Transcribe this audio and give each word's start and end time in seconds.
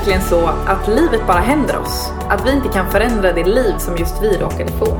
verkligen 0.00 0.22
så 0.22 0.46
att 0.46 0.88
livet 0.88 1.26
bara 1.26 1.38
händer 1.38 1.78
oss? 1.78 2.12
Att 2.28 2.46
vi 2.46 2.52
inte 2.52 2.68
kan 2.68 2.90
förändra 2.90 3.32
det 3.32 3.44
liv 3.44 3.74
som 3.78 3.96
just 3.96 4.22
vi 4.22 4.38
råkade 4.38 4.72
få? 4.72 4.98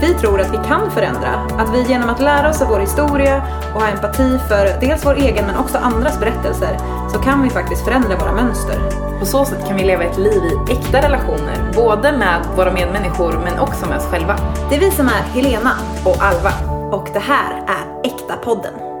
Vi 0.00 0.14
tror 0.14 0.40
att 0.40 0.52
vi 0.52 0.56
kan 0.56 0.90
förändra, 0.90 1.28
att 1.58 1.74
vi 1.74 1.82
genom 1.82 2.10
att 2.10 2.20
lära 2.20 2.50
oss 2.50 2.62
av 2.62 2.68
vår 2.68 2.80
historia 2.80 3.42
och 3.74 3.80
ha 3.80 3.88
empati 3.88 4.38
för 4.48 4.80
dels 4.80 5.06
vår 5.06 5.14
egen 5.14 5.46
men 5.46 5.56
också 5.56 5.78
andras 5.78 6.20
berättelser 6.20 6.78
så 7.12 7.18
kan 7.18 7.42
vi 7.42 7.50
faktiskt 7.50 7.84
förändra 7.84 8.16
våra 8.16 8.32
mönster. 8.32 8.78
På 9.18 9.26
så 9.26 9.44
sätt 9.44 9.68
kan 9.68 9.76
vi 9.76 9.84
leva 9.84 10.04
ett 10.04 10.18
liv 10.18 10.42
i 10.44 10.72
äkta 10.72 11.02
relationer, 11.02 11.72
både 11.74 12.12
med 12.12 12.46
våra 12.56 12.72
medmänniskor 12.72 13.40
men 13.44 13.58
också 13.58 13.86
med 13.86 13.98
oss 13.98 14.06
själva. 14.06 14.36
Det 14.70 14.76
är 14.76 14.80
vi 14.80 14.90
som 14.90 15.06
är 15.06 15.22
Helena 15.34 15.72
Och 16.04 16.22
Alva. 16.22 16.52
och 16.96 17.08
det 17.12 17.22
här 17.22 17.52
är 17.52 18.10
Äkta 18.10 18.36
podden. 18.36 18.91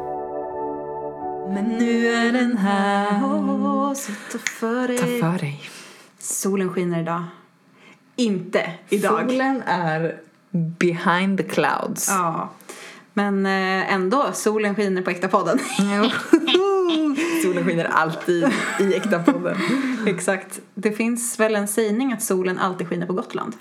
Men 1.54 1.64
nu 1.64 2.06
är 2.06 2.32
den 2.32 2.56
här 2.56 3.24
och 3.24 3.96
så 3.96 4.12
ta 4.32 4.38
för 4.38 4.88
dig. 4.88 4.98
Ta 4.98 5.32
för 5.32 5.38
dig. 5.38 5.62
Solen 6.18 6.72
skiner 6.72 7.00
idag. 7.00 7.24
Inte 8.16 8.70
idag. 8.88 9.30
Solen 9.30 9.62
är 9.66 10.20
behind 10.50 11.38
the 11.38 11.44
clouds. 11.44 12.08
Ja. 12.08 12.50
Men 13.12 13.46
eh, 13.46 13.92
ändå, 13.92 14.30
solen 14.32 14.74
skiner 14.74 15.02
på 15.02 15.10
Äkta 15.10 15.28
podden. 15.28 15.58
Solen 17.42 17.64
skiner 17.64 17.84
alltid 17.84 18.50
i 18.80 18.94
äkta 18.94 19.18
podden. 19.18 19.56
Exakt. 20.06 20.60
Det 20.74 20.92
finns 20.92 21.40
väl 21.40 21.56
en 21.56 21.68
sägning 21.68 22.12
att 22.12 22.22
solen 22.22 22.58
alltid 22.58 22.88
skiner 22.88 23.06
på 23.06 23.12
Gotland. 23.12 23.54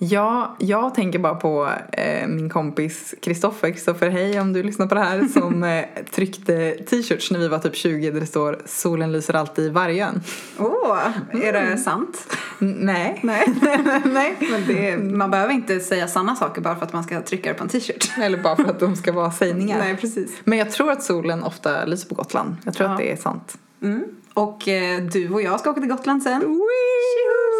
Ja, 0.00 0.56
jag 0.58 0.94
tänker 0.94 1.18
bara 1.18 1.34
på 1.34 1.68
eh, 1.92 2.28
min 2.28 2.50
kompis 2.50 3.14
Kristoffer, 3.22 3.70
Kristoffer 3.70 4.10
hej 4.10 4.40
om 4.40 4.52
du 4.52 4.62
lyssnar 4.62 4.86
på 4.86 4.94
det 4.94 5.00
här, 5.00 5.24
som 5.40 5.64
eh, 5.64 5.84
tryckte 6.10 6.70
t-shirts 6.90 7.30
när 7.30 7.38
vi 7.38 7.48
var 7.48 7.58
typ 7.58 7.74
20 7.76 8.10
där 8.10 8.20
det 8.20 8.26
står 8.26 8.58
solen 8.66 9.12
lyser 9.12 9.34
alltid 9.34 9.64
i 9.64 9.68
Vargön. 9.68 10.20
Åh, 10.58 10.98
är 11.42 11.52
det 11.52 11.78
sant? 11.78 12.26
N- 12.60 12.76
nej. 12.80 13.20
Nej. 13.22 13.46
Nej. 14.04 14.36
Men 14.40 14.76
är, 14.76 14.98
man 14.98 15.30
behöver 15.30 15.54
inte 15.54 15.80
säga 15.80 16.08
sanna 16.08 16.36
saker 16.36 16.60
bara 16.60 16.76
för 16.76 16.86
att 16.86 16.92
man 16.92 17.04
ska 17.04 17.20
trycka 17.22 17.48
det 17.48 17.54
på 17.54 17.62
en 17.64 17.68
t-shirt. 17.70 18.10
Eller 18.18 18.38
bara 18.38 18.56
för 18.56 18.64
att 18.64 18.80
de 18.80 18.96
ska 18.96 19.12
vara 19.12 19.30
sägningar. 19.32 19.78
Nej, 19.78 19.96
precis. 19.96 20.32
Men 20.44 20.58
jag 20.58 20.70
tror 20.70 20.90
att 20.90 21.02
solen 21.02 21.42
ofta 21.42 21.84
lyser 21.84 22.08
på 22.08 22.14
Gotland. 22.14 22.56
Jag 22.64 22.74
tror 22.74 22.86
Ja. 22.88 22.92
att 22.92 22.98
det 22.98 23.12
är 23.12 23.16
sant. 23.16 23.58
Mm. 23.82 24.04
Och 24.38 24.68
eh, 24.68 25.02
du 25.02 25.30
och 25.30 25.42
jag 25.42 25.60
ska 25.60 25.70
åka 25.70 25.80
till 25.80 25.90
Gotland 25.90 26.22
sen. 26.22 26.60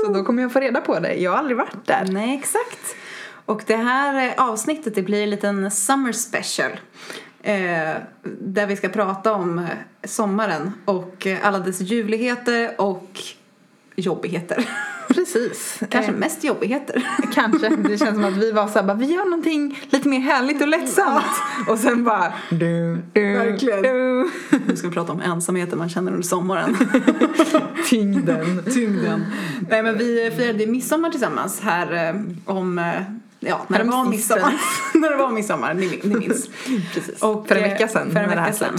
Så 0.05 0.13
då 0.13 0.25
kommer 0.25 0.43
jag 0.43 0.53
få 0.53 0.61
reda 0.61 0.81
på 0.81 0.99
det. 0.99 1.15
Jag 1.15 1.31
har 1.31 1.39
aldrig 1.39 1.57
varit 1.57 1.87
där. 1.87 2.07
Nej, 2.11 2.39
exakt. 2.39 2.97
Och 3.45 3.63
det 3.67 3.77
här 3.77 4.27
eh, 4.27 4.49
avsnittet 4.49 4.95
det 4.95 5.03
blir 5.03 5.23
en 5.23 5.31
liten 5.31 5.71
summer 5.71 6.13
special. 6.13 6.71
Eh, 7.43 7.95
där 8.23 8.67
vi 8.67 8.77
ska 8.77 8.89
prata 8.89 9.33
om 9.33 9.67
sommaren 10.05 10.73
och 10.85 11.27
eh, 11.27 11.39
alla 11.43 11.59
dess 11.59 11.81
ljuvligheter 11.81 12.81
och 12.81 13.21
jobbigheter. 14.01 14.69
Precis. 15.09 15.81
Kanske 15.89 16.13
Eh, 16.13 16.19
mest 16.19 16.45
jobbigheter. 16.45 17.09
Kanske. 17.35 17.69
Det 17.69 17.99
känns 17.99 18.15
som 18.15 18.25
att 18.25 18.37
vi 18.37 18.53
var 18.53 18.67
såhär, 18.67 18.83
bara, 18.87 18.97
vi 18.97 19.07
gör 19.07 19.25
någonting 19.25 19.81
lite 19.91 20.09
mer 20.09 20.21
härligt 20.21 20.63
och 20.63 20.69
lättsamt. 20.69 21.25
Och 21.69 21.79
sen 21.79 22.05
bara... 22.05 22.33
Du, 22.51 22.99
du, 23.13 23.33
Verkligen. 23.33 23.83
Du. 23.83 24.31
Nu 24.67 24.77
ska 24.77 24.89
vi 24.89 24.95
prata 24.95 25.13
om 25.13 25.21
ensamheten 25.21 25.79
man 25.79 25.89
känner 25.89 26.13
under 26.13 26.27
sommaren. 26.27 26.77
Tyngden. 27.89 28.63
Tyngden. 28.73 29.27
Nej 29.71 29.83
men 29.83 29.99
vi 29.99 30.31
firade 30.37 30.67
midsommar 30.67 31.11
tillsammans 31.11 31.61
här 31.61 32.09
eh, 32.09 32.15
om, 32.45 32.79
eh, 32.79 32.85
ja 33.41 33.65
när 33.69 33.79
det 33.79 33.91
var 33.91 34.05
midsommar. 34.05 34.55
när 34.95 35.11
det 35.11 35.17
var 35.17 35.31
midsommar, 35.31 35.75
ni, 35.75 36.01
ni 36.03 36.15
minns. 36.15 36.49
Precis. 36.95 37.23
Och, 37.23 37.49
för 37.49 37.57
en 37.57 37.65
eh, 37.65 37.71
vecka 37.71 37.89
sedan 37.89 38.11
För 38.11 38.21
en 38.21 38.31
här 38.31 38.37
vecka 38.37 38.53
sedan. 38.53 38.79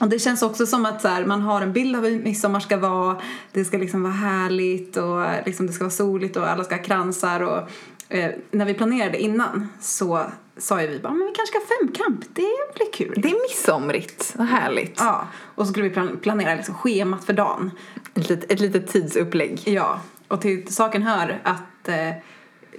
Och 0.00 0.08
det 0.08 0.18
känns 0.18 0.42
också 0.42 0.66
som 0.66 0.86
att 0.86 1.02
så 1.02 1.08
här, 1.08 1.24
man 1.24 1.40
har 1.40 1.60
en 1.60 1.72
bild 1.72 1.96
av 1.96 2.04
hur 2.04 2.22
midsommar 2.22 2.60
ska 2.60 2.76
vara. 2.76 3.16
Det 3.52 3.64
ska 3.64 3.78
liksom 3.78 4.02
vara 4.02 4.12
härligt 4.12 4.96
och 4.96 5.24
liksom 5.46 5.66
det 5.66 5.72
ska 5.72 5.84
vara 5.84 5.90
soligt 5.90 6.36
och 6.36 6.48
alla 6.48 6.64
ska 6.64 6.74
ha 6.74 6.82
kransar. 6.82 7.40
Och, 7.40 7.70
eh, 8.08 8.30
när 8.50 8.64
vi 8.64 8.74
planerade 8.74 9.18
innan 9.22 9.68
så 9.80 10.22
sa 10.58 10.82
ju 10.82 10.88
vi 10.88 10.98
bara, 10.98 11.12
men 11.12 11.26
vi 11.26 11.32
kanske 11.34 11.46
ska 11.46 11.58
ha 11.58 11.78
femkamp, 11.80 12.20
det 12.34 12.74
blir 12.74 12.92
kul. 12.92 13.22
Det 13.22 13.28
är 13.28 13.48
midsomrigt. 13.48 14.32
Vad 14.36 14.46
härligt. 14.46 14.96
Ja, 14.98 15.28
och 15.54 15.66
så 15.66 15.72
skulle 15.72 15.88
vi 15.88 15.94
plan- 15.94 16.18
planera 16.22 16.54
liksom 16.54 16.74
schemat 16.74 17.24
för 17.24 17.32
dagen. 17.32 17.70
Ett, 18.14 18.28
litet, 18.28 18.52
ett 18.52 18.60
litet 18.60 18.88
tidsupplägg. 18.88 19.62
Ja, 19.64 20.00
och 20.28 20.40
till 20.40 20.74
saken 20.74 21.02
hör 21.02 21.40
att 21.44 21.88
eh, 21.88 22.10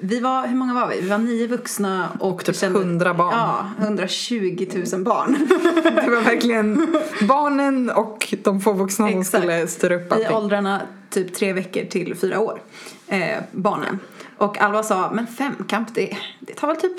vi 0.01 0.19
var, 0.19 0.47
hur 0.47 0.55
många 0.55 0.73
var 0.73 0.87
vi? 0.87 1.01
Vi 1.01 1.09
var 1.09 1.17
nio 1.17 1.47
vuxna 1.47 2.09
och, 2.19 2.45
typ 2.45 2.55
kände- 2.55 2.79
100 2.79 3.13
barn. 3.13 3.33
Ja, 3.37 3.69
120 3.79 4.67
000 4.93 5.03
barn. 5.03 5.47
Det 6.05 6.09
var 6.11 6.21
verkligen 6.21 6.97
barnen 7.27 7.89
och 7.89 8.33
de 8.43 8.61
få 8.61 8.73
vuxna 8.73 9.11
som 9.11 9.23
skulle 9.23 9.67
styra 9.67 9.95
upp 9.95 10.11
I 10.11 10.13
allting. 10.13 10.31
åldrarna 10.35 10.81
typ 11.09 11.33
tre 11.33 11.53
veckor 11.53 11.85
till 11.85 12.15
fyra 12.15 12.39
år. 12.39 12.61
Eh, 13.07 13.37
barnen. 13.51 13.99
Och 14.37 14.57
Alva 14.61 14.83
sa, 14.83 15.11
men 15.13 15.27
femkamp 15.27 15.95
det, 15.95 16.17
det 16.39 16.53
tar 16.53 16.67
väl 16.67 16.77
typ, 16.77 16.97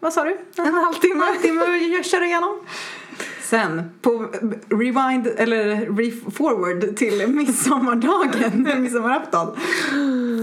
vad 0.00 0.12
sa 0.12 0.24
du? 0.24 0.38
En 0.56 0.74
halvtimme. 0.74 1.14
En 1.14 1.20
halvtimme 1.20 2.02
köra 2.04 2.24
igenom. 2.26 2.60
Sen 3.54 3.82
på 4.02 4.26
rewind, 4.68 5.26
eller 5.36 5.76
re- 5.76 6.30
forward 6.30 6.96
till 6.96 7.28
midsommardagen, 7.28 8.68
midsommarafton. 8.82 9.56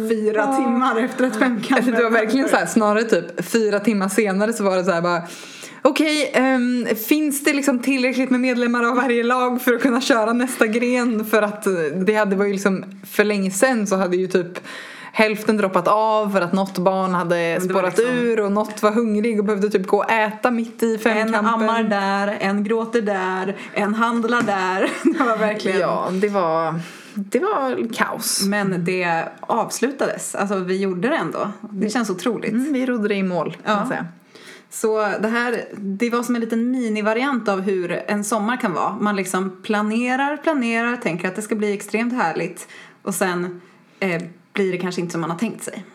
Fyra 0.09 0.55
timmar 0.55 0.99
efter 0.99 1.27
att 1.27 1.35
femkamp 1.35 1.77
Alltså, 1.77 1.91
det 1.91 2.03
var 2.03 2.09
verkligen 2.09 2.49
så 2.49 2.55
här, 2.55 2.65
snarare 2.65 3.03
typ 3.03 3.45
fyra 3.45 3.79
timmar 3.79 4.09
senare 4.09 4.53
så 4.53 4.63
var 4.63 4.77
det 4.77 4.83
så 4.83 4.91
här 4.91 5.01
bara 5.01 5.21
Okej, 5.81 6.31
ehm, 6.33 6.87
finns 7.07 7.43
det 7.43 7.53
liksom 7.53 7.79
tillräckligt 7.79 8.29
med 8.29 8.39
medlemmar 8.39 8.83
av 8.83 8.95
varje 8.95 9.23
lag 9.23 9.61
för 9.61 9.73
att 9.73 9.81
kunna 9.81 10.01
köra 10.01 10.33
nästa 10.33 10.67
gren? 10.67 11.25
För 11.25 11.41
att 11.41 11.67
det 12.05 12.15
hade 12.15 12.35
var 12.35 12.45
ju 12.45 12.51
liksom 12.51 12.83
för 13.11 13.23
länge 13.23 13.51
sedan 13.51 13.87
så 13.87 13.95
hade 13.95 14.17
ju 14.17 14.27
typ 14.27 14.59
hälften 15.11 15.57
droppat 15.57 15.87
av 15.87 16.29
för 16.31 16.41
att 16.41 16.53
något 16.53 16.77
barn 16.77 17.13
hade 17.13 17.61
spårat 17.61 17.97
liksom- 17.97 18.15
ur 18.15 18.39
och 18.39 18.51
något 18.51 18.81
var 18.83 18.91
hungrig 18.91 19.39
och 19.39 19.45
behövde 19.45 19.69
typ 19.69 19.87
gå 19.87 19.97
och 19.97 20.11
äta 20.11 20.51
mitt 20.51 20.83
i 20.83 20.93
En 20.93 20.99
femkampen. 20.99 21.45
ammar 21.45 21.83
där, 21.83 22.37
en 22.39 22.63
gråter 22.63 23.01
där, 23.01 23.55
en 23.73 23.93
handlar 23.95 24.41
där. 24.41 24.89
Det 25.17 25.23
var 25.23 25.37
verkligen... 25.37 25.79
Ja, 25.79 26.09
det 26.11 26.29
var, 26.29 26.79
det 27.13 27.39
var 27.39 27.93
kaos. 27.93 28.45
Men 28.45 28.85
det 28.85 29.23
avslutades. 29.39 30.35
Alltså 30.35 30.55
vi 30.55 30.77
gjorde 30.81 31.09
det 31.09 31.15
ändå. 31.15 31.51
Det 31.61 31.89
känns 31.89 32.09
otroligt. 32.09 32.51
Mm, 32.51 32.73
vi 32.73 32.85
rodde 32.85 33.07
det 33.07 33.15
i 33.15 33.23
mål 33.23 33.51
kan 33.51 33.59
Ja. 33.73 33.75
man 33.75 33.87
säga. 33.87 34.05
Så 34.69 34.97
det 35.21 35.27
här, 35.27 35.63
det 35.77 36.09
var 36.09 36.23
som 36.23 36.35
en 36.35 36.41
liten 36.41 36.71
minivariant 36.71 37.47
av 37.49 37.61
hur 37.61 38.03
en 38.07 38.23
sommar 38.23 38.57
kan 38.57 38.73
vara. 38.73 38.95
Man 39.01 39.15
liksom 39.15 39.61
planerar, 39.63 40.37
planerar, 40.37 40.97
tänker 40.97 41.27
att 41.27 41.35
det 41.35 41.41
ska 41.41 41.55
bli 41.55 41.73
extremt 41.73 42.13
härligt 42.13 42.67
och 43.03 43.15
sen 43.15 43.61
eh, 43.99 44.21
blir 44.53 44.71
det 44.71 44.77
kanske 44.77 45.01
inte 45.01 45.11
som 45.11 45.21
man 45.21 45.31
har 45.31 45.37
tänkt 45.37 45.63
sig. 45.63 45.85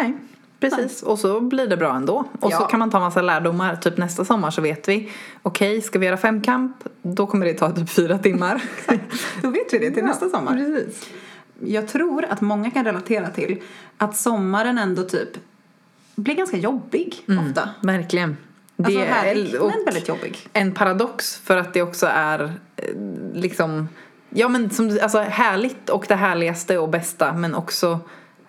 Nej, 0.00 0.16
precis. 0.60 1.02
Och 1.02 1.18
så 1.18 1.40
blir 1.40 1.66
det 1.66 1.76
bra 1.76 1.94
ändå. 1.96 2.24
Och 2.40 2.50
så 2.52 2.56
Ja. 2.60 2.66
kan 2.68 2.78
man 2.78 2.90
ta 2.90 3.00
massa 3.00 3.22
lärdomar. 3.22 3.76
Typ 3.76 3.96
nästa 3.98 4.24
sommar 4.24 4.50
så 4.50 4.62
vet 4.62 4.88
vi, 4.88 5.10
okej, 5.42 5.80
ska 5.82 5.98
vi 5.98 6.06
göra 6.06 6.16
femkamp, 6.16 6.76
då 7.02 7.26
kommer 7.26 7.46
det 7.46 7.54
ta 7.54 7.70
typ 7.70 7.90
fyra 7.90 8.18
timmar. 8.18 8.62
Då 9.42 9.50
vet 9.50 9.72
vi 9.74 9.78
det 9.78 9.90
till 9.90 10.04
nästa 10.04 10.28
sommar. 10.28 10.52
Precis. 10.56 11.08
Jag 11.64 11.88
tror 11.88 12.24
att 12.24 12.40
många 12.40 12.70
kan 12.70 12.84
relatera 12.84 13.30
till 13.30 13.62
att 13.96 14.16
sommaren 14.16 14.78
ändå 14.78 15.02
typ 15.02 15.28
blir 16.14 16.34
ganska 16.34 16.56
jobbig 16.56 17.24
ofta. 17.48 17.68
Verkligen. 17.82 18.36
Alltså 18.78 19.00
är- 19.00 19.06
härlig, 19.06 19.60
och 19.60 19.70
men 19.76 19.84
väldigt 19.84 20.08
jobbig. 20.08 20.48
En 20.52 20.74
paradox 20.74 21.36
för 21.38 21.56
att 21.56 21.74
det 21.74 21.82
också 21.82 22.06
är 22.06 22.52
eh, 22.76 22.84
liksom, 23.34 23.88
ja 24.30 24.48
men 24.48 24.70
som, 24.70 24.98
alltså 25.02 25.18
härligt 25.18 25.90
och 25.90 26.04
det 26.08 26.14
härligaste 26.14 26.78
och 26.78 26.88
bästa 26.88 27.32
men 27.32 27.54
också 27.54 28.00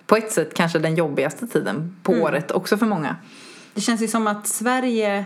på 0.06 0.16
ett 0.16 0.32
sätt 0.32 0.54
kanske 0.54 0.80
den 0.80 0.96
jobbigaste 0.96 1.48
tiden 1.48 1.96
på 2.04 2.12
Mm. 2.12 2.24
året 2.24 2.52
också 2.52 2.78
för 2.78 2.86
många. 2.86 3.16
Det 3.74 3.82
känns 3.82 4.02
ju 4.02 4.08
som 4.08 4.28
att 4.28 4.48
Sverige, 4.48 5.26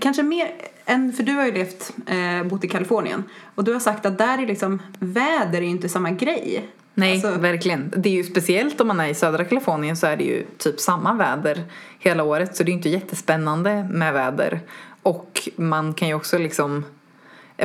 kanske 0.00 0.22
mer 0.22 0.50
än, 0.84 1.12
för 1.12 1.22
du 1.22 1.32
har 1.32 1.46
ju 1.46 1.52
levt, 1.52 1.92
eh, 2.06 2.46
bott 2.48 2.64
i 2.64 2.68
Kalifornien 2.68 3.24
och 3.54 3.64
du 3.64 3.72
har 3.72 3.80
sagt 3.80 4.06
att 4.06 4.18
där 4.18 4.42
är 4.42 4.46
liksom, 4.46 4.82
väder 4.98 5.58
är 5.58 5.62
ju 5.62 5.68
inte 5.68 5.88
samma 5.88 6.10
grej. 6.10 6.68
Nej, 6.94 7.12
Alltså- 7.12 7.40
verkligen. 7.40 7.92
Det 7.96 8.08
är 8.08 8.12
ju 8.12 8.24
speciellt 8.24 8.80
om 8.80 8.88
man 8.88 9.00
är 9.00 9.08
i 9.08 9.14
södra 9.14 9.44
Kalifornien 9.44 9.96
så 9.96 10.06
är 10.06 10.16
det 10.16 10.24
ju 10.24 10.44
typ 10.58 10.80
samma 10.80 11.14
väder 11.14 11.62
hela 11.98 12.22
året 12.24 12.56
så 12.56 12.62
det 12.62 12.68
är 12.68 12.72
ju 12.72 12.76
inte 12.76 12.88
jättespännande 12.88 13.88
med 13.90 14.12
väder. 14.12 14.60
Och 15.02 15.48
man 15.56 15.94
kan 15.94 16.08
ju 16.08 16.14
också 16.14 16.38
liksom 16.38 16.84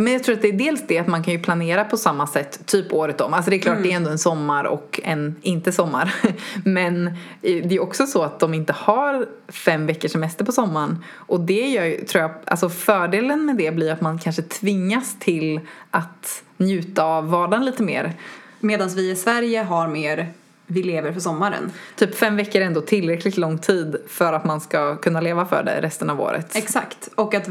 men 0.02 0.14
jag 0.14 0.24
tror 0.24 0.36
att 0.36 0.42
det 0.42 0.48
är 0.48 0.54
dels 0.54 0.88
det 0.88 0.98
att 0.98 1.08
man 1.08 1.24
kan 1.24 1.34
ju 1.34 1.40
planera 1.40 1.86
på 1.86 1.98
samma 1.98 2.28
sätt 2.28 2.66
typ 2.66 2.94
året 2.94 3.22
om. 3.22 3.34
Alltså 3.34 3.50
det 3.50 3.58
är 3.58 3.60
klart 3.60 3.78
det 3.84 3.92
är 3.92 3.96
ändå 3.96 4.10
en 4.10 4.18
sommar 4.18 4.64
och 4.64 5.00
en 5.04 5.36
inte 5.42 5.72
sommar. 5.72 6.16
Men 6.64 7.16
det 7.42 7.76
är 7.76 7.82
också 7.82 8.06
så 8.06 8.24
att 8.24 8.40
de 8.40 8.54
inte 8.54 8.74
har 8.74 9.26
fem 9.48 9.86
veckors 9.86 10.12
semester 10.12 10.46
på 10.46 10.52
sommaren. 10.52 11.04
Och 11.14 11.40
det 11.40 11.68
gör 11.68 11.86
ju, 11.86 12.06
tror 12.06 12.22
jag, 12.22 12.32
alltså 12.46 12.70
fördelen 12.70 13.46
med 13.46 13.56
det 13.56 13.72
blir 13.72 13.92
att 13.92 14.02
man 14.02 14.20
kanske 14.20 14.42
tvingas 14.42 15.20
till 15.20 15.60
att 15.92 16.44
njuta 16.58 17.04
av 17.04 17.30
vardagen 17.30 17.66
lite 17.66 17.84
mer. 17.84 18.14
Medan 18.60 18.90
vi 18.90 19.12
i 19.12 19.16
Sverige 19.16 19.64
har 19.64 19.88
mer 19.88 20.34
vi 20.68 20.84
lever 20.84 21.12
för 21.12 21.20
sommaren. 21.20 21.72
Typ 21.96 22.16
fem 22.16 22.36
veckor 22.36 22.62
är 22.62 22.66
ändå 22.66 22.82
tillräckligt 22.82 23.38
lång 23.38 23.58
tid 23.58 23.96
för 24.08 24.34
att 24.34 24.46
man 24.46 24.62
ska 24.62 24.96
kunna 24.96 25.22
leva 25.22 25.46
för 25.46 25.64
det 25.64 25.82
resten 25.82 26.10
av 26.10 26.22
året. 26.22 26.56
Exakt. 26.56 27.10
Och 27.16 27.34
att 27.34 27.50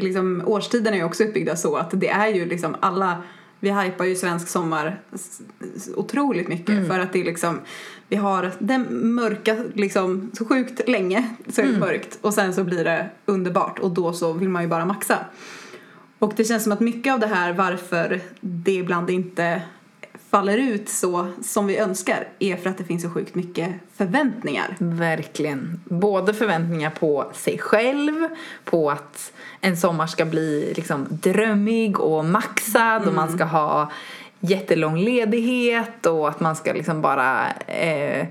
liksom, 0.00 0.42
årstiderna 0.46 0.96
är 0.96 1.00
ju 1.00 1.04
också 1.04 1.24
uppbyggda 1.24 1.56
så 1.56 1.76
att 1.76 1.90
det 1.92 2.08
är 2.08 2.28
ju 2.28 2.46
liksom 2.46 2.76
alla 2.80 3.22
vi 3.60 3.72
hypar 3.72 4.04
ju 4.04 4.16
svensk 4.16 4.48
sommar 4.48 5.00
otroligt 5.94 6.48
mycket 6.48 6.88
för 6.88 6.98
att 6.98 7.12
det 7.12 7.20
är 7.20 7.24
liksom 7.24 7.60
vi 8.08 8.16
har 8.16 8.50
den 8.58 9.14
mörka 9.14 9.64
liksom 9.74 10.30
så 10.32 10.44
sjukt 10.44 10.88
länge 10.88 11.28
så 11.48 11.60
är 11.60 11.66
det 11.66 11.78
mörkt 11.78 12.18
och 12.20 12.34
sen 12.34 12.54
så 12.54 12.64
blir 12.64 12.84
det 12.84 13.08
underbart 13.26 13.78
och 13.78 13.90
då 13.90 14.12
så 14.12 14.32
vill 14.32 14.48
man 14.48 14.62
ju 14.62 14.68
bara 14.68 14.84
maxa. 14.84 15.18
Och 16.18 16.32
det 16.36 16.44
känns 16.44 16.62
som 16.62 16.72
att 16.72 16.80
mycket 16.80 17.12
av 17.12 17.20
det 17.20 17.26
här 17.26 17.52
varför 17.52 18.20
det 18.40 18.72
ibland 18.72 19.10
inte 19.10 19.62
faller 20.32 20.58
ut 20.58 20.88
så 20.88 21.28
som 21.42 21.66
vi 21.66 21.78
önskar 21.78 22.28
är 22.38 22.56
för 22.56 22.70
att 22.70 22.78
det 22.78 22.84
finns 22.84 23.02
så 23.02 23.10
sjukt 23.10 23.34
mycket 23.34 23.74
förväntningar. 23.94 24.76
Verkligen. 24.78 25.80
Både 25.84 26.34
förväntningar 26.34 26.90
på 26.90 27.30
sig 27.34 27.58
själv, 27.58 28.28
på 28.64 28.90
att 28.90 29.32
en 29.60 29.76
sommar 29.76 30.06
ska 30.06 30.24
bli 30.24 30.72
liksom 30.76 31.06
drömmig 31.10 32.00
och 32.00 32.24
maxad 32.24 33.06
och 33.06 33.14
man 33.14 33.32
ska 33.32 33.44
ha 33.44 33.92
jättelång 34.40 34.98
ledighet 34.98 36.06
och 36.06 36.28
att 36.28 36.40
man 36.40 36.56
ska 36.56 36.72
liksom 36.72 37.02
bara 37.02 37.48
eh, 37.66 38.26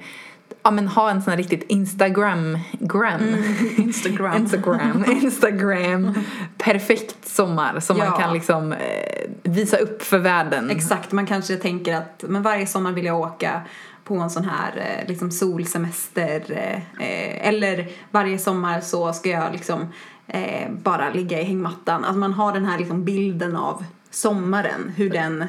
ja, 0.63 0.71
men 0.71 0.87
ha 0.87 1.09
en 1.11 1.21
sån 1.21 1.31
här 1.31 1.37
riktigt 1.37 1.63
Instagram 1.67 2.59
gram. 2.79 3.21
Instagram. 3.77 4.35
Instagram, 4.35 5.05
Instagram 5.21 6.13
perfekt 6.57 7.27
sommar 7.27 7.79
som 7.79 7.97
Ja. 7.97 8.09
man 8.09 8.19
kan 8.19 8.33
liksom 8.33 8.73
eh, 8.73 9.29
visa 9.43 9.77
upp 9.77 10.01
för 10.03 10.17
världen. 10.17 10.69
Exakt, 10.69 11.11
man 11.11 11.25
kanske 11.25 11.55
tänker 11.55 11.95
att 11.95 12.23
men 12.27 12.41
varje 12.41 12.67
sommar 12.67 12.91
vill 12.91 13.05
jag 13.05 13.19
åka 13.19 13.61
på 14.03 14.15
en 14.15 14.29
sån 14.29 14.45
här 14.45 14.71
eh, 14.77 15.07
liksom 15.07 15.31
solsemester 15.31 16.43
eh, 16.49 17.07
eh, 17.07 17.47
eller 17.47 17.87
varje 18.11 18.37
sommar 18.39 18.81
så 18.81 19.13
ska 19.13 19.29
jag 19.29 19.51
liksom 19.51 19.87
eh, 20.27 20.71
bara 20.71 21.09
ligga 21.09 21.39
i 21.41 21.43
hängmattan. 21.43 22.05
Att 22.05 22.15
man 22.17 22.33
har 22.33 22.53
den 22.53 22.65
här 22.65 22.77
liksom 22.79 23.03
bilden 23.05 23.55
av 23.55 23.83
sommaren, 24.11 24.93
hur 24.95 25.09
den 25.09 25.45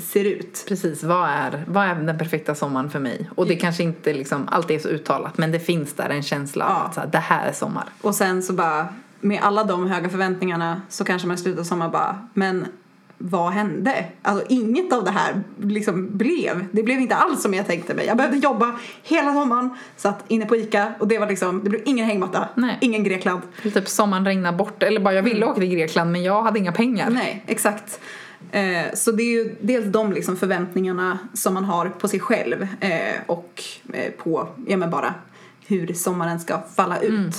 ser 0.00 0.24
ut. 0.24 0.64
Precis, 0.68 1.02
vad 1.04 1.28
är, 1.28 1.64
vad 1.68 1.84
är 1.84 1.94
den 1.94 2.18
perfekta 2.18 2.54
sommaren 2.54 2.90
för 2.90 2.98
mig? 2.98 3.30
Och 3.34 3.46
det 3.46 3.56
kanske 3.56 3.82
inte 3.82 4.12
liksom 4.12 4.48
alltid 4.50 4.76
är 4.76 4.80
så 4.80 4.88
uttalat 4.88 5.38
men 5.38 5.52
det 5.52 5.60
finns 5.60 5.92
där 5.92 6.08
en 6.10 6.22
känsla 6.22 6.64
av 6.64 6.70
Ja. 6.70 6.82
att 6.86 6.94
så 6.94 7.00
här, 7.00 7.06
det 7.08 7.18
här 7.18 7.48
är 7.48 7.52
sommar. 7.52 7.84
Och 8.00 8.14
sen 8.14 8.42
så 8.42 8.52
bara, 8.52 8.88
med 9.20 9.40
alla 9.42 9.64
de 9.64 9.86
höga 9.90 10.08
förväntningarna 10.08 10.82
så 10.88 11.04
kanske 11.04 11.28
man 11.28 11.38
slutar 11.38 11.62
sommar 11.62 11.88
bara, 11.88 12.28
men 12.34 12.66
vad 13.22 13.52
hände? 13.52 14.04
Alltså 14.22 14.44
inget 14.48 14.92
av 14.92 15.04
det 15.04 15.10
här 15.10 15.42
liksom 15.62 16.16
blev. 16.18 16.66
Det 16.72 16.82
blev 16.82 17.00
inte 17.00 17.14
alls 17.14 17.42
som 17.42 17.54
jag 17.54 17.66
tänkte 17.66 17.94
mig. 17.94 18.06
Jag 18.06 18.16
behövde 18.16 18.38
jobba 18.38 18.78
hela 19.02 19.32
sommaren, 19.32 19.70
satt 19.96 20.24
inne 20.28 20.46
på 20.46 20.56
ICA 20.56 20.92
och 20.98 21.08
det 21.08 21.18
var 21.18 21.26
liksom, 21.26 21.60
det 21.64 21.70
blev 21.70 21.82
ingen 21.84 22.06
hängmatta, 22.06 22.48
Nej. 22.54 22.78
ingen 22.80 23.04
Grekland. 23.04 23.42
Typ 23.62 23.88
sommaren 23.88 24.24
regnar 24.24 24.52
bort 24.52 24.82
eller 24.82 25.00
bara 25.00 25.14
jag 25.14 25.22
ville 25.22 25.46
åka 25.46 25.60
till 25.60 25.70
Grekland 25.70 26.12
men 26.12 26.22
jag 26.22 26.42
hade 26.42 26.58
inga 26.58 26.72
pengar. 26.72 27.10
Nej, 27.10 27.44
exakt. 27.46 28.00
Eh, 28.52 28.94
så 28.94 29.12
det 29.12 29.22
är 29.22 29.30
ju 29.44 29.54
dels 29.60 29.86
de 29.86 30.12
liksom 30.12 30.36
förväntningarna 30.36 31.18
som 31.34 31.54
man 31.54 31.64
har 31.64 31.88
på 31.88 32.08
sig 32.08 32.20
själv 32.20 32.66
eh, 32.80 33.20
och 33.26 33.62
eh, 33.92 34.12
på, 34.12 34.48
ja 34.66 34.76
men 34.76 34.90
bara 34.90 35.14
hur 35.66 35.92
sommaren 35.94 36.40
ska 36.40 36.60
falla 36.76 37.00
ut. 37.00 37.34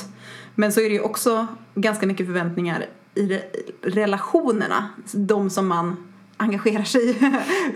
Men 0.55 0.71
så 0.71 0.79
är 0.81 0.83
det 0.89 0.95
ju 0.95 1.01
också 1.01 1.47
ganska 1.75 2.05
mycket 2.07 2.25
förväntningar 2.25 2.85
i 3.15 3.27
re- 3.27 3.41
relationerna, 3.81 4.89
de 5.11 5.49
som 5.49 5.67
man 5.67 6.11
engagerar 6.37 6.83
sig 6.83 7.09
i 7.09 7.15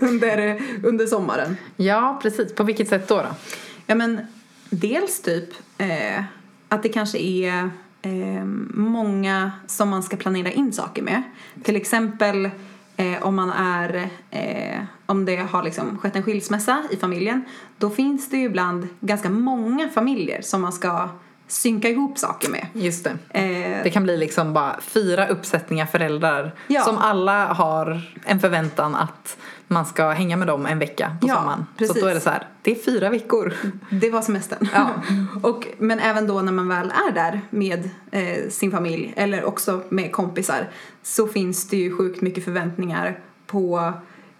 under, 0.00 0.62
under 0.84 1.06
sommaren. 1.06 1.56
Ja, 1.76 2.18
precis. 2.22 2.54
På 2.54 2.64
vilket 2.64 2.88
sätt 2.88 3.08
då? 3.08 3.16
då? 3.16 3.28
Ja 3.86 3.94
men 3.94 4.20
dels 4.70 5.20
typ 5.20 5.48
eh, 5.78 6.22
att 6.68 6.82
det 6.82 6.88
kanske 6.88 7.18
är 7.18 7.70
eh, 8.02 8.44
många 8.74 9.52
som 9.66 9.88
man 9.88 10.02
ska 10.02 10.16
planera 10.16 10.50
in 10.50 10.72
saker 10.72 11.02
med. 11.02 11.22
Till 11.62 11.76
exempel 11.76 12.50
eh, 12.96 13.22
om 13.22 13.36
man 13.36 13.50
är, 13.50 14.08
eh, 14.30 14.80
om 15.06 15.24
det 15.24 15.36
har 15.36 15.62
liksom 15.62 15.98
skett 15.98 16.16
en 16.16 16.22
skilsmässa 16.22 16.82
i 16.90 16.96
familjen. 16.96 17.44
Då 17.78 17.90
finns 17.90 18.30
det 18.30 18.36
ju 18.36 18.44
ibland 18.44 18.88
ganska 19.00 19.30
många 19.30 19.88
familjer 19.88 20.42
som 20.42 20.60
man 20.62 20.72
ska 20.72 21.08
synka 21.48 21.88
ihop 21.88 22.18
saker 22.18 22.50
med. 22.50 22.66
Just 22.72 23.04
det. 23.04 23.40
Eh, 23.40 23.82
Det 23.84 23.90
kan 23.90 24.02
bli 24.02 24.16
liksom 24.16 24.52
bara 24.52 24.80
fyra 24.80 25.26
uppsättningar 25.26 25.86
föräldrar 25.86 26.52
Ja. 26.66 26.82
som 26.82 26.98
alla 26.98 27.46
har 27.46 28.00
en 28.24 28.40
förväntan 28.40 28.94
att 28.94 29.36
man 29.68 29.86
ska 29.86 30.10
hänga 30.10 30.36
med 30.36 30.46
dem 30.46 30.66
en 30.66 30.78
vecka 30.78 31.16
på 31.20 31.28
Ja, 31.28 31.34
sommaren. 31.34 31.66
precis. 31.78 31.94
Så 31.94 32.00
då 32.00 32.06
är 32.06 32.14
det 32.14 32.20
så 32.20 32.30
här, 32.30 32.46
det 32.62 32.70
är 32.70 32.74
fyra 32.84 33.10
veckor. 33.10 33.54
Det 33.90 34.10
var 34.10 34.22
semestern. 34.22 34.68
Ja. 34.74 34.90
och, 35.42 35.66
men 35.78 35.98
även 36.00 36.26
då 36.26 36.42
när 36.42 36.52
man 36.52 36.68
väl 36.68 36.92
är 37.08 37.12
där 37.12 37.40
med 37.50 37.90
eh, 38.10 38.48
sin 38.50 38.70
familj 38.70 39.12
eller 39.16 39.44
också 39.44 39.82
med 39.88 40.12
kompisar 40.12 40.68
så 41.02 41.28
finns 41.28 41.68
det 41.68 41.76
ju 41.76 41.96
sjukt 41.96 42.20
mycket 42.20 42.44
förväntningar 42.44 43.18
på 43.46 43.92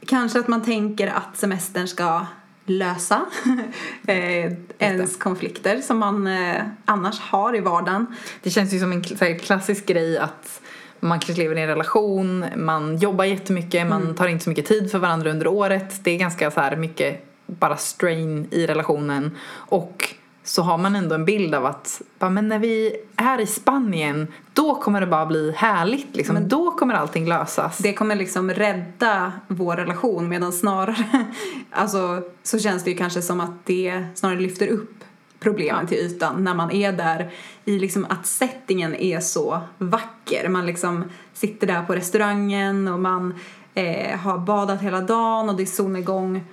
kanske 0.06 0.38
att 0.38 0.48
man 0.48 0.62
tänker 0.62 1.06
att 1.06 1.36
semestern 1.36 1.88
ska 1.88 2.26
lösa 2.66 3.26
eh, 4.06 4.52
ens 4.78 5.16
konflikter 5.16 5.80
som 5.80 5.98
man 5.98 6.26
eh, 6.26 6.62
annars 6.84 7.20
har 7.20 7.56
i 7.56 7.60
vardagen. 7.60 8.06
Det 8.42 8.50
känns 8.50 8.72
ju 8.72 8.80
som 8.80 8.92
en 8.92 9.38
klassisk 9.38 9.86
grej 9.86 10.18
att 10.18 10.60
man 11.00 11.20
kanske 11.20 11.42
lever 11.42 11.58
i 11.58 11.60
en 11.60 11.68
relation, 11.68 12.44
man 12.56 12.96
jobbar 12.96 13.24
jättemycket, 13.24 13.86
man 13.86 14.14
tar 14.14 14.28
inte 14.28 14.44
så 14.44 14.50
mycket 14.50 14.66
tid 14.66 14.90
för 14.90 14.98
varandra 14.98 15.30
under 15.30 15.46
året. 15.46 16.04
Det 16.04 16.10
är 16.10 16.18
ganska 16.18 16.50
så 16.50 16.60
här 16.60 16.76
mycket 16.76 17.24
bara 17.46 17.76
strain 17.76 18.48
i 18.50 18.66
relationen. 18.66 19.36
Och 19.52 20.14
så 20.44 20.62
har 20.62 20.78
man 20.78 20.96
ändå 20.96 21.14
en 21.14 21.24
bild 21.24 21.54
av 21.54 21.66
att 21.66 22.02
bara, 22.18 22.30
men 22.30 22.48
när 22.48 22.58
vi 22.58 22.96
är 23.16 23.40
i 23.40 23.46
Spanien 23.46 24.26
då 24.52 24.74
kommer 24.74 25.00
det 25.00 25.06
bara 25.06 25.26
bli 25.26 25.52
härligt 25.56 26.16
liksom. 26.16 26.48
då 26.48 26.70
kommer 26.70 26.94
allting 26.94 27.28
lösas. 27.28 27.78
Det 27.78 27.92
kommer 27.92 28.16
liksom 28.16 28.50
rädda 28.50 29.32
vår 29.48 29.76
relation 29.76 30.28
medan 30.28 30.52
snarare 30.52 31.26
alltså, 31.70 32.22
så 32.42 32.58
känns 32.58 32.84
det 32.84 32.90
ju 32.90 32.96
kanske 32.96 33.22
som 33.22 33.40
att 33.40 33.66
det 33.66 34.04
snarare 34.14 34.40
lyfter 34.40 34.68
upp 34.68 35.04
problemen 35.46 35.86
till 35.86 35.98
ytan 35.98 36.44
när 36.44 36.54
man 36.54 36.70
är 36.70 36.92
där 36.92 37.30
i 37.64 37.78
liksom 37.78 38.06
att 38.08 38.26
settingen 38.26 38.94
är 38.94 39.20
så 39.20 39.60
vacker. 39.78 40.48
Man 40.48 40.66
liksom 40.66 41.04
sitter 41.34 41.66
där 41.66 41.82
på 41.82 41.94
restaurangen 41.94 42.88
och 42.88 43.00
man 43.00 43.34
eh, 43.74 44.18
har 44.18 44.38
badat 44.38 44.82
hela 44.82 45.00
dagen 45.00 45.48
och 45.48 45.56
det 45.56 45.62
är 45.62 45.66
solnedgång 45.66 46.44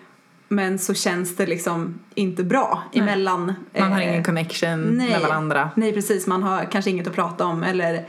men 0.48 0.80
så 0.80 0.94
känns 0.94 1.36
det 1.36 1.46
liksom 1.46 2.00
inte 2.16 2.44
bra 2.44 2.84
Nej. 2.92 3.02
emellan. 3.02 3.54
man 3.80 3.92
har 3.92 4.02
eh, 4.02 4.10
ingen 4.10 4.24
connection 4.24 4.82
nej. 4.82 5.10
med 5.10 5.22
varandra. 5.22 5.70
Nej, 5.76 5.94
precis. 5.94 6.28
Man 6.28 6.44
har 6.44 6.66
kanske 6.72 6.92
inget 6.92 7.08
att 7.08 7.16
prata 7.16 7.46
om 7.46 7.64
eller 7.64 8.06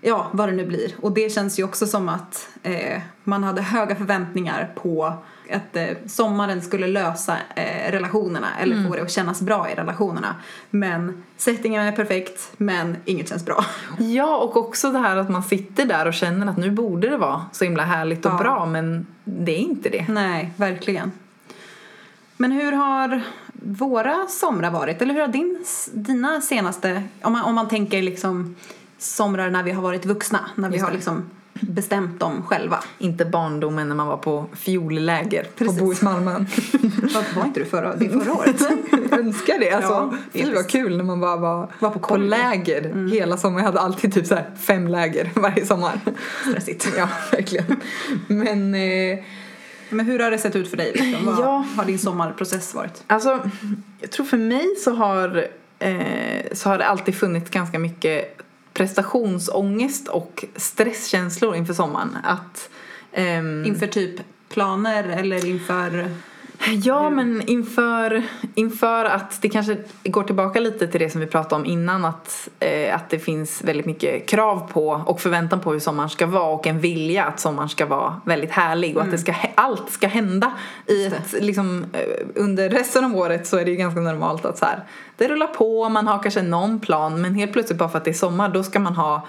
ja, 0.00 0.28
vad 0.32 0.48
det 0.48 0.52
nu 0.52 0.66
blir. 0.66 0.94
Och 1.00 1.12
det 1.12 1.32
känns 1.32 1.58
ju 1.58 1.64
också 1.64 1.86
som 1.86 2.08
att 2.08 2.48
eh, 2.62 3.00
man 3.24 3.44
hade 3.44 3.62
höga 3.62 3.96
förväntningar 3.96 4.72
på 4.74 5.14
att 5.52 5.76
eh, 5.76 5.86
sommaren 6.06 6.62
skulle 6.62 6.86
lösa 6.86 7.36
eh, 7.56 7.92
relationerna 7.92 8.48
eller 8.60 8.76
Mm. 8.76 8.88
få 8.88 8.96
det 8.96 9.02
att 9.02 9.10
kännas 9.10 9.40
bra 9.40 9.70
i 9.70 9.74
relationerna. 9.74 10.34
Men 10.70 11.22
settingen 11.36 11.82
är 11.86 11.92
perfekt, 11.92 12.52
men 12.56 12.96
inget 13.04 13.28
känns 13.28 13.44
bra. 13.46 13.64
Ja, 13.98 14.36
och 14.36 14.56
också 14.56 14.92
det 14.92 14.98
här 14.98 15.16
att 15.16 15.28
man 15.28 15.42
sitter 15.42 15.84
där 15.86 16.06
och 16.06 16.14
känner 16.14 16.46
att 16.46 16.56
nu 16.56 16.70
borde 16.70 17.08
det 17.10 17.16
vara 17.16 17.44
så 17.52 17.64
himla 17.64 17.82
härligt 17.84 18.26
och 18.26 18.32
Ja. 18.32 18.38
bra 18.38 18.66
men 18.66 19.06
det 19.24 19.52
är 19.52 19.58
inte 19.58 19.88
det. 19.88 20.04
Nej, 20.08 20.50
verkligen. 20.56 21.12
Men 22.36 22.52
hur 22.52 22.72
har 22.72 23.22
våra 23.52 24.26
somrar 24.28 24.70
varit? 24.70 25.02
Eller 25.02 25.14
hur 25.14 25.20
har 25.20 25.28
din, 25.28 25.64
dina 25.92 26.40
senaste, 26.40 27.02
om 27.22 27.32
man, 27.32 27.42
om 27.44 27.54
man 27.54 27.68
tänker 27.68 28.02
liksom 28.02 28.56
somrar 28.98 29.50
när 29.50 29.62
vi 29.62 29.70
har 29.70 29.82
varit 29.82 30.06
vuxna, 30.06 30.40
när 30.54 30.70
vi 30.70 30.78
har 30.78 30.90
liksom 30.92 31.30
bestämt 31.60 32.20
dem 32.20 32.42
själva. 32.46 32.78
Inte 32.98 33.24
barndomen 33.24 33.88
när 33.88 33.94
man 33.94 34.06
var 34.06 34.16
på 34.16 34.46
fiolläger 34.54 35.46
Precis. 35.56 35.78
på 35.78 35.84
Bohusmalmen. 35.84 36.46
Var, 37.14 37.36
var 37.36 37.44
inte 37.44 37.60
du 37.60 37.66
förra, 37.66 37.96
det 37.96 38.08
förra 38.08 38.32
året? 38.32 38.56
Jag 39.10 39.18
önskar 39.20 39.58
det. 39.58 39.70
Alltså, 39.70 39.90
Ja, 39.92 40.10
vad 40.32 40.48
episkt. 40.52 40.70
kul 40.70 40.96
när 40.96 41.04
man 41.04 41.20
bara 41.20 41.36
var, 41.36 41.68
Var 41.78 41.90
på 41.90 41.98
på, 41.98 42.16
läger 42.16 43.08
hela 43.12 43.36
sommaren. 43.36 43.58
Jag 43.64 43.72
hade 43.72 43.80
alltid 43.80 44.14
typ 44.14 44.26
så 44.26 44.34
här 44.34 44.50
fem 44.60 44.88
läger 44.88 45.30
varje 45.40 45.66
sommar. 45.66 46.00
Stressigt. 46.50 46.88
Ja, 46.96 47.08
verkligen. 47.32 47.64
Men 48.26 48.74
eh, 48.74 49.18
Men 49.90 50.06
hur 50.06 50.18
har 50.18 50.30
det 50.30 50.38
sett 50.38 50.56
ut 50.56 50.70
för 50.70 50.76
dig? 50.76 50.92
Liksom? 50.94 51.26
Vad 51.26 51.38
Ja. 51.40 51.64
har 51.76 51.84
din 51.84 51.98
sommarprocess 51.98 52.74
varit? 52.74 53.02
Alltså, 53.06 53.40
jag 54.00 54.10
tror 54.10 54.26
för 54.26 54.36
mig 54.36 54.66
så 54.84 54.90
har, 54.94 55.46
eh, 55.78 56.44
så 56.52 56.68
har 56.68 56.78
det 56.78 56.86
alltid 56.86 57.14
funnits 57.14 57.50
ganska 57.50 57.78
mycket 57.78 58.39
prestationsångest 58.72 60.08
och 60.08 60.44
stresskänslor 60.56 61.56
inför 61.56 61.74
sommaren. 61.74 62.18
Att, 62.24 62.70
um, 63.16 63.64
Inför 63.64 63.86
typ 63.86 64.20
planer 64.48 65.04
eller 65.04 65.46
inför... 65.46 66.10
Ja, 66.68 67.10
men 67.10 67.42
inför, 67.48 68.22
inför 68.54 69.04
att 69.04 69.42
det 69.42 69.48
kanske 69.48 69.76
går 70.04 70.22
tillbaka 70.22 70.60
lite 70.60 70.86
till 70.88 71.00
det 71.00 71.10
som 71.10 71.20
vi 71.20 71.26
pratade 71.26 71.54
om 71.54 71.66
innan 71.66 72.04
att, 72.04 72.48
eh, 72.60 72.94
att 72.94 73.10
det 73.10 73.18
finns 73.18 73.64
väldigt 73.64 73.86
mycket 73.86 74.28
krav 74.28 74.68
på 74.72 75.02
och 75.06 75.20
förväntan 75.20 75.60
på 75.60 75.72
hur 75.72 75.80
sommaren 75.80 76.10
ska 76.10 76.26
vara 76.26 76.44
och 76.52 76.66
en 76.66 76.80
vilja 76.80 77.24
att 77.24 77.40
sommaren 77.40 77.68
ska 77.68 77.86
vara 77.86 78.20
väldigt 78.24 78.50
härlig 78.50 78.96
och 78.96 79.02
att 79.02 79.10
det 79.10 79.18
ska, 79.18 79.32
hä- 79.32 79.50
allt 79.54 79.90
ska 79.90 80.06
hända. 80.06 80.52
I 80.86 81.06
ett, 81.06 81.34
liksom, 81.40 81.84
eh, 81.92 82.00
under 82.34 82.70
resten 82.70 83.04
av 83.04 83.16
året 83.16 83.46
så 83.46 83.56
är 83.56 83.64
det 83.64 83.70
ju 83.70 83.76
ganska 83.76 84.00
normalt 84.00 84.44
att 84.44 84.58
så 84.58 84.64
här, 84.64 84.84
det 85.16 85.28
rullar 85.28 85.46
på, 85.46 85.88
man 85.88 86.06
har 86.06 86.22
kanske 86.22 86.42
någon 86.42 86.80
plan 86.80 87.20
men 87.20 87.34
helt 87.34 87.52
plötsligt 87.52 87.78
bara 87.78 87.88
för 87.88 87.98
att 87.98 88.04
det 88.04 88.10
är 88.10 88.14
sommar 88.14 88.48
då 88.48 88.62
ska 88.62 88.78
man 88.80 88.96
ha 88.96 89.26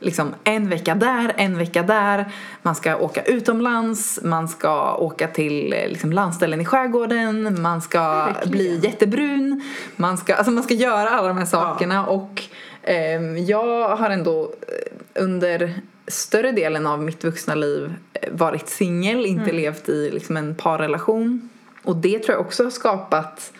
liksom 0.00 0.34
en 0.44 0.68
vecka 0.68 0.94
där, 0.94 1.32
en 1.36 1.58
vecka 1.58 1.82
där. 1.82 2.32
Man 2.62 2.74
ska 2.74 2.96
åka 2.96 3.22
utomlands, 3.22 4.20
man 4.22 4.48
ska 4.48 4.96
åka 4.96 5.28
till 5.28 5.72
eh, 5.72 5.88
liksom, 5.88 6.12
landställen 6.12 6.60
i 6.60 6.64
skärgården, 6.64 7.62
man 7.62 7.82
ska 7.82 8.24
Verkligen. 8.24 8.50
bli 8.50 8.80
jättebrun. 8.82 9.62
Man 9.96 10.18
ska, 10.18 10.34
alltså 10.34 10.50
man 10.50 10.64
ska 10.64 10.74
göra 10.74 11.08
alla 11.08 11.28
de 11.28 11.38
här 11.38 11.44
sakerna 11.44 12.06
och 12.06 12.42
ehm, 12.82 13.44
jag 13.44 13.96
har 13.96 14.10
ändå 14.10 14.42
eh, 14.42 15.22
under 15.22 15.74
större 16.06 16.52
delen 16.52 16.86
av 16.86 17.02
mitt 17.02 17.24
vuxna 17.24 17.54
liv 17.54 17.94
eh, 18.12 18.32
varit 18.32 18.68
singel, 18.68 19.26
inte 19.26 19.52
levt 19.52 19.88
i 19.88 20.10
liksom, 20.10 20.36
en 20.36 20.54
parrelation. 20.54 21.48
Och 21.82 21.96
det 21.96 22.18
tror 22.18 22.36
jag 22.36 22.46
också 22.46 22.64
har 22.64 22.70
skapat 22.70 23.52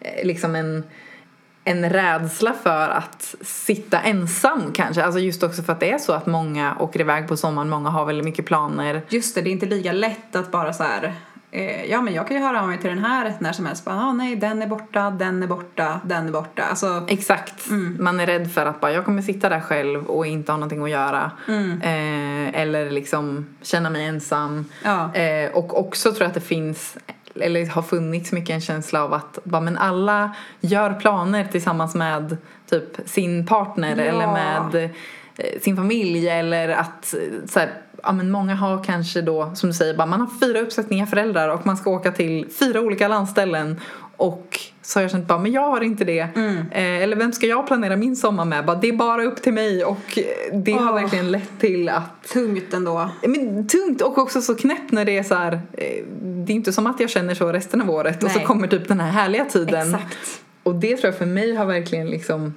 eh, 0.00 0.26
liksom 0.26 0.54
en 0.54 0.84
en 1.64 1.90
rädsla 1.90 2.52
för 2.62 2.88
att 2.88 3.34
sitta 3.40 4.00
ensam 4.00 4.72
kanske. 4.74 5.04
Alltså 5.04 5.20
just 5.20 5.42
också 5.42 5.62
för 5.62 5.72
att 5.72 5.80
det 5.80 5.90
är 5.90 5.98
så 5.98 6.12
att 6.12 6.26
många 6.26 6.76
åker 6.80 7.00
iväg 7.00 7.28
på 7.28 7.36
sommaren, 7.36 7.70
många 7.70 7.90
har 7.90 8.04
väldigt 8.04 8.24
mycket 8.24 8.46
planer. 8.46 9.02
Just 9.08 9.34
det, 9.34 9.42
det 9.42 9.50
är 9.50 9.52
inte 9.52 9.66
lika 9.66 9.92
lätt 9.92 10.36
att 10.36 10.50
bara 10.50 10.72
så 10.72 10.82
här. 10.82 11.14
Eh, 11.54 11.84
ja 11.84 12.02
men 12.02 12.14
jag 12.14 12.28
kan 12.28 12.36
ju 12.36 12.42
höra 12.42 12.62
av 12.62 12.68
mig 12.68 12.78
till 12.78 12.90
den 12.90 13.04
här 13.04 13.34
när 13.38 13.52
som 13.52 13.66
helst. 13.66 13.84
Bara, 13.84 13.96
ah, 13.96 14.12
nej 14.12 14.36
den 14.36 14.62
är 14.62 14.66
borta, 14.66 15.10
den 15.10 15.42
är 15.42 15.46
borta, 15.46 16.00
den 16.04 16.28
är 16.28 16.32
borta. 16.32 16.62
Alltså, 16.62 17.04
Exakt. 17.08 17.70
Man 17.98 18.20
är 18.20 18.26
rädd 18.26 18.52
för 18.52 18.66
att 18.66 18.80
bara 18.80 18.92
jag 18.92 19.04
kommer 19.04 19.22
sitta 19.22 19.48
där 19.48 19.60
själv 19.60 20.06
och 20.06 20.26
inte 20.26 20.52
ha 20.52 20.56
någonting 20.56 20.82
att 20.82 20.90
göra. 20.90 21.30
Eh, 21.82 22.60
eller 22.60 22.90
liksom 22.90 23.46
känna 23.62 23.90
mig 23.90 24.04
ensam. 24.04 24.64
Ja. 24.84 25.14
Eh, 25.14 25.50
och 25.50 25.80
också 25.80 26.10
tror 26.10 26.22
jag 26.22 26.28
att 26.28 26.34
det 26.34 26.40
finns 26.40 26.96
eller 27.40 27.66
har 27.66 27.82
funnits 27.82 28.32
mycket 28.32 28.54
en 28.54 28.60
känsla 28.60 29.04
av 29.04 29.12
att 29.14 29.38
bara, 29.44 29.60
men 29.60 29.78
alla 29.78 30.36
gör 30.60 30.94
planer 30.94 31.44
tillsammans 31.44 31.94
med 31.94 32.36
typ 32.70 32.84
sin 33.04 33.46
partner 33.46 33.96
Ja. 33.96 34.02
eller 34.02 34.26
med 34.26 34.90
eh, 35.36 35.60
sin 35.60 35.76
familj 35.76 36.28
eller 36.28 36.68
att 36.68 37.14
eh, 37.14 37.20
så 37.48 37.58
här, 37.58 37.70
ja, 38.02 38.12
men 38.12 38.30
många 38.30 38.54
har 38.54 38.84
kanske 38.84 39.22
då 39.22 39.52
som 39.54 39.68
du 39.68 39.74
säger 39.74 39.94
bara, 39.94 40.06
man 40.06 40.20
har 40.20 40.28
fyra 40.40 40.60
uppsättningar 40.60 41.06
föräldrar 41.06 41.48
och 41.48 41.66
man 41.66 41.76
ska 41.76 41.90
åka 41.90 42.12
till 42.12 42.48
fyra 42.58 42.80
olika 42.80 43.08
landställen 43.08 43.80
och 44.16 44.60
så 44.82 44.98
har 44.98 45.02
jag 45.02 45.10
känt 45.10 45.26
bara, 45.26 45.38
men 45.38 45.52
jag 45.52 45.70
har 45.70 45.80
inte 45.80 46.04
det. 46.04 46.20
Eh, 46.70 47.02
eller 47.02 47.16
vem 47.16 47.32
ska 47.32 47.46
jag 47.46 47.66
planera 47.66 47.96
min 47.96 48.16
sommar 48.16 48.44
med? 48.44 48.64
Bara, 48.64 48.76
det 48.76 48.88
är 48.88 48.92
bara 48.92 49.24
upp 49.24 49.42
till 49.42 49.52
mig 49.52 49.84
och 49.84 50.18
eh, 50.18 50.58
det 50.58 50.72
har 50.72 50.90
Åh. 50.90 50.94
verkligen 50.94 51.30
lett 51.30 51.60
till 51.60 51.88
att 51.88 52.28
tungt 52.32 52.74
ändå. 52.74 53.10
men, 53.22 53.68
tungt 53.68 54.02
och 54.02 54.18
också 54.18 54.40
så 54.40 54.54
knäppt 54.54 54.92
när 54.92 55.04
det 55.04 55.18
är 55.18 55.22
så 55.22 55.34
här, 55.34 55.52
eh, 55.52 56.04
det 56.22 56.52
är 56.52 56.54
inte 56.54 56.72
som 56.72 56.86
att 56.86 57.00
jag 57.00 57.10
känner 57.10 57.34
så 57.34 57.52
resten 57.52 57.80
av 57.80 57.90
året 57.90 58.22
och 58.22 58.30
så 58.30 58.38
Nej. 58.38 58.46
kommer 58.46 58.68
typ 58.68 58.88
den 58.88 59.00
här 59.00 59.10
härliga 59.10 59.44
tiden. 59.44 59.94
Exakt. 59.94 60.42
Och 60.62 60.74
det 60.74 60.96
tror 60.96 61.08
jag 61.08 61.18
för 61.18 61.26
mig 61.26 61.54
har 61.54 61.66
verkligen 61.66 62.10
liksom 62.10 62.54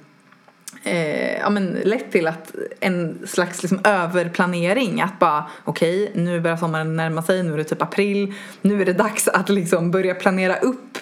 eh, 0.84 1.38
ja, 1.38 1.50
men 1.50 1.66
lett 1.66 2.12
till 2.12 2.26
att 2.26 2.54
en 2.80 3.18
slags 3.26 3.62
liksom 3.62 3.80
överplanering. 3.84 5.00
Att 5.00 5.18
bara 5.18 5.44
okej, 5.64 6.12
nu 6.14 6.40
börjar 6.40 6.56
sommaren 6.56 6.96
närma 6.96 7.22
sig, 7.22 7.42
nu 7.42 7.52
är 7.52 7.56
det 7.56 7.64
typ 7.64 7.82
april. 7.82 8.34
Nu 8.62 8.80
är 8.80 8.86
det 8.86 8.92
dags 8.92 9.28
att 9.28 9.48
liksom 9.48 9.90
börja 9.90 10.14
planera 10.14 10.56
upp 10.56 10.98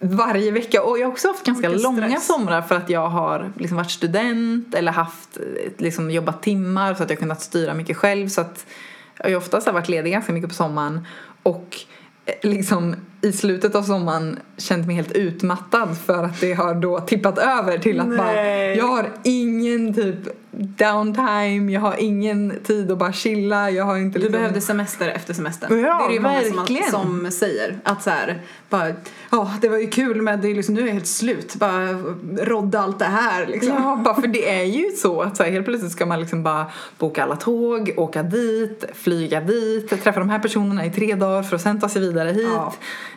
varje 0.00 0.50
vecka. 0.50 0.82
Och 0.82 0.98
jag 0.98 1.06
har 1.06 1.12
också 1.12 1.28
haft 1.28 1.44
ganska 1.44 1.68
långa 1.68 2.08
stress. 2.08 2.26
somrar 2.26 2.62
för 2.62 2.74
att 2.74 2.90
jag 2.90 3.08
har 3.08 3.52
liksom 3.56 3.76
varit 3.76 3.90
student 3.90 4.74
eller 4.74 4.92
haft 4.92 5.38
liksom 5.78 6.10
jobbat 6.10 6.42
timmar 6.42 6.94
så 6.94 7.02
att 7.02 7.10
jag 7.10 7.16
har 7.16 7.20
kunnat 7.20 7.42
styra 7.42 7.74
mycket 7.74 7.96
själv. 7.96 8.28
Så 8.28 8.40
att 8.40 8.66
jag 9.16 9.30
har 9.30 9.36
oftast 9.36 9.72
varit 9.72 9.88
ledig 9.88 10.12
ganska 10.12 10.32
mycket 10.32 10.48
på 10.48 10.54
sommaren. 10.54 11.06
Och 11.42 11.76
eh, 12.24 12.50
liksom 12.50 12.96
i 13.22 13.32
slutet 13.32 13.74
av 13.74 13.82
sommaren 13.82 14.38
känt 14.56 14.86
mig 14.86 14.96
helt 14.96 15.12
utmattad 15.12 15.98
för 15.98 16.24
att 16.24 16.40
det 16.40 16.52
har 16.52 16.74
då 16.74 17.00
tippat 17.00 17.38
över 17.38 17.78
till 17.78 18.00
att 18.00 18.16
bara 18.16 18.32
Nej. 18.32 18.76
jag 18.76 18.86
har 18.86 19.08
ingen 19.24 19.94
typ 19.94 20.18
downtime, 20.50 21.72
jag 21.72 21.80
har 21.80 21.94
ingen 21.98 22.54
tid 22.64 22.90
att 22.92 22.98
bara 22.98 23.12
chilla, 23.12 23.70
jag 23.70 23.84
har 23.84 23.96
inte 23.96 24.18
Du 24.18 24.22
liksom... 24.22 24.40
behövde 24.40 24.60
semester 24.60 25.08
efter 25.08 25.34
semestern. 25.34 25.80
Ja, 25.80 25.98
det 25.98 26.04
är 26.04 26.08
det 26.08 26.14
ju 26.14 26.20
många 26.20 26.34
verkligen. 26.34 26.90
som, 26.90 27.20
som 27.20 27.30
säger. 27.30 27.78
Att 27.84 28.02
så 28.02 28.10
här, 28.10 28.40
bara, 28.68 28.92
ja 29.30 29.54
det 29.60 29.68
var 29.68 29.78
ju 29.78 29.86
kul 29.86 30.22
men 30.22 30.40
det 30.40 30.48
är 30.48 30.54
liksom, 30.54 30.74
nu 30.74 30.80
är 30.80 30.86
jag 30.86 30.92
helt 30.92 31.06
slut. 31.06 31.54
Bara 31.54 31.88
rodda 32.38 32.80
allt 32.80 32.98
det 32.98 33.04
här 33.04 33.46
liksom. 33.46 33.72
Ja, 33.72 34.00
bara 34.04 34.20
för 34.20 34.28
det 34.28 34.50
är 34.50 34.64
ju 34.64 34.90
så 34.90 35.22
att 35.22 35.36
så 35.36 35.42
här, 35.42 35.50
helt 35.50 35.66
plötsligt 35.66 35.92
ska 35.92 36.06
man 36.06 36.20
liksom 36.20 36.42
bara 36.42 36.66
boka 36.98 37.22
alla 37.22 37.36
tåg, 37.36 37.94
åka 37.96 38.22
dit, 38.22 38.84
flyga 38.94 39.40
dit, 39.40 40.02
träffa 40.02 40.20
de 40.20 40.30
här 40.30 40.38
personerna 40.38 40.86
i 40.86 40.90
tre 40.90 41.14
dagar 41.14 41.42
för 41.42 41.56
att 41.56 41.62
sen 41.62 41.80
ta 41.80 41.88
sig 41.88 42.02
vidare 42.02 42.30
hit. 42.30 42.48
Ja, 42.54 42.74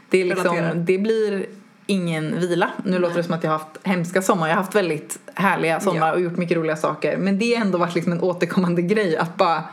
det, 0.09 0.21
är 0.21 0.25
liksom, 0.25 0.55
relaterar. 0.55 0.75
det 0.75 0.97
blir 0.97 1.45
ingen 1.85 2.39
vila. 2.39 2.69
Nu 2.85 2.99
låter 2.99 3.15
det 3.17 3.23
som 3.23 3.33
att 3.33 3.43
jag 3.43 3.51
har 3.51 3.57
haft 3.57 3.79
hemska 3.83 4.21
sommar. 4.21 4.47
Jag 4.47 4.55
har 4.55 4.63
haft 4.63 4.75
väldigt 4.75 5.19
härliga 5.33 5.79
sommar 5.79 6.07
Ja. 6.07 6.13
och 6.13 6.21
gjort 6.21 6.37
mycket 6.37 6.57
roliga 6.57 6.75
saker. 6.75 7.17
Men 7.17 7.39
det 7.39 7.55
har 7.55 7.65
ändå 7.65 7.77
varit 7.77 7.95
liksom 7.95 8.11
en 8.11 8.21
återkommande 8.21 8.81
grej 8.81 9.17
att 9.17 9.37
bara 9.37 9.63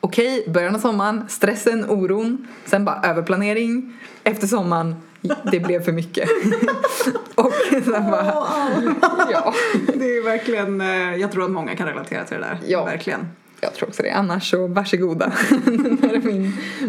Okej, 0.00 0.44
början 0.48 0.74
av 0.74 0.78
sommaren, 0.78 1.24
stressen, 1.28 1.90
oron, 1.90 2.46
sen 2.64 2.84
bara 2.84 3.00
överplanering. 3.04 3.96
Efter 4.24 4.46
sommaren, 4.46 4.94
det 5.52 5.60
blev 5.60 5.84
för 5.84 5.92
mycket. 5.92 6.28
och 7.34 7.52
sen 7.84 8.10
bara, 8.10 8.24
ja. 9.32 9.54
Det 9.94 10.04
är 10.16 10.24
verkligen, 10.24 10.80
eh, 10.80 11.16
jag 11.16 11.32
tror 11.32 11.44
att 11.44 11.50
många 11.50 11.76
kan 11.76 11.86
relatera 11.88 12.24
till 12.24 12.36
det 12.36 12.42
där. 12.42 12.58
Ja. 12.66 12.84
Verkligen. 12.84 13.26
Jag 13.60 13.74
tror 13.74 13.88
också 13.88 14.02
det. 14.02 14.10
Annars 14.10 14.50
så 14.50 14.66
varsågoda. 14.66 15.32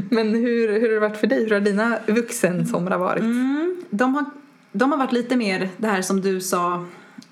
Men 0.10 0.34
hur, 0.34 0.80
hur 0.80 0.88
har 0.88 0.94
det 0.94 1.00
varit 1.00 1.18
för 1.18 1.28
dig? 1.28 1.44
Hur 1.44 1.52
har 1.52 1.60
dina 1.60 1.98
vuxensomrar 2.08 2.98
varit? 2.98 3.22
Mm, 3.24 3.84
de, 3.90 4.16
har, 4.16 4.26
de 4.76 4.92
har 4.92 4.98
varit 4.98 5.12
lite 5.12 5.36
mer 5.36 5.70
det 5.78 5.88
här 5.88 6.02
som 6.02 6.22
du 6.22 6.42
sa, 6.42 6.86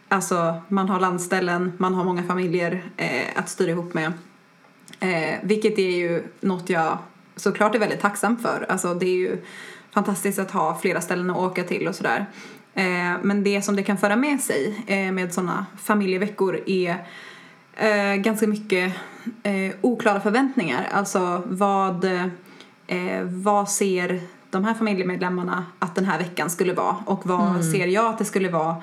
alltså 0.07 0.61
man 0.67 0.89
har 0.89 0.99
landställen, 0.99 1.73
man 1.77 1.93
har 1.93 2.03
många 2.03 2.23
familjer 2.23 2.83
eh, 2.97 3.27
att 3.35 3.49
styra 3.49 3.71
ihop 3.71 3.93
med. 3.93 4.13
Eh, 4.99 5.39
vilket 5.43 5.79
är 5.79 5.89
ju 5.89 6.23
något 6.39 6.69
jag 6.69 6.97
såklart 7.35 7.75
är 7.75 7.79
väldigt 7.79 7.99
tacksam 7.99 8.37
för. 8.37 8.65
Alltså 8.69 8.93
det 8.93 9.05
är 9.05 9.17
ju 9.17 9.37
fantastiskt 9.91 10.39
att 10.39 10.51
ha 10.51 10.79
flera 10.81 11.01
ställen 11.01 11.29
att 11.29 11.37
åka 11.37 11.63
till 11.63 11.87
och 11.87 11.95
sådär. 11.95 12.25
Eh, 12.73 13.17
men 13.21 13.43
det 13.43 13.61
som 13.61 13.75
det 13.75 13.83
kan 13.83 13.97
föra 13.97 14.15
med 14.15 14.41
sig 14.41 14.83
eh, 14.87 15.11
med 15.11 15.33
sådana 15.33 15.65
familjeveckor 15.77 16.59
är 16.65 17.07
eh, 17.75 18.15
ganska 18.15 18.47
mycket 18.47 18.93
eh, 19.43 19.75
oklara 19.81 20.19
förväntningar. 20.19 20.87
Alltså 20.91 21.43
vad, 21.45 22.05
eh, 22.87 23.21
vad 23.23 23.69
ser 23.69 24.21
de 24.53 24.65
här 24.65 24.73
familjemedlemmarna 24.73 25.65
att 25.79 25.95
den 25.95 26.05
här 26.05 26.17
veckan 26.17 26.49
skulle 26.49 26.73
vara 26.73 26.95
och 27.05 27.25
vad 27.25 27.65
ser 27.65 27.87
jag 27.87 28.05
att 28.05 28.17
det 28.17 28.25
skulle 28.25 28.49
vara. 28.49 28.75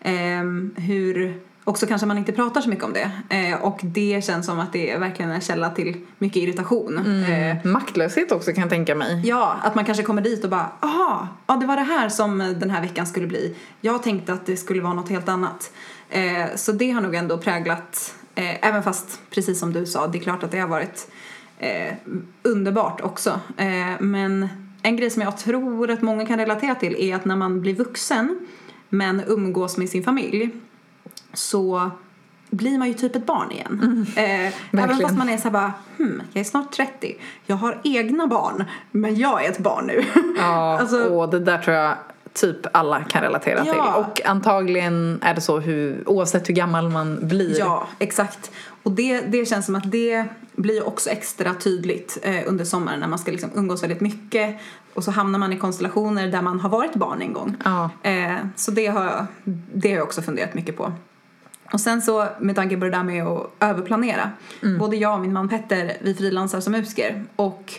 Ehm, 0.00 0.74
hur, 0.76 1.40
också 1.64 1.86
kanske 1.86 2.06
man 2.06 2.18
inte 2.18 2.32
pratar 2.32 2.60
så 2.60 2.68
mycket 2.68 2.84
om 2.84 2.92
det 2.92 3.10
eh, 3.36 3.62
och 3.62 3.80
det 3.82 4.24
känns 4.24 4.46
som 4.46 4.60
att 4.60 4.72
det 4.72 4.90
är 4.90 4.98
verkligen 4.98 5.30
en 5.30 5.40
källa 5.40 5.70
till 5.70 5.96
mycket 6.18 6.42
irritation. 6.42 7.24
Eh, 7.24 7.56
Maktlöshet 7.64 8.32
också 8.32 8.52
kan 8.52 8.60
jag 8.60 8.70
tänka 8.70 8.94
mig. 8.94 9.22
Ja, 9.24 9.56
att 9.62 9.74
man 9.74 9.84
kanske 9.84 10.04
kommer 10.04 10.22
dit 10.22 10.44
och 10.44 10.50
bara 10.50 10.70
aha, 10.80 11.28
ja 11.46 11.56
det 11.56 11.66
var 11.66 11.76
det 11.76 11.82
här 11.82 12.08
som 12.08 12.38
den 12.38 12.70
här 12.70 12.80
veckan 12.80 13.06
skulle 13.06 13.26
bli. 13.26 13.56
Jag 13.80 14.02
tänkte 14.02 14.32
att 14.32 14.46
det 14.46 14.56
skulle 14.56 14.82
vara 14.82 14.94
något 14.94 15.08
helt 15.08 15.28
annat. 15.28 15.72
Eh, 16.10 16.46
så 16.56 16.72
det 16.72 16.90
har 16.90 17.00
nog 17.00 17.14
ändå 17.14 17.38
präglat, 17.38 18.14
eh, 18.34 18.68
även 18.68 18.82
fast 18.82 19.20
precis 19.30 19.60
som 19.60 19.72
du 19.72 19.86
sa, 19.86 20.06
det 20.06 20.18
är 20.18 20.22
klart 20.22 20.42
att 20.42 20.50
det 20.50 20.58
har 20.58 20.68
varit 20.68 21.10
eh, 21.58 21.94
underbart 22.42 23.00
också. 23.00 23.40
Eh, 23.56 24.00
men 24.00 24.48
en 24.84 24.96
grej 24.96 25.10
som 25.10 25.22
jag 25.22 25.38
tror 25.38 25.90
att 25.90 26.02
många 26.02 26.26
kan 26.26 26.38
relatera 26.38 26.74
till 26.74 26.96
är 26.98 27.14
att 27.16 27.24
när 27.24 27.36
man 27.36 27.60
blir 27.60 27.74
vuxen 27.74 28.46
men 28.88 29.22
umgås 29.26 29.76
med 29.76 29.88
sin 29.88 30.04
familj 30.04 30.50
så 31.32 31.90
blir 32.50 32.78
man 32.78 32.88
ju 32.88 32.94
typ 32.94 33.16
ett 33.16 33.26
barn 33.26 33.50
igen. 33.52 34.06
Eh, 34.16 34.80
även 34.82 35.00
fast 35.00 35.18
man 35.18 35.28
är 35.28 35.36
så 35.36 35.42
här 35.42 35.50
bara, 35.50 35.72
hmm, 35.96 36.22
jag 36.32 36.40
är 36.40 36.44
snart 36.44 36.72
30, 36.72 37.16
jag 37.46 37.56
har 37.56 37.80
egna 37.84 38.26
barn, 38.26 38.64
men 38.90 39.16
jag 39.16 39.44
är 39.44 39.50
ett 39.50 39.58
barn 39.58 39.86
nu. 39.86 40.04
Ja, 40.38 40.78
Alltså- 40.80 41.04
och 41.04 41.28
det 41.28 41.40
där 41.40 41.58
tror 41.58 41.76
jag 41.76 41.94
typ 42.34 42.56
alla 42.72 43.04
kan 43.04 43.22
relatera 43.22 43.64
Ja. 43.66 43.72
till. 43.72 44.04
Och 44.04 44.26
antagligen 44.30 45.18
är 45.22 45.34
det 45.34 45.40
så 45.40 45.58
hur, 45.58 46.02
oavsett 46.08 46.48
hur 46.48 46.54
gammal 46.54 46.88
man 46.88 47.18
blir. 47.22 47.58
Ja, 47.58 47.86
exakt. 47.98 48.50
Och 48.82 48.92
det, 48.92 49.20
det 49.20 49.48
känns 49.48 49.66
som 49.66 49.74
att 49.74 49.90
det 49.92 50.24
blir 50.56 50.86
också 50.88 51.10
extra 51.10 51.54
tydligt 51.54 52.18
eh, 52.22 52.40
under 52.46 52.64
sommaren 52.64 53.00
när 53.00 53.08
man 53.08 53.18
ska 53.18 53.30
liksom 53.30 53.50
umgås 53.54 53.82
väldigt 53.82 54.00
mycket 54.00 54.56
och 54.94 55.04
så 55.04 55.10
hamnar 55.10 55.38
man 55.38 55.52
i 55.52 55.58
konstellationer 55.58 56.28
där 56.28 56.42
man 56.42 56.60
har 56.60 56.68
varit 56.68 56.94
barn 56.94 57.22
en 57.22 57.32
gång. 57.32 57.56
Ja. 57.64 57.90
Eh, 58.02 58.36
så 58.56 58.70
det 58.70 58.86
har, 58.86 59.04
jag, 59.04 59.26
det 59.74 59.88
har 59.88 59.96
jag 59.96 60.04
också 60.04 60.22
funderat 60.22 60.54
mycket 60.54 60.76
på. 60.76 60.92
Och 61.72 61.80
sen 61.80 62.02
så 62.02 62.28
med 62.40 62.56
tanke 62.56 62.76
på 62.76 62.84
det 62.84 62.90
där 62.90 63.02
med 63.02 63.26
att 63.26 63.50
överplanera. 63.60 64.30
Både 64.78 64.96
jag 64.96 65.14
och 65.14 65.20
min 65.20 65.32
man 65.32 65.48
Petter, 65.48 65.96
vi 66.00 66.14
frilansar 66.14 66.60
som 66.60 66.72
musiker. 66.72 67.24
Och 67.36 67.72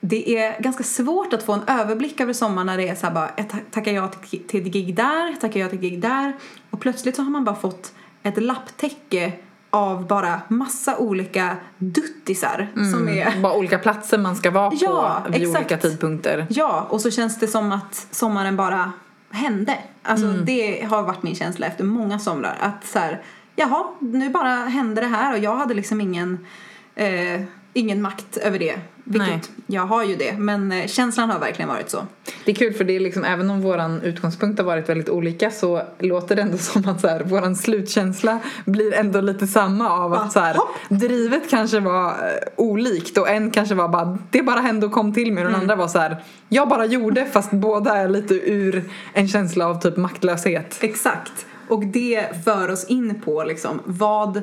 det 0.00 0.36
är 0.38 0.60
ganska 0.60 0.84
svårt 0.84 1.32
att 1.32 1.42
få 1.42 1.52
en 1.52 1.62
överblick 1.66 2.20
över 2.20 2.32
sommaren 2.32 2.66
när 2.66 2.76
det 2.76 2.88
är 2.88 2.94
så 2.94 3.06
här 3.06 3.14
bara, 3.14 3.28
ta- 3.28 3.56
tackar 3.70 3.92
jag 3.92 4.22
till, 4.22 4.42
till 4.48 4.66
ett 4.66 4.72
gig 4.72 4.94
där, 4.94 5.34
tackar 5.40 5.60
jag 5.60 5.70
till 5.70 5.78
ett 5.78 5.84
gig 5.84 6.00
där. 6.00 6.32
Och 6.70 6.80
plötsligt 6.80 7.16
så 7.16 7.22
har 7.22 7.30
man 7.30 7.44
bara 7.44 7.56
fått 7.56 7.92
ett 8.22 8.42
lapptäcke 8.42 9.32
av 9.70 10.06
bara 10.06 10.40
massa 10.48 10.96
olika 10.98 11.56
duttisar 11.78 12.68
som 12.92 13.08
är 13.08 13.40
Bara 13.42 13.54
olika 13.54 13.78
platser 13.78 14.18
man 14.18 14.36
ska 14.36 14.50
vara 14.50 14.70
på 14.70 14.76
Ja, 14.80 15.22
vid 15.30 15.42
exakt. 15.42 15.56
olika 15.58 15.76
tidpunkter. 15.76 16.46
Ja, 16.50 16.86
och 16.90 17.00
så 17.00 17.10
känns 17.10 17.38
det 17.38 17.46
som 17.48 17.72
att 17.72 18.06
sommaren 18.10 18.56
bara 18.56 18.92
hände. 19.30 19.78
Alltså 20.02 20.26
det 20.26 20.84
har 20.90 21.02
varit 21.02 21.22
min 21.22 21.34
känsla 21.34 21.66
efter 21.66 21.84
många 21.84 22.18
somrar. 22.18 22.56
Att 22.60 22.86
så 22.86 22.98
här, 22.98 23.22
jaha, 23.56 23.84
nu 23.98 24.30
bara 24.30 24.48
hände 24.54 25.00
det 25.00 25.06
här 25.06 25.32
och 25.32 25.38
jag 25.38 25.56
hade 25.56 25.74
liksom 25.74 26.00
ingen, 26.00 26.46
eh, 26.94 27.40
ingen 27.72 28.02
makt 28.02 28.36
över 28.36 28.58
det. 28.58 28.78
Vilket 29.10 29.28
Nej. 29.28 29.40
jag 29.66 29.82
har 29.82 30.04
ju 30.04 30.16
det, 30.16 30.38
men 30.38 30.72
eh, 30.72 30.86
känslan 30.86 31.30
har 31.30 31.38
verkligen 31.38 31.68
varit 31.68 31.90
så. 31.90 32.06
Det 32.44 32.50
är 32.50 32.54
kul 32.54 32.72
för 32.72 32.84
det 32.84 32.96
är 32.96 33.00
liksom, 33.00 33.24
även 33.24 33.50
om 33.50 33.60
våran 33.60 34.02
utgångspunkt 34.02 34.58
har 34.58 34.66
varit 34.66 34.88
väldigt 34.88 35.08
olika 35.08 35.50
så 35.50 35.82
låter 35.98 36.36
det 36.36 36.42
ändå 36.42 36.58
som 36.58 36.88
att 36.88 37.00
så 37.00 37.08
här, 37.08 37.24
våran 37.24 37.56
slutkänsla 37.56 38.40
blir 38.64 38.94
ändå 38.94 39.20
lite 39.20 39.46
samma 39.46 39.90
av 39.90 40.12
att 40.12 40.32
så 40.32 40.40
här, 40.40 40.56
drivet 40.88 41.50
kanske 41.50 41.80
var 41.80 42.08
eh, 42.08 42.14
olikt 42.56 43.18
och 43.18 43.28
en 43.28 43.50
kanske 43.50 43.74
var 43.74 43.88
bara 43.88 44.18
det 44.30 44.42
bara 44.42 44.60
hände 44.60 44.86
och 44.86 44.92
kom 44.92 45.14
till 45.14 45.32
mig 45.32 45.44
och 45.44 45.50
den 45.50 45.60
andra 45.60 45.76
var 45.76 45.88
så 45.88 45.98
här 45.98 46.24
jag 46.48 46.68
bara 46.68 46.84
gjorde 46.84 47.24
fast 47.32 47.50
båda 47.50 47.96
är 47.96 48.08
lite 48.08 48.34
ur 48.34 48.84
en 49.12 49.28
känsla 49.28 49.66
av 49.66 49.80
typ 49.80 49.96
maktlöshet. 49.96 50.78
Exakt. 50.80 51.46
Och 51.68 51.86
det 51.86 52.44
för 52.44 52.70
oss 52.70 52.84
in 52.84 53.20
på 53.24 53.44
liksom 53.44 53.80
vad, 53.84 54.42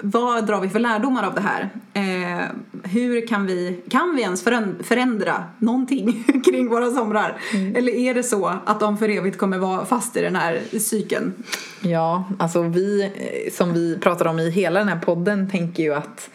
vad 0.00 0.46
drar 0.46 0.60
vi 0.60 0.68
för 0.68 0.78
lärdomar 0.78 1.22
av 1.26 1.34
det 1.34 1.40
här? 1.40 1.68
Eh, 1.94 2.44
hur 2.82 3.26
kan 3.26 3.46
vi, 3.46 3.80
kan 3.90 4.16
vi 4.16 4.22
ens 4.22 4.44
föränd- 4.44 4.84
förändra 4.84 5.44
någonting 5.58 6.24
kring 6.44 6.68
våra 6.68 6.90
somrar? 6.90 7.36
Eller 7.74 7.92
är 7.92 8.14
det 8.14 8.22
så 8.22 8.52
att 8.64 8.80
de 8.80 8.98
för 8.98 9.08
evigt 9.08 9.38
kommer 9.38 9.58
vara 9.58 9.84
fast 9.84 10.16
i 10.16 10.20
den 10.20 10.36
här 10.36 10.60
cykeln? 10.78 11.32
Ja, 11.80 12.24
alltså 12.38 12.62
vi 12.62 13.02
eh, 13.02 13.52
som 13.52 13.72
vi 13.72 13.98
pratar 13.98 14.26
om 14.26 14.38
i 14.38 14.50
hela 14.50 14.78
den 14.78 14.88
här 14.88 14.98
podden 15.00 15.50
tänker 15.50 15.82
ju 15.82 15.94
att 15.94 16.30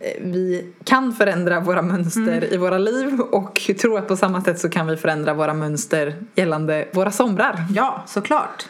eh, 0.00 0.22
vi 0.22 0.72
kan 0.84 1.12
förändra 1.12 1.60
våra 1.60 1.82
mönster 1.82 2.54
i 2.54 2.56
våra 2.56 2.78
liv 2.78 3.20
och 3.20 3.60
tror 3.80 3.98
att 3.98 4.08
på 4.08 4.16
samma 4.16 4.42
sätt 4.42 4.60
så 4.60 4.68
kan 4.68 4.86
vi 4.86 4.96
förändra 4.96 5.34
våra 5.34 5.54
mönster 5.54 6.14
gällande 6.34 6.88
våra 6.92 7.10
somrar. 7.10 7.64
Ja, 7.74 8.04
såklart. 8.06 8.66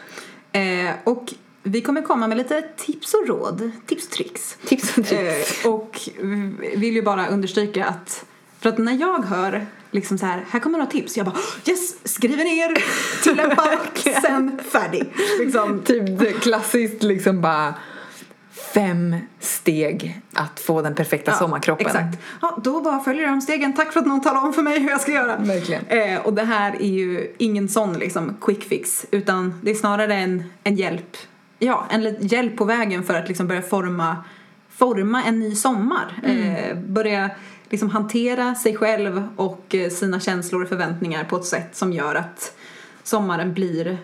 Eh, 0.51 0.91
och 1.03 1.33
vi 1.69 1.81
kommer 1.81 2.01
komma 2.01 2.27
med 2.27 2.37
lite 2.37 2.61
tips 2.61 3.13
och 3.13 3.27
råd, 3.27 3.71
tips 3.85 4.05
och 4.05 4.11
tricks. 4.11 4.57
Tips 4.65 4.97
och 4.97 5.05
tricks. 5.05 5.65
Eh, 5.65 5.71
och 5.71 5.99
vill 6.75 6.95
ju 6.95 7.01
bara 7.01 7.27
understryka 7.27 7.85
att 7.85 8.25
för 8.59 8.69
att 8.69 8.77
när 8.77 8.93
jag 8.93 9.25
hör 9.25 9.65
liksom 9.91 10.17
så 10.17 10.25
här, 10.25 10.45
här 10.49 10.59
kommer 10.59 10.77
några 10.77 10.91
tips, 10.91 11.17
jag 11.17 11.25
bara 11.25 11.35
yes, 11.65 11.95
skriver 12.03 12.43
ner, 12.43 12.83
tillämpar, 13.23 13.79
sen 14.21 14.59
färdig. 14.71 15.13
Liksom. 15.39 15.81
Typ 15.81 16.41
klassiskt 16.41 17.03
liksom 17.03 17.41
bara 17.41 17.73
fem 18.73 19.15
steg 19.39 20.21
att 20.33 20.59
få 20.59 20.81
den 20.81 20.95
perfekta 20.95 21.33
sommarkroppen. 21.33 21.87
Exakt. 21.87 22.17
Ja, 22.41 22.59
då 22.63 22.81
bara 22.81 22.99
följer 22.99 23.23
jag 23.23 23.31
de 23.31 23.41
stegen. 23.41 23.73
Tack 23.73 23.93
för 23.93 23.99
att 23.99 24.05
någon 24.05 24.21
talar 24.21 24.41
om 24.41 24.53
för 24.53 24.61
mig 24.61 24.79
hur 24.79 24.89
jag 24.89 25.01
ska 25.01 25.11
göra. 25.11 25.37
Verkligen. 25.37 25.87
Eh, 25.87 26.19
och 26.19 26.33
det 26.33 26.43
här 26.43 26.75
är 26.81 26.89
ju 26.89 27.35
ingen 27.37 27.69
sån 27.69 27.93
liksom 27.93 28.37
quick 28.41 28.63
fix 28.63 29.05
utan 29.11 29.59
det 29.63 29.71
är 29.71 29.75
snarare 29.75 30.15
en, 30.15 30.43
en 30.63 30.75
hjälp. 30.75 31.17
Ja, 31.59 31.85
en 31.89 32.27
hjälp 32.27 32.57
på 32.57 32.65
vägen 32.65 33.03
för 33.03 33.13
att 33.13 33.27
liksom 33.27 33.47
börja 33.47 33.61
forma, 33.61 34.23
forma 34.69 35.23
en 35.23 35.39
ny 35.39 35.55
sommar. 35.55 36.13
Eh, 36.23 36.77
börja 36.77 37.29
liksom 37.69 37.89
hantera 37.89 38.55
sig 38.55 38.75
själv 38.75 39.27
och 39.35 39.75
eh, 39.75 39.89
sina 39.89 40.19
känslor 40.19 40.63
och 40.63 40.69
förväntningar 40.69 41.23
på 41.23 41.35
ett 41.35 41.45
sätt 41.45 41.75
som 41.75 41.93
gör 41.93 42.15
att 42.15 42.55
sommaren 43.03 43.53
blir 43.53 43.97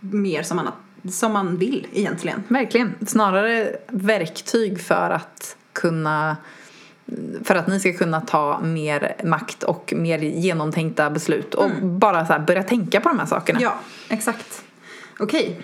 mer 0.00 0.42
som 0.42 0.56
man, 0.56 0.72
som 1.12 1.32
man 1.32 1.56
vill 1.56 1.86
egentligen. 1.92 2.42
Verkligen. 2.48 2.94
Snarare 3.06 3.76
verktyg 3.88 4.80
för 4.80 5.10
att 5.10 5.56
kunna 5.72 6.36
för 7.44 7.54
att 7.54 7.66
ni 7.66 7.80
ska 7.80 7.92
kunna 7.92 8.20
ta 8.20 8.60
mer 8.60 9.16
makt 9.24 9.62
och 9.62 9.92
mer 9.96 10.18
genomtänkta 10.18 11.10
beslut 11.10 11.54
och 11.54 11.70
bara 11.82 12.26
så 12.26 12.38
börja 12.46 12.62
tänka 12.62 13.00
på 13.00 13.08
de 13.08 13.18
här 13.18 13.26
sakerna. 13.26 13.58
Ja, 13.62 13.74
exakt. 14.08 14.64
Okej, 15.18 15.62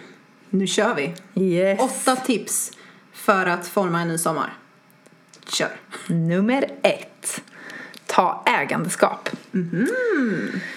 nu 0.52 0.66
kör 0.66 0.94
vi. 0.94 1.14
Yes. 1.42 1.80
Åtta 1.80 2.16
tips 2.16 2.72
för 3.12 3.46
att 3.46 3.66
forma 3.66 4.00
en 4.00 4.08
ny 4.08 4.18
sommar. 4.18 4.52
Kör. 5.46 5.70
Nummer 6.06 6.66
ett. 6.82 7.42
Ta 8.06 8.44
ägandeskap. 8.46 9.28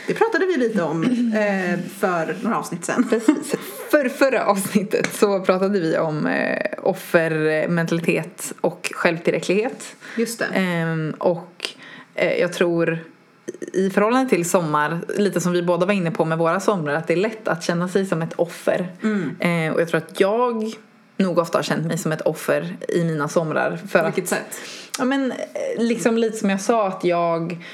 Det 0.08 0.14
pratade 0.14 0.46
vi 0.46 0.58
lite 0.58 0.84
om 0.84 1.04
eh, 1.34 1.80
för 1.98 2.36
några 2.42 2.58
avsnitt 2.58 2.86
sen. 2.86 3.10
Precis. 3.10 3.56
För 3.92 4.10
förra 4.10 4.46
avsnittet 4.46 5.14
så 5.14 5.40
pratade 5.40 5.80
vi 5.80 5.98
om 5.98 6.28
eh, 6.28 6.72
offermentalitet 6.78 8.54
och 8.62 8.92
självtillräcklighet. 8.94 9.96
Just 10.18 10.40
det. 10.40 10.46
Ehm, 10.46 11.16
och 11.18 11.70
eh, 12.16 12.40
jag 12.40 12.54
tror 12.54 13.00
i 13.74 13.90
förhållande 13.90 14.30
till 14.30 14.50
sommar, 14.50 15.00
lite 15.18 15.42
som 15.42 15.52
vi 15.52 15.62
båda 15.62 15.86
var 15.86 15.94
inne 15.94 16.12
på 16.12 16.26
med 16.26 16.38
våra 16.38 16.60
somrar, 16.60 16.94
att 16.94 17.08
det 17.08 17.14
är 17.14 17.18
lätt 17.18 17.48
att 17.48 17.64
känna 17.64 17.88
sig 17.88 18.06
som 18.06 18.22
ett 18.22 18.34
offer. 18.34 18.92
Eh, 19.40 19.74
och 19.74 19.82
jag 19.82 19.88
tror 19.88 19.98
att 19.98 20.20
jag 20.20 20.74
nog 21.18 21.38
ofta 21.38 21.58
har 21.58 21.64
känt 21.64 21.86
mig 21.86 21.98
som 21.98 22.12
ett 22.12 22.22
offer 22.22 22.78
i 22.90 23.04
mina 23.04 23.28
somrar. 23.28 23.78
För 23.78 24.00
På 24.00 24.06
att, 24.06 24.18
vilket 24.18 24.30
sätt? 24.30 24.60
ja, 25.00 25.06
men, 25.06 25.32
eh, 25.32 25.38
liksom 25.78 26.18
lite 26.18 26.38
som 26.38 26.50
jag 26.50 26.62
sa 26.62 26.88
att 26.88 27.04
jag, 27.04 27.66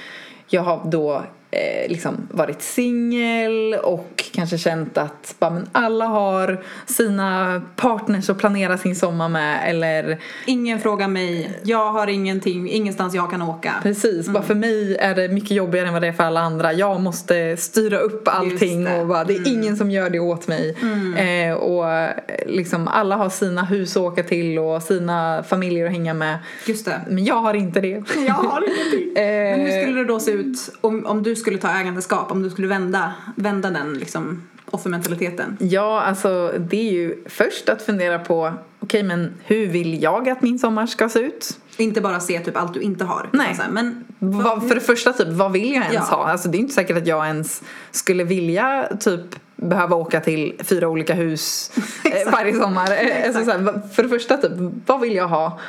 jag 0.47 0.61
har 0.61 0.81
då 0.91 1.23
eh, 1.51 1.89
liksom 1.89 2.27
varit 2.31 2.61
singel 2.61 3.75
och 3.83 4.23
kanske 4.33 4.57
känt 4.57 4.97
att 4.97 5.35
bara, 5.39 5.49
men 5.51 5.69
alla 5.71 6.05
har 6.05 6.63
sina 6.85 7.61
partners 7.75 8.29
att 8.29 8.37
planera 8.37 8.77
sin 8.77 8.95
sommar 8.95 9.29
med 9.29 9.69
eller 9.69 10.17
Ingen 10.45 10.79
frågar 10.79 11.07
mig. 11.07 11.59
Jag 11.63 11.91
har 11.91 12.07
ingenting, 12.07 12.69
ingenstans 12.69 13.13
jag 13.15 13.31
kan 13.31 13.41
åka. 13.41 13.73
Precis, 13.83 14.29
bara 14.29 14.43
för 14.43 14.55
mig 14.55 14.95
är 14.95 15.15
det 15.15 15.27
mycket 15.29 15.51
jobbigare 15.51 15.87
än 15.87 15.93
vad 15.93 16.01
det 16.01 16.07
är 16.07 16.13
för 16.13 16.23
alla 16.23 16.39
andra. 16.41 16.73
Jag 16.73 17.01
måste 17.01 17.57
styra 17.57 17.97
upp 17.97 18.27
allting 18.27 18.87
och 18.87 19.07
bara, 19.07 19.23
det 19.23 19.35
är 19.35 19.47
ingen 19.47 19.77
som 19.77 19.91
gör 19.91 20.09
det 20.09 20.19
åt 20.19 20.47
mig. 20.47 20.77
Eh, 21.17 21.53
och 21.53 21.89
eh, 21.89 22.09
liksom 22.45 22.87
alla 22.87 23.15
har 23.15 23.29
sina 23.29 23.63
hus 23.63 23.97
att 23.97 24.03
åka 24.03 24.23
till 24.23 24.59
och 24.59 24.83
sina 24.83 25.43
familjer 25.43 25.85
att 25.85 25.91
hänga 25.91 26.13
med. 26.13 26.37
Just 26.65 26.85
det. 26.85 27.01
Men 27.09 27.25
jag 27.25 27.35
har 27.35 27.53
inte 27.53 27.81
det. 27.81 28.03
Jag 28.27 28.33
har 28.33 28.63
ingenting. 28.63 29.11
Eh, 29.21 29.25
Men 29.25 29.59
hur 29.59 29.81
skulle 29.81 29.99
det 29.99 30.05
då 30.05 30.19
se 30.19 30.31
ut 30.31 30.57
om, 30.81 31.05
om 31.05 31.23
du 31.23 31.35
skulle 31.41 31.57
ta 31.57 31.69
ägandeskap? 31.69 32.31
Om 32.31 32.43
du 32.43 32.49
skulle 32.49 32.67
vända, 32.67 33.13
vända 33.35 33.69
den 33.69 33.93
liksom 33.93 34.41
offermentaliteten? 34.65 35.57
Ja, 35.59 36.01
alltså 36.01 36.53
det 36.59 36.89
är 36.89 36.91
ju 36.91 37.23
först 37.25 37.69
att 37.69 37.81
fundera 37.81 38.19
på 38.19 38.53
okej 38.79 39.03
men 39.03 39.33
hur 39.43 39.67
vill 39.67 40.03
jag 40.03 40.29
att 40.29 40.41
min 40.41 40.59
sommar 40.59 40.85
ska 40.85 41.09
se 41.09 41.19
ut? 41.19 41.57
Inte 41.77 42.01
bara 42.01 42.19
se 42.19 42.39
typ 42.39 42.57
allt 42.57 42.73
du 42.73 42.81
inte 42.81 43.05
har. 43.05 43.29
Nej. 43.33 43.45
utan 43.45 43.55
så 43.55 43.61
här, 43.61 43.71
Men 43.71 44.03
Vad, 44.19 44.67
för 44.67 44.75
det 44.75 44.81
första, 44.81 45.13
typ, 45.13 45.27
vad 45.27 45.51
vill 45.51 45.73
jag 45.73 45.83
ens 45.83 45.93
Ja. 45.93 46.15
ha? 46.15 46.25
Alltså, 46.27 46.49
det 46.49 46.57
är 46.57 46.59
inte 46.59 46.73
säkert 46.73 46.97
att 46.97 47.07
jag 47.07 47.27
ens 47.27 47.61
skulle 47.91 48.23
vilja 48.23 48.87
typ 48.99 49.21
behöva 49.55 49.95
åka 49.95 50.19
till 50.19 50.53
fyra 50.63 50.87
olika 50.87 51.13
hus 51.13 51.71
eh, 52.05 52.31
varje 52.31 52.53
sommar. 52.53 52.91
Eh, 52.91 53.25
alltså, 53.27 53.45
så 53.45 53.51
här, 53.51 53.81
för 53.93 54.03
det 54.03 54.09
första, 54.09 54.37
typ, 54.37 54.51
vad 54.85 55.01
vill 55.01 55.15
jag 55.15 55.27
ha? 55.27 55.59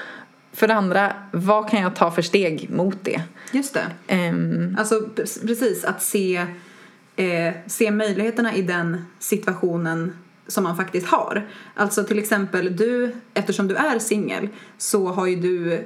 För 0.53 0.69
det 0.69 0.75
andra, 0.75 1.13
vad 1.33 1.71
kan 1.71 1.81
jag 1.83 1.95
ta 1.97 2.11
för 2.11 2.23
steg 2.23 2.71
mot 2.71 2.97
det? 3.03 3.23
Just 3.53 3.75
det. 3.75 3.87
Ehm, 4.07 4.77
Alltså 4.79 5.09
precis, 5.47 5.85
att 5.85 6.03
se, 6.03 6.47
eh, 7.17 7.55
se 7.67 7.91
möjligheterna 7.91 8.55
i 8.55 8.63
den 8.63 9.05
situationen 9.19 10.13
som 10.47 10.65
man 10.65 10.77
faktiskt 10.77 11.07
har. 11.07 11.47
Alltså 11.75 12.05
till 12.05 12.19
exempel 12.19 12.77
du, 12.77 13.13
eftersom 13.35 13.69
du 13.69 13.75
är 13.75 13.99
singel 13.99 14.49
så 14.79 15.09
har 15.09 15.27
ju 15.27 15.37
du 15.37 15.85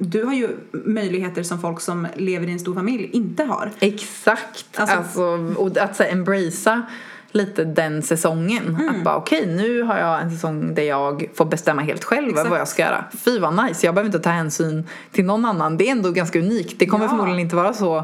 du 0.00 0.24
har 0.24 0.34
ju 0.34 0.48
möjligheter 0.72 1.42
som 1.42 1.60
folk 1.60 1.80
som 1.80 2.06
lever 2.16 2.46
i 2.46 2.52
en 2.52 2.58
stor 2.60 2.74
familj 2.74 3.10
inte 3.12 3.44
har. 3.44 3.72
exakt. 3.80 4.66
Alltså- 4.78 4.96
Alltså, 4.96 5.22
och 5.62 5.76
att 5.78 5.96
så 5.96 6.02
här, 6.02 6.10
embracea 6.12 6.82
lite 7.38 7.64
den 7.64 8.02
säsongen. 8.02 8.68
Mm. 8.68 8.88
Att 8.88 9.04
bara 9.04 9.16
okej, 9.16 9.46
nu 9.46 9.82
har 9.82 9.98
jag 9.98 10.20
en 10.22 10.30
säsong 10.30 10.74
där 10.74 10.82
jag 10.82 11.28
får 11.34 11.44
bestämma 11.44 11.82
helt 11.82 12.04
själv 12.04 12.28
Exakt. 12.28 12.50
vad 12.50 12.60
jag 12.60 12.68
ska 12.68 12.82
göra. 12.82 13.04
Fy 13.24 13.38
vad 13.38 13.64
nice, 13.66 13.86
jag 13.86 13.94
behöver 13.94 14.08
inte 14.08 14.18
ta 14.20 14.30
hänsyn 14.30 14.86
till 15.12 15.24
någon 15.24 15.44
annan. 15.44 15.76
Det 15.76 15.88
är 15.88 15.92
ändå 15.92 16.10
ganska 16.10 16.38
unikt. 16.38 16.78
Det 16.78 16.86
kommer 16.86 17.04
Ja. 17.04 17.08
förmodligen 17.08 17.40
inte 17.40 17.56
vara 17.56 17.72
så 17.72 17.96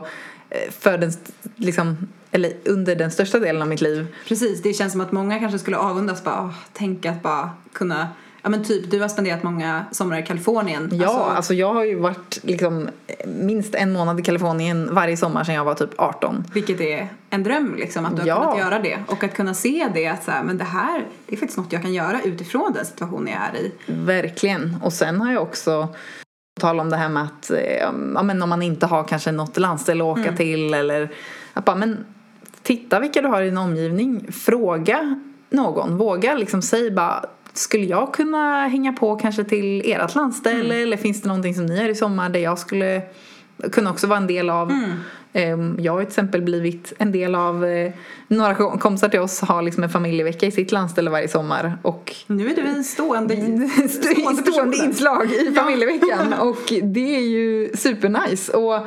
eh, 0.50 0.70
för 0.78 0.98
den, 0.98 1.12
liksom, 1.56 2.08
eller 2.30 2.52
under 2.64 2.96
den 2.96 3.10
största 3.10 3.38
delen 3.38 3.62
av 3.62 3.68
mitt 3.68 3.80
liv. 3.80 4.06
Precis, 4.28 4.62
det 4.62 4.72
känns 4.72 4.92
som 4.92 5.00
att 5.00 5.12
många 5.12 5.38
kanske 5.38 5.58
skulle 5.58 5.76
avundas 5.76 6.24
bara, 6.24 6.40
åh, 6.42 6.50
tänk 6.72 7.06
att 7.06 7.22
bara 7.22 7.50
kunna, 7.72 8.08
ja 8.44 8.50
men 8.50 8.64
typ 8.64 8.90
du 8.90 9.00
har 9.00 9.08
spenderat 9.08 9.42
många 9.42 9.84
somrar 9.90 10.18
i 10.18 10.22
Kalifornien. 10.22 10.90
Ja, 10.92 11.06
Alltså, 11.06 11.20
alltså, 11.36 11.54
jag 11.54 11.74
har 11.74 11.84
ju 11.84 11.98
varit 11.98 12.38
liksom, 12.42 12.88
minst 13.26 13.74
en 13.74 13.92
månad 13.92 14.20
i 14.20 14.22
Kalifornien 14.22 14.94
varje 14.94 15.16
sommar 15.16 15.44
sedan 15.44 15.54
jag 15.54 15.64
var 15.64 15.74
typ 15.74 15.90
18. 15.96 16.44
Vilket 16.54 16.80
är 16.80 17.08
en 17.30 17.42
dröm 17.42 17.74
liksom, 17.78 18.04
att 18.06 18.16
du 18.16 18.20
har 18.22 18.28
Ja. 18.28 18.42
kunnat 18.52 18.58
göra 18.58 18.78
det. 18.78 18.98
Och 19.06 19.24
att 19.24 19.34
kunna 19.34 19.54
se 19.54 19.88
det 19.94 20.06
att 20.06 20.24
så 20.24 20.30
här, 20.30 20.42
men 20.42 20.58
det 20.58 20.64
här, 20.64 21.04
det 21.26 21.34
är 21.34 21.36
faktiskt 21.36 21.58
något 21.58 21.72
jag 21.72 21.82
kan 21.82 21.92
göra 21.94 22.20
utifrån 22.22 22.72
den 22.72 22.84
situationen 22.84 23.26
jag 23.28 23.42
är 23.60 23.62
i. 23.64 23.72
Verkligen. 23.86 24.76
Och 24.82 24.92
sen 24.92 25.20
har 25.20 25.32
jag 25.32 25.42
också 25.42 25.88
tal 26.60 26.80
om 26.80 26.90
det 26.90 26.96
här 26.96 27.08
med 27.08 27.22
att 27.22 27.50
eh, 27.50 27.58
ja, 28.14 28.22
men 28.22 28.42
om 28.42 28.48
man 28.48 28.62
inte 28.62 28.86
har 28.86 29.04
kanske 29.04 29.32
något 29.32 29.58
landställe 29.58 30.04
att 30.04 30.08
åka 30.18 30.22
Mm. 30.22 30.36
till 30.36 30.74
eller 30.74 31.12
att 31.54 31.64
bara, 31.64 31.76
men 31.76 32.04
titta 32.62 33.00
vilka 33.00 33.22
du 33.22 33.28
har 33.28 33.42
i 33.42 33.44
din 33.44 33.58
omgivning. 33.58 34.32
Fråga 34.32 35.20
någon. 35.50 35.96
Våga 35.96 36.34
liksom 36.34 36.62
säg 36.62 36.90
bara 36.90 37.24
skulle 37.54 37.84
jag 37.84 38.14
kunna 38.14 38.66
hänga 38.68 38.92
på 38.92 39.16
kanske 39.16 39.44
till 39.44 39.82
ert 39.92 40.14
landställe 40.14 40.74
Mm. 40.74 40.82
eller 40.82 40.96
finns 40.96 41.22
det 41.22 41.28
någonting 41.28 41.54
som 41.54 41.66
ni 41.66 41.76
gör 41.82 41.88
i 41.88 41.94
sommar 41.94 42.28
där 42.28 42.40
jag 42.40 42.58
skulle 42.58 43.02
kunna 43.72 43.90
också 43.90 44.06
vara 44.06 44.16
en 44.16 44.26
del 44.26 44.50
av. 44.50 44.72
Eh, 45.32 45.58
Jag 45.78 45.92
har 45.92 46.00
till 46.00 46.08
exempel 46.08 46.42
blivit 46.42 46.92
en 46.98 47.12
del 47.12 47.34
av, 47.34 47.64
eh, 47.64 47.92
några 48.28 48.54
kom- 48.54 48.78
kompisar 48.78 49.08
till 49.08 49.20
oss 49.20 49.40
har 49.40 49.62
liksom 49.62 49.82
en 49.82 49.90
familjevecka 49.90 50.46
i 50.46 50.50
sitt 50.50 50.72
landställe 50.72 51.10
varje 51.10 51.28
sommar 51.28 51.78
och 51.82 52.14
Nu 52.26 52.50
är 52.50 52.54
du 52.56 52.62
en 52.62 52.84
stående, 52.84 53.34
stående, 53.88 54.42
stående 54.52 54.76
inslag 54.76 55.32
i 55.32 55.52
familjeveckan 55.54 56.32
och 56.40 56.72
det 56.82 57.16
är 57.16 57.20
ju 57.20 57.70
supernice. 57.76 58.52
Och 58.52 58.86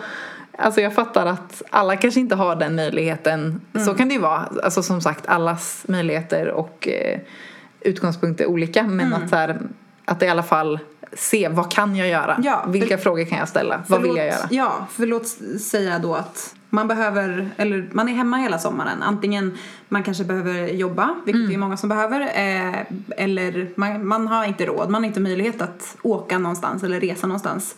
alltså 0.57 0.81
jag 0.81 0.93
fattar 0.95 1.25
att 1.25 1.61
alla 1.69 1.95
kanske 1.95 2.19
inte 2.19 2.35
har 2.35 2.55
den 2.55 2.75
möjligheten. 2.75 3.61
Så 3.85 3.93
kan 3.93 4.07
det 4.07 4.13
ju 4.13 4.19
vara. 4.21 4.49
Alltså 4.63 4.83
som 4.83 5.01
sagt, 5.01 5.27
allas 5.27 5.83
möjligheter 5.87 6.47
och 6.51 6.87
eh, 6.87 7.19
utgångspunkter 7.87 8.43
är 8.43 8.47
olika. 8.49 8.83
Men 8.83 9.13
att, 9.13 9.29
så 9.29 9.35
här, 9.35 9.59
att 10.05 10.23
i 10.23 10.27
alla 10.27 10.43
fall 10.43 10.79
se 11.13 11.49
vad 11.49 11.71
kan 11.71 11.95
jag 11.95 12.07
göra? 12.09 12.39
Ja, 12.43 12.61
för- 12.65 12.71
Vilka 12.71 12.97
frågor 12.97 13.25
kan 13.25 13.37
jag 13.37 13.47
ställa? 13.49 13.81
Vad 13.87 14.01
vill 14.01 14.15
jag 14.17 14.33
Förlåt- 14.33 14.51
göra? 14.51 14.63
Ja, 14.65 14.87
för 14.91 15.05
låt 15.05 15.27
säga 15.61 15.99
då 15.99 16.15
att 16.15 16.53
man 16.69 16.87
behöver, 16.87 17.49
eller 17.57 17.89
man 17.91 18.09
är 18.09 18.13
hemma 18.13 18.37
hela 18.37 18.59
sommaren. 18.59 19.03
Antingen 19.03 19.57
man 19.89 20.03
kanske 20.03 20.23
behöver 20.23 20.67
jobba, 20.67 21.15
vilket 21.25 21.35
Mm. 21.39 21.47
det 21.49 21.55
är 21.55 21.57
många 21.57 21.77
som 21.77 21.89
behöver, 21.89 22.21
eh, 22.21 22.75
eller 23.17 23.69
man, 23.75 24.07
man 24.07 24.27
har 24.27 24.45
inte 24.45 24.65
råd, 24.65 24.89
man 24.89 25.01
har 25.03 25.07
inte 25.07 25.19
möjlighet 25.19 25.61
att 25.61 25.97
åka 26.01 26.37
någonstans 26.39 26.83
eller 26.83 26.99
resa 26.99 27.27
någonstans. 27.27 27.75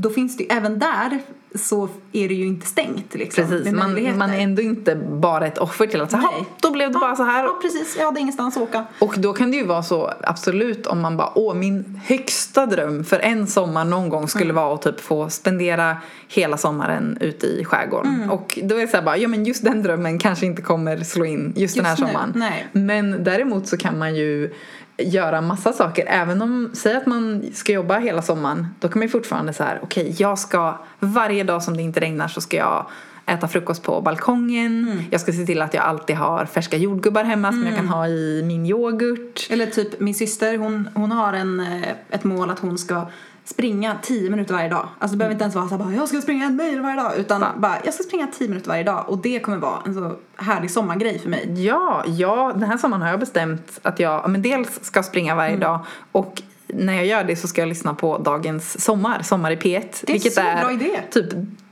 Då 0.00 0.10
finns 0.10 0.36
det 0.36 0.42
ju, 0.42 0.48
även 0.50 0.78
där 0.78 1.20
så 1.54 1.88
är 2.12 2.28
det 2.28 2.34
ju 2.34 2.46
inte 2.46 2.66
stängt 2.66 3.14
liksom. 3.14 3.48
Precis, 3.48 3.72
man, 3.72 4.18
man 4.18 4.30
är 4.30 4.40
ändå 4.40 4.62
inte 4.62 4.94
bara 4.96 5.46
ett 5.46 5.58
offer 5.58 5.86
till 5.86 6.00
att 6.00 6.10
säga 6.10 6.30
då 6.60 6.70
blev 6.70 6.92
det 6.92 6.98
bara 6.98 7.16
så 7.16 7.22
här. 7.22 7.44
Ja, 7.44 7.58
precis. 7.62 7.96
Jag 7.98 8.06
hade 8.06 8.20
ingenstans 8.20 8.56
att 8.56 8.62
åka. 8.62 8.84
Och 8.98 9.14
då 9.18 9.32
kan 9.32 9.50
det 9.50 9.56
ju 9.56 9.64
vara 9.64 9.82
så, 9.82 10.12
absolut, 10.22 10.86
om 10.86 11.00
man 11.00 11.16
bara 11.16 11.32
åh, 11.34 11.54
min 11.54 12.00
högsta 12.04 12.66
dröm 12.66 13.04
för 13.04 13.18
en 13.18 13.46
sommar 13.46 13.84
någon 13.84 14.08
gång 14.08 14.28
skulle 14.28 14.52
vara 14.52 14.74
att 14.74 14.82
typ 14.82 15.00
få 15.00 15.28
spendera 15.30 15.96
hela 16.28 16.56
sommaren 16.56 17.18
ute 17.20 17.46
i 17.46 17.64
skärgården. 17.64 18.30
Och 18.30 18.58
då 18.62 18.76
är 18.76 18.80
det 18.80 18.88
så 18.88 18.96
här 18.96 19.04
bara, 19.04 19.16
ja 19.16 19.28
men 19.28 19.44
just 19.44 19.64
den 19.64 19.82
drömmen 19.82 20.18
kanske 20.18 20.46
inte 20.46 20.62
kommer 20.62 20.96
slå 21.04 21.24
in 21.24 21.52
just, 21.56 21.76
den 21.76 21.84
här 21.84 21.92
Just 21.92 22.00
nu, 22.02 22.06
sommaren. 22.06 22.32
nej. 22.34 22.66
Men 22.72 23.24
däremot 23.24 23.68
så 23.68 23.76
kan 23.76 23.98
man 23.98 24.16
ju 24.16 24.54
göra 24.98 25.40
massa 25.40 25.72
saker. 25.72 26.04
Även 26.08 26.42
om, 26.42 26.70
säg 26.72 26.96
att 26.96 27.06
man 27.06 27.44
ska 27.54 27.72
jobba 27.72 27.98
hela 27.98 28.22
sommaren, 28.22 28.66
då 28.80 28.88
kan 28.88 28.98
man 28.98 29.06
ju 29.06 29.08
fortfarande 29.08 29.52
så 29.52 29.64
här, 29.64 29.80
okej, 29.82 30.14
jag 30.18 30.38
ska 30.38 30.78
varje 30.98 31.44
dag 31.44 31.62
som 31.62 31.76
det 31.76 31.82
inte 31.82 32.00
regnar 32.00 32.28
så 32.28 32.40
ska 32.40 32.56
jag 32.56 32.86
äta 33.26 33.48
frukost 33.48 33.82
på 33.82 34.00
balkongen. 34.00 35.04
Jag 35.10 35.20
ska 35.20 35.32
se 35.32 35.46
till 35.46 35.62
att 35.62 35.74
jag 35.74 35.84
alltid 35.84 36.16
har 36.16 36.44
färska 36.46 36.76
jordgubbar 36.76 37.24
hemma 37.24 37.52
som 37.52 37.66
jag 37.66 37.76
kan 37.76 37.88
ha 37.88 38.08
i 38.08 38.42
min 38.44 38.66
yoghurt. 38.66 39.46
Eller 39.50 39.66
typ 39.66 40.00
min 40.00 40.14
syster, 40.14 40.58
hon, 40.58 40.88
hon 40.94 41.12
har 41.12 41.32
en, 41.32 41.60
eh, 41.60 41.88
ett 42.10 42.24
mål 42.24 42.50
att 42.50 42.58
hon 42.58 42.78
ska 42.78 43.06
springa 43.48 43.96
10 44.02 44.30
minuter 44.30 44.54
varje 44.54 44.68
dag. 44.68 44.88
Alltså 44.98 45.14
det 45.14 45.18
behöver 45.18 45.32
inte 45.32 45.42
ens 45.44 45.54
vara 45.54 45.68
så 45.68 45.76
här, 45.76 45.84
bara, 45.84 45.94
jag 45.94 46.08
ska 46.08 46.20
springa 46.20 46.46
en 46.46 46.56
mil 46.56 46.80
varje 46.80 46.96
dag. 46.96 47.12
Utan 47.16 47.40
Va? 47.40 47.48
bara, 47.56 47.76
jag 47.84 47.94
ska 47.94 48.02
springa 48.02 48.26
10 48.26 48.48
minuter 48.48 48.68
varje 48.68 48.82
dag. 48.84 49.04
Och 49.08 49.18
det 49.18 49.40
kommer 49.40 49.58
vara 49.58 49.78
en 49.86 49.94
så 49.94 50.12
härlig 50.36 50.70
sommargrej 50.70 51.18
för 51.18 51.28
mig. 51.28 51.64
Ja, 51.66 52.04
ja, 52.06 52.52
den 52.54 52.62
här 52.68 52.76
sommaren 52.78 53.02
har 53.02 53.10
jag 53.10 53.20
bestämt 53.20 53.78
att 53.82 54.00
jag 54.00 54.12
ja, 54.24 54.28
men 54.28 54.42
dels 54.42 54.84
ska 54.84 55.02
springa 55.02 55.34
varje 55.34 55.48
Mm. 55.48 55.60
dag 55.60 55.78
och 56.12 56.42
när 56.66 56.92
jag 56.92 57.06
gör 57.06 57.24
det 57.24 57.36
så 57.36 57.48
ska 57.48 57.60
jag 57.60 57.68
lyssna 57.68 57.94
på 57.94 58.18
dagens 58.18 58.84
Sommar, 58.84 59.22
Sommar 59.22 59.50
i 59.50 59.56
P1. 59.56 59.80
Det 60.02 60.10
är 60.10 60.12
vilket 60.12 60.34
så 60.34 60.40
är 60.40 60.60
bra 60.60 60.72
idé. 60.72 61.00
typ 61.10 61.26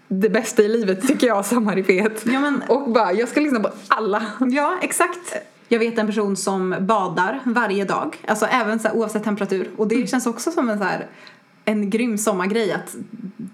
det 0.09 0.29
bästa 0.29 0.63
i 0.63 0.69
livet 0.69 1.07
tycker 1.07 1.27
jag, 1.27 1.47
Sommar 1.47 1.79
i 1.79 1.83
P1. 1.83 2.11
Ja, 2.33 2.41
men- 2.41 2.63
Och 2.69 2.91
bara, 2.91 3.13
jag 3.13 3.29
ska 3.29 3.41
lyssna 3.41 3.61
på 3.61 3.69
alla. 3.89 4.23
Ja, 4.39 4.77
exakt. 4.83 5.37
Jag 5.69 5.79
vet 5.79 5.99
en 5.99 6.07
person 6.07 6.37
som 6.37 6.75
badar 6.81 7.41
varje 7.45 7.85
dag. 7.85 8.17
Alltså 8.29 8.47
även 8.47 8.79
så 8.79 8.89
här, 8.89 8.97
oavsett 8.97 9.25
temperatur. 9.25 9.71
Och 9.77 9.89
det 9.89 10.11
känns 10.11 10.27
också 10.27 10.51
som 10.51 10.71
en 10.71 10.79
så 10.79 10.85
här 10.85 11.07
en 11.69 11.91
grym 11.91 12.19
sommargrej 12.19 12.73
att 12.73 12.97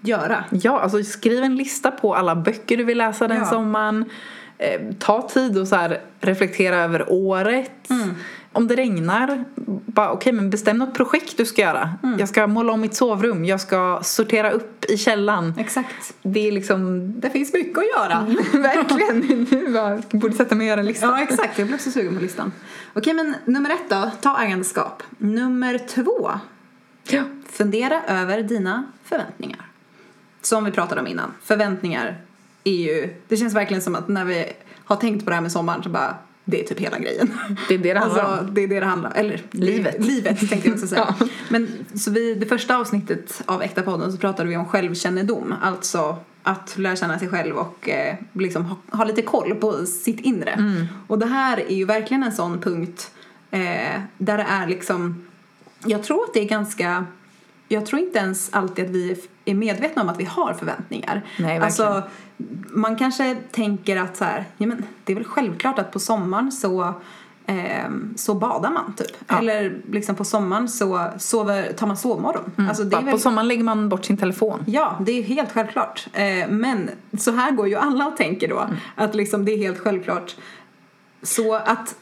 göra. 0.01 0.43
Ja, 0.49 0.79
alltså 0.79 1.03
skriv 1.03 1.43
en 1.43 1.55
lista 1.55 1.91
på 1.91 2.15
alla 2.15 2.35
böcker 2.35 2.77
du 2.77 2.83
vill 2.83 2.97
läsa 2.97 3.27
den 3.27 3.37
Ja. 3.37 3.45
sommaren. 3.45 4.05
Eh, 4.57 4.81
ta 4.99 5.21
tid 5.21 5.57
och 5.57 5.67
så 5.67 5.75
här 5.75 6.01
reflektera 6.21 6.75
över 6.75 7.05
året. 7.11 7.89
Mm. 7.89 8.09
Om 8.55 8.67
det 8.67 8.75
regnar, 8.75 9.43
bara 9.85 10.11
okej 10.11 10.33
men 10.33 10.49
bestäm 10.49 10.77
något 10.77 10.93
projekt 10.93 11.37
du 11.37 11.45
ska 11.45 11.61
göra. 11.61 11.89
Mm. 12.03 12.19
Jag 12.19 12.29
ska 12.29 12.47
måla 12.47 12.73
om 12.73 12.81
mitt 12.81 12.95
sovrum, 12.95 13.45
jag 13.45 13.61
ska 13.61 13.99
sortera 14.03 14.51
upp 14.51 14.85
i 14.85 14.97
källan. 14.97 15.53
Exakt. 15.59 16.13
Det 16.23 16.47
är 16.47 16.51
liksom 16.51 17.13
Det 17.19 17.29
finns 17.29 17.53
mycket 17.53 17.77
att 17.77 17.85
göra. 17.85 18.25
verkligen, 18.61 19.47
nu 19.51 19.73
bara, 19.73 19.89
jag 19.89 20.21
borde 20.21 20.35
sätta 20.35 20.55
mig 20.55 20.65
och 20.65 20.69
göra 20.69 20.79
en 20.79 20.85
lista. 20.85 21.05
Ja, 21.05 21.21
exakt. 21.23 21.59
Jag 21.59 21.67
blev 21.67 21.77
så 21.77 21.91
sugen 21.91 22.15
på 22.15 22.21
listan. 22.21 22.51
Okej, 22.93 23.13
men 23.13 23.35
nummer 23.45 23.69
ett 23.69 23.89
då. 23.89 24.11
Ta 24.21 24.41
ägandeskap. 24.43 25.03
Nummer 25.17 25.77
två. 25.77 26.31
Ja. 27.03 27.23
Fundera 27.49 28.03
över 28.03 28.43
dina 28.43 28.85
förväntningar. 29.03 29.65
Som 30.41 30.65
vi 30.65 30.71
pratade 30.71 31.01
om 31.01 31.07
innan. 31.07 31.33
Förväntningar 31.43 32.21
är 32.63 32.71
ju... 32.71 33.15
Det 33.27 33.37
känns 33.37 33.53
verkligen 33.53 33.81
som 33.81 33.95
att 33.95 34.07
när 34.07 34.25
vi 34.25 34.45
har 34.85 34.95
tänkt 34.95 35.23
på 35.23 35.29
det 35.29 35.35
här 35.35 35.41
med 35.41 35.51
sommaren 35.51 35.83
så 35.83 35.89
bara... 35.89 36.15
Det 36.45 36.63
är 36.63 36.67
typ 36.67 36.79
hela 36.79 36.99
grejen. 36.99 37.33
Det 37.67 37.73
är 37.73 37.77
det 37.77 37.93
det 37.93 37.99
handlar 37.99 38.23
alltså, 38.23 38.45
om. 38.45 38.53
Det 38.53 38.63
är 38.63 38.67
det 38.67 38.79
det 38.79 38.85
handlar 38.85 39.09
om. 39.09 39.15
Eller 39.15 39.41
Livet. 39.51 40.05
Livet 40.05 40.49
tänkte 40.49 40.67
jag 40.67 40.73
också 40.73 40.87
säga. 40.87 41.15
Ja. 41.19 41.27
Men 41.49 41.85
så 41.95 42.11
vi, 42.11 42.35
det 42.35 42.45
första 42.45 42.77
avsnittet 42.77 43.41
av 43.45 43.61
Äkta 43.61 43.81
podden 43.81 44.11
så 44.11 44.17
pratade 44.17 44.49
vi 44.49 44.57
om 44.57 44.65
självkännedom. 44.65 45.53
Alltså 45.61 46.17
att 46.43 46.77
lära 46.77 46.95
känna 46.95 47.19
sig 47.19 47.29
själv 47.29 47.57
och 47.57 47.89
eh, 47.89 48.15
liksom 48.33 48.65
ha, 48.65 48.77
ha 48.97 49.03
lite 49.03 49.21
koll 49.21 49.55
på 49.55 49.85
sitt 49.85 50.19
inre. 50.19 50.51
Mm. 50.51 50.85
Och 51.07 51.19
det 51.19 51.25
här 51.25 51.57
är 51.57 51.75
ju 51.75 51.85
verkligen 51.85 52.23
en 52.23 52.31
sån 52.31 52.61
punkt 52.61 53.11
eh, 53.51 54.01
där 54.17 54.37
det 54.37 54.45
är 54.49 54.67
liksom... 54.67 55.25
Jag 55.85 56.03
tror 56.03 56.23
att 56.23 56.33
det 56.33 56.39
är 56.39 56.47
ganska... 56.47 57.05
Jag 57.67 57.85
tror 57.85 58.01
inte 58.01 58.19
ens 58.19 58.49
alltid 58.53 58.85
att 58.85 58.91
vi 58.91 59.21
är 59.45 59.53
medvetna 59.53 60.01
om 60.01 60.09
att 60.09 60.19
vi 60.19 60.25
har 60.25 60.53
förväntningar. 60.53 61.21
Nej, 61.39 61.59
alltså, 61.59 62.03
man 62.69 62.95
kanske 62.95 63.35
tänker 63.51 63.97
att 63.97 64.17
så 64.17 64.25
här, 64.25 64.45
ja, 64.57 64.67
men 64.67 64.85
det 65.03 65.13
är 65.13 65.15
väl 65.15 65.25
självklart 65.25 65.79
att 65.79 65.91
på 65.91 65.99
sommaren 65.99 66.51
så, 66.51 66.93
ehm, 67.45 68.13
så 68.17 68.33
badar 68.33 68.71
man 68.71 68.93
typ. 68.93 69.11
Ja. 69.27 69.39
Eller 69.39 69.77
liksom 69.91 70.15
på 70.15 70.25
sommaren 70.25 70.69
så 70.69 71.07
sover, 71.17 71.73
tar 71.73 71.87
man 71.87 71.97
sovmorgon. 71.97 72.67
Alltså, 72.69 72.83
är 72.83 72.87
Bara, 72.87 73.01
väl, 73.01 73.11
På 73.11 73.19
sommaren 73.19 73.47
lägger 73.47 73.63
man 73.63 73.89
bort 73.89 74.05
sin 74.05 74.17
telefon. 74.17 74.63
Ja, 74.67 74.97
det 75.01 75.11
är 75.11 75.23
helt 75.23 75.51
självklart. 75.51 76.07
Eh, 76.13 76.47
men 76.49 76.89
så 77.17 77.31
här 77.31 77.51
går 77.51 77.67
ju 77.67 77.75
alla 77.75 78.07
och 78.07 78.17
tänker 78.17 78.47
då. 78.47 78.59
Mm. 78.59 78.75
Att 78.95 79.15
liksom 79.15 79.45
det 79.45 79.51
är 79.51 79.57
helt 79.57 79.79
självklart. 79.79 80.35
Så 81.21 81.55
att, 81.55 81.95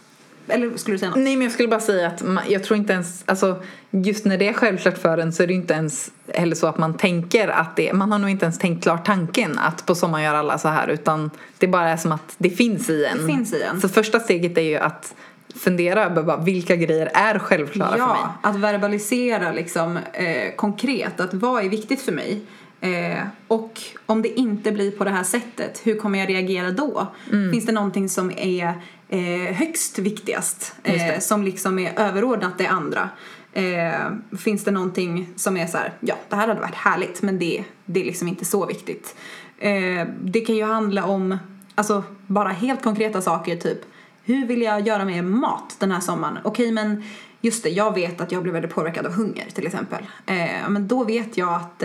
eller 0.47 0.77
skulle 0.77 0.95
du 0.95 0.99
säga 0.99 1.09
något? 1.09 1.19
Nej 1.19 1.35
men 1.35 1.43
jag 1.43 1.51
skulle 1.51 1.67
bara 1.67 1.79
säga 1.79 2.07
att 2.07 2.23
man, 2.23 2.43
jag 2.49 2.63
tror 2.63 2.77
inte 2.77 2.93
ens, 2.93 3.23
alltså 3.25 3.63
just 3.91 4.25
när 4.25 4.37
det 4.37 4.47
är 4.47 4.53
självklart 4.53 4.97
för 4.97 5.17
en 5.17 5.33
så 5.33 5.43
är 5.43 5.47
det 5.47 5.53
inte 5.53 5.73
ens 5.73 6.11
heller 6.33 6.55
så 6.55 6.67
att 6.67 6.77
man 6.77 6.97
tänker 6.97 7.47
att 7.47 7.75
det, 7.75 7.93
man 7.93 8.11
har 8.11 8.19
nog 8.19 8.29
inte 8.29 8.45
ens 8.45 8.59
tänkt 8.59 8.83
klart 8.83 9.05
tanken 9.05 9.59
att 9.59 9.85
på 9.85 9.95
sommaren 9.95 10.25
gör 10.25 10.33
alla 10.33 10.57
så 10.57 10.67
här 10.67 10.87
utan 10.87 11.31
det 11.57 11.67
bara 11.67 11.89
är 11.89 11.97
som 11.97 12.11
att 12.11 12.35
det 12.37 12.49
finns 12.49 12.89
i 12.89 13.05
en. 13.05 13.17
Det 13.17 13.33
finns 13.33 13.53
i 13.53 13.61
en. 13.61 13.81
Så 13.81 13.89
första 13.89 14.19
steget 14.19 14.57
är 14.57 14.61
ju 14.61 14.77
att 14.77 15.15
fundera 15.55 16.05
över 16.05 16.23
bara, 16.23 16.37
vilka 16.37 16.75
grejer 16.75 17.11
är 17.13 17.39
självklara 17.39 17.89
för 17.89 17.97
mig. 17.97 18.07
Ja, 18.21 18.33
att 18.41 18.55
verbalisera 18.55 19.51
liksom 19.51 19.97
eh, 20.13 20.55
konkret 20.55 21.19
att 21.19 21.33
vad 21.33 21.65
är 21.65 21.69
viktigt 21.69 22.01
för 22.01 22.11
mig. 22.11 22.41
Eh, 22.81 23.23
och 23.47 23.81
om 24.05 24.21
det 24.21 24.39
inte 24.39 24.71
blir 24.71 24.91
på 24.91 25.03
det 25.03 25.09
här 25.09 25.23
sättet, 25.23 25.81
hur 25.83 25.95
kommer 25.95 26.19
jag 26.19 26.29
reagera 26.29 26.71
då? 26.71 27.07
Mm. 27.31 27.51
Finns 27.51 27.65
det 27.65 27.71
någonting 27.71 28.09
som 28.09 28.31
är 28.37 28.73
eh, 29.11 29.53
högst 29.53 29.99
viktigast? 29.99 30.75
Eh, 30.83 31.19
som 31.19 31.43
liksom 31.43 31.79
är 31.79 31.99
överordnat 31.99 32.57
det 32.57 32.67
andra? 32.67 33.09
Eh, 33.53 34.11
finns 34.37 34.63
det 34.63 34.71
någonting 34.71 35.29
som 35.35 35.57
är 35.57 35.67
så 35.67 35.77
här, 35.77 35.93
ja 35.99 36.15
det 36.29 36.35
här 36.35 36.47
hade 36.47 36.61
varit 36.61 36.75
härligt 36.75 37.21
men 37.21 37.39
det, 37.39 37.63
det 37.85 38.01
är 38.01 38.05
liksom 38.05 38.27
inte 38.27 38.45
så 38.45 38.65
viktigt. 38.65 39.15
Eh, 39.57 40.07
det 40.21 40.41
kan 40.41 40.55
ju 40.55 40.63
handla 40.63 41.05
om, 41.05 41.37
alltså 41.75 42.03
bara 42.27 42.49
helt 42.49 42.83
konkreta 42.83 43.21
saker 43.21 43.55
typ 43.55 43.81
hur 44.23 44.45
vill 44.45 44.61
jag 44.61 44.87
göra 44.87 45.05
med 45.05 45.23
mat 45.23 45.75
den 45.79 45.91
här 45.91 45.99
sommaren? 45.99 46.37
Okej 46.43 46.71
men 46.71 47.03
just 47.41 47.63
det, 47.63 47.69
jag 47.69 47.93
vet 47.93 48.21
att 48.21 48.31
jag 48.31 48.43
blir 48.43 48.53
väldigt 48.53 48.71
påverkad 48.71 49.05
av 49.05 49.13
hunger 49.13 49.45
till 49.53 49.67
exempel. 49.67 50.05
Eh, 50.25 50.69
men 50.69 50.87
då 50.87 51.03
vet 51.03 51.37
jag 51.37 51.53
att 51.53 51.83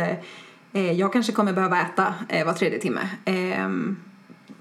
eh, 0.72 0.92
jag 0.92 1.12
kanske 1.12 1.32
kommer 1.32 1.52
behöva 1.52 1.80
äta 1.80 2.14
eh, 2.28 2.46
var 2.46 2.52
tredje 2.52 2.78
timme. 2.78 3.00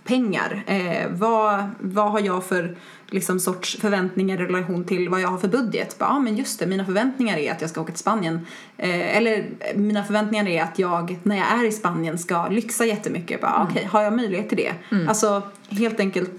Pengar. 0.05 0.63
Eh, 0.67 1.07
vad, 1.09 1.69
vad 1.79 2.11
har 2.11 2.19
jag 2.19 2.43
för 2.45 2.75
liksom, 3.09 3.39
sorts 3.39 3.77
förväntningar 3.77 4.41
i 4.41 4.45
relation 4.45 4.83
till 4.83 5.09
vad 5.09 5.21
jag 5.21 5.27
har 5.27 5.37
för 5.37 5.47
budget? 5.47 5.95
Ja, 5.99 6.05
ah, 6.05 6.19
men 6.19 6.37
just 6.37 6.59
det, 6.59 6.65
mina 6.67 6.85
förväntningar 6.85 7.37
är 7.37 7.51
att 7.51 7.61
jag 7.61 7.69
ska 7.69 7.81
åka 7.81 7.91
till 7.91 7.99
Spanien. 7.99 8.47
Eh, 8.77 9.17
eller 9.17 9.45
mina 9.75 10.03
förväntningar 10.03 10.47
är 10.47 10.63
att 10.63 10.79
jag, 10.79 11.19
när 11.23 11.35
jag 11.37 11.59
är 11.59 11.65
i 11.65 11.71
Spanien, 11.71 12.17
ska 12.17 12.47
lyxa 12.47 12.85
jättemycket. 12.85 13.41
Bara, 13.41 13.55
Mm. 13.55 13.67
Okej, 13.67 13.85
har 13.91 14.01
jag 14.01 14.13
möjlighet 14.15 14.49
till 14.49 14.57
det? 14.57 14.73
Alltså, 15.07 15.41
helt 15.69 15.99
enkelt 15.99 16.31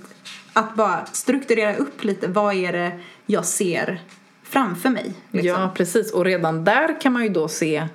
att 0.52 0.74
bara 0.74 1.06
strukturera 1.06 1.76
upp 1.76 2.04
lite. 2.04 2.28
Vad 2.28 2.54
är 2.54 2.72
det 2.72 2.92
jag 3.26 3.44
ser 3.44 4.02
framför 4.42 4.90
mig? 4.90 5.12
Liksom. 5.30 5.62
Ja, 5.62 5.70
precis. 5.74 6.12
Och 6.12 6.24
redan 6.24 6.64
där 6.64 7.00
kan 7.00 7.12
man 7.12 7.22
ju 7.22 7.28
då 7.28 7.48
se 7.48 7.88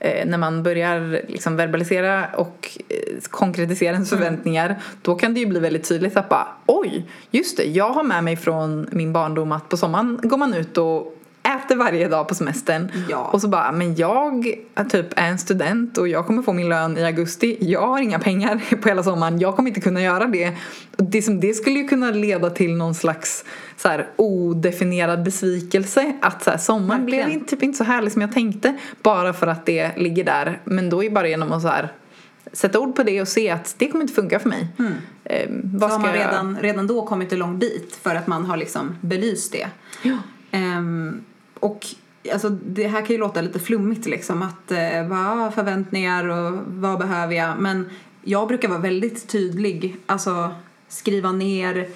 när 0.00 0.38
man 0.38 0.62
börjar 0.62 1.22
liksom 1.28 1.56
verbalisera 1.56 2.26
och 2.36 2.78
eh, 2.88 2.96
konkretisera 3.30 3.92
ens 3.92 4.12
Mm. 4.12 4.24
förväntningar 4.24 4.82
då 5.02 5.14
kan 5.14 5.34
det 5.34 5.40
ju 5.40 5.46
bli 5.46 5.60
väldigt 5.60 5.88
tydligt 5.88 6.16
att 6.16 6.28
bara 6.28 6.48
oj, 6.66 7.06
just 7.30 7.56
det, 7.56 7.64
jag 7.64 7.90
har 7.90 8.02
med 8.02 8.24
mig 8.24 8.36
från 8.36 8.88
min 8.92 9.12
barndom 9.12 9.52
att 9.52 9.68
på 9.68 9.76
sommaren 9.76 10.20
går 10.22 10.36
man 10.36 10.54
ut 10.54 10.78
och 10.78 11.17
äter 11.56 11.76
varje 11.76 12.08
dag 12.08 12.28
på 12.28 12.34
semestern. 12.34 12.90
Ja. 13.08 13.16
Och 13.32 13.40
så 13.40 13.48
bara, 13.48 13.72
men 13.72 13.94
jag 13.94 14.44
typ 14.90 15.06
är 15.16 15.26
en 15.28 15.38
student 15.38 15.98
och 15.98 16.08
jag 16.08 16.26
kommer 16.26 16.42
få 16.42 16.52
min 16.52 16.68
lön 16.68 16.98
i 16.98 17.04
augusti. 17.04 17.56
Jag 17.60 17.86
har 17.88 18.00
inga 18.00 18.18
pengar 18.18 18.76
på 18.82 18.88
hela 18.88 19.02
sommaren. 19.02 19.38
Jag 19.38 19.56
kommer 19.56 19.68
inte 19.68 19.80
kunna 19.80 20.02
göra 20.02 20.26
det. 20.26 20.52
Det, 20.96 21.22
som, 21.22 21.40
det 21.40 21.54
skulle 21.54 21.78
ju 21.78 21.88
kunna 21.88 22.10
leda 22.10 22.50
till 22.50 22.74
någon 22.76 22.94
slags 22.94 23.44
så 23.76 23.88
här, 23.88 24.08
odefinierad 24.16 25.22
besvikelse. 25.22 26.12
Att 26.22 26.44
så 26.44 26.50
här, 26.50 26.58
sommaren 26.58 27.04
blev 27.06 27.18
Verkligen. 27.20 27.44
typ 27.46 27.62
inte 27.62 27.78
så 27.78 27.84
härlig 27.84 28.12
som 28.12 28.22
jag 28.22 28.32
tänkte. 28.32 28.76
Bara 29.02 29.32
för 29.32 29.46
att 29.46 29.66
det 29.66 29.96
ligger 29.96 30.24
där. 30.24 30.60
Men 30.64 30.90
då 30.90 31.02
är 31.04 31.08
det 31.08 31.14
bara 31.14 31.28
genom 31.28 31.52
att 31.52 31.62
så 31.62 31.68
här, 31.68 31.92
sätta 32.52 32.78
ord 32.80 32.96
på 32.96 33.02
det 33.02 33.20
och 33.20 33.28
se 33.28 33.50
att 33.50 33.74
det 33.78 33.88
kommer 33.88 34.02
inte 34.02 34.14
funka 34.14 34.38
för 34.38 34.48
mig. 34.48 34.68
Eh, 35.24 35.48
vad 35.64 35.90
Så 35.90 35.96
har 35.96 36.02
man 36.02 36.14
jag- 36.14 36.18
redan, 36.26 36.58
redan 36.60 36.86
då 36.86 37.06
kommit 37.06 37.32
en 37.32 37.38
lång 37.38 37.58
bit 37.58 37.98
för 38.02 38.14
att 38.14 38.26
man 38.26 38.44
har 38.44 38.56
liksom 38.56 38.96
belyst 39.00 39.52
det. 39.52 39.66
Ja. 40.02 40.16
Ehm, 40.50 41.24
och 41.60 41.86
alltså, 42.32 42.48
det 42.48 42.88
här 42.88 43.00
kan 43.00 43.10
ju 43.10 43.18
låta 43.18 43.40
lite 43.40 43.58
flummigt 43.58 44.06
liksom 44.06 44.42
att 44.42 44.70
eh, 44.70 45.06
vad 45.08 45.54
förväntningar 45.54 46.28
och 46.28 46.58
vad 46.66 46.98
behöver 46.98 47.34
jag? 47.34 47.58
Men 47.58 47.90
jag 48.22 48.48
brukar 48.48 48.68
vara 48.68 48.78
väldigt 48.78 49.28
tydlig, 49.28 49.96
alltså 50.06 50.54
skriva 50.88 51.32
ner. 51.32 51.88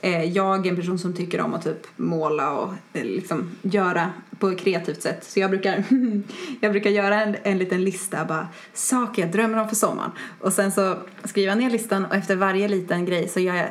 Eh, 0.00 0.24
jag 0.24 0.66
är 0.66 0.70
en 0.70 0.76
person 0.76 0.98
som 0.98 1.12
tycker 1.12 1.40
om 1.40 1.54
att 1.54 1.64
typ 1.64 1.86
måla 1.96 2.50
och 2.50 2.72
eh, 2.92 3.04
liksom 3.04 3.50
göra 3.62 4.10
på 4.40 4.48
ett 4.48 4.58
kreativt 4.58 5.02
sätt. 5.02 5.24
Så 5.24 5.40
jag 5.40 5.50
brukar, 5.50 5.84
jag 6.60 6.72
brukar 6.72 6.90
göra 6.90 7.22
en, 7.22 7.36
en 7.42 7.58
liten 7.58 7.84
lista 7.84 8.24
bara 8.24 8.48
saker 8.74 9.22
jag 9.22 9.30
drömmer 9.32 9.60
om 9.60 9.68
för 9.68 9.76
sommaren. 9.76 10.10
Och 10.40 10.52
sen 10.52 10.72
så 10.72 10.96
skriver 11.24 11.48
jag 11.48 11.58
ner 11.58 11.70
listan 11.70 12.04
och 12.04 12.14
efter 12.14 12.36
varje 12.36 12.68
liten 12.68 13.04
grej 13.04 13.28
så 13.28 13.40
jag, 13.40 13.66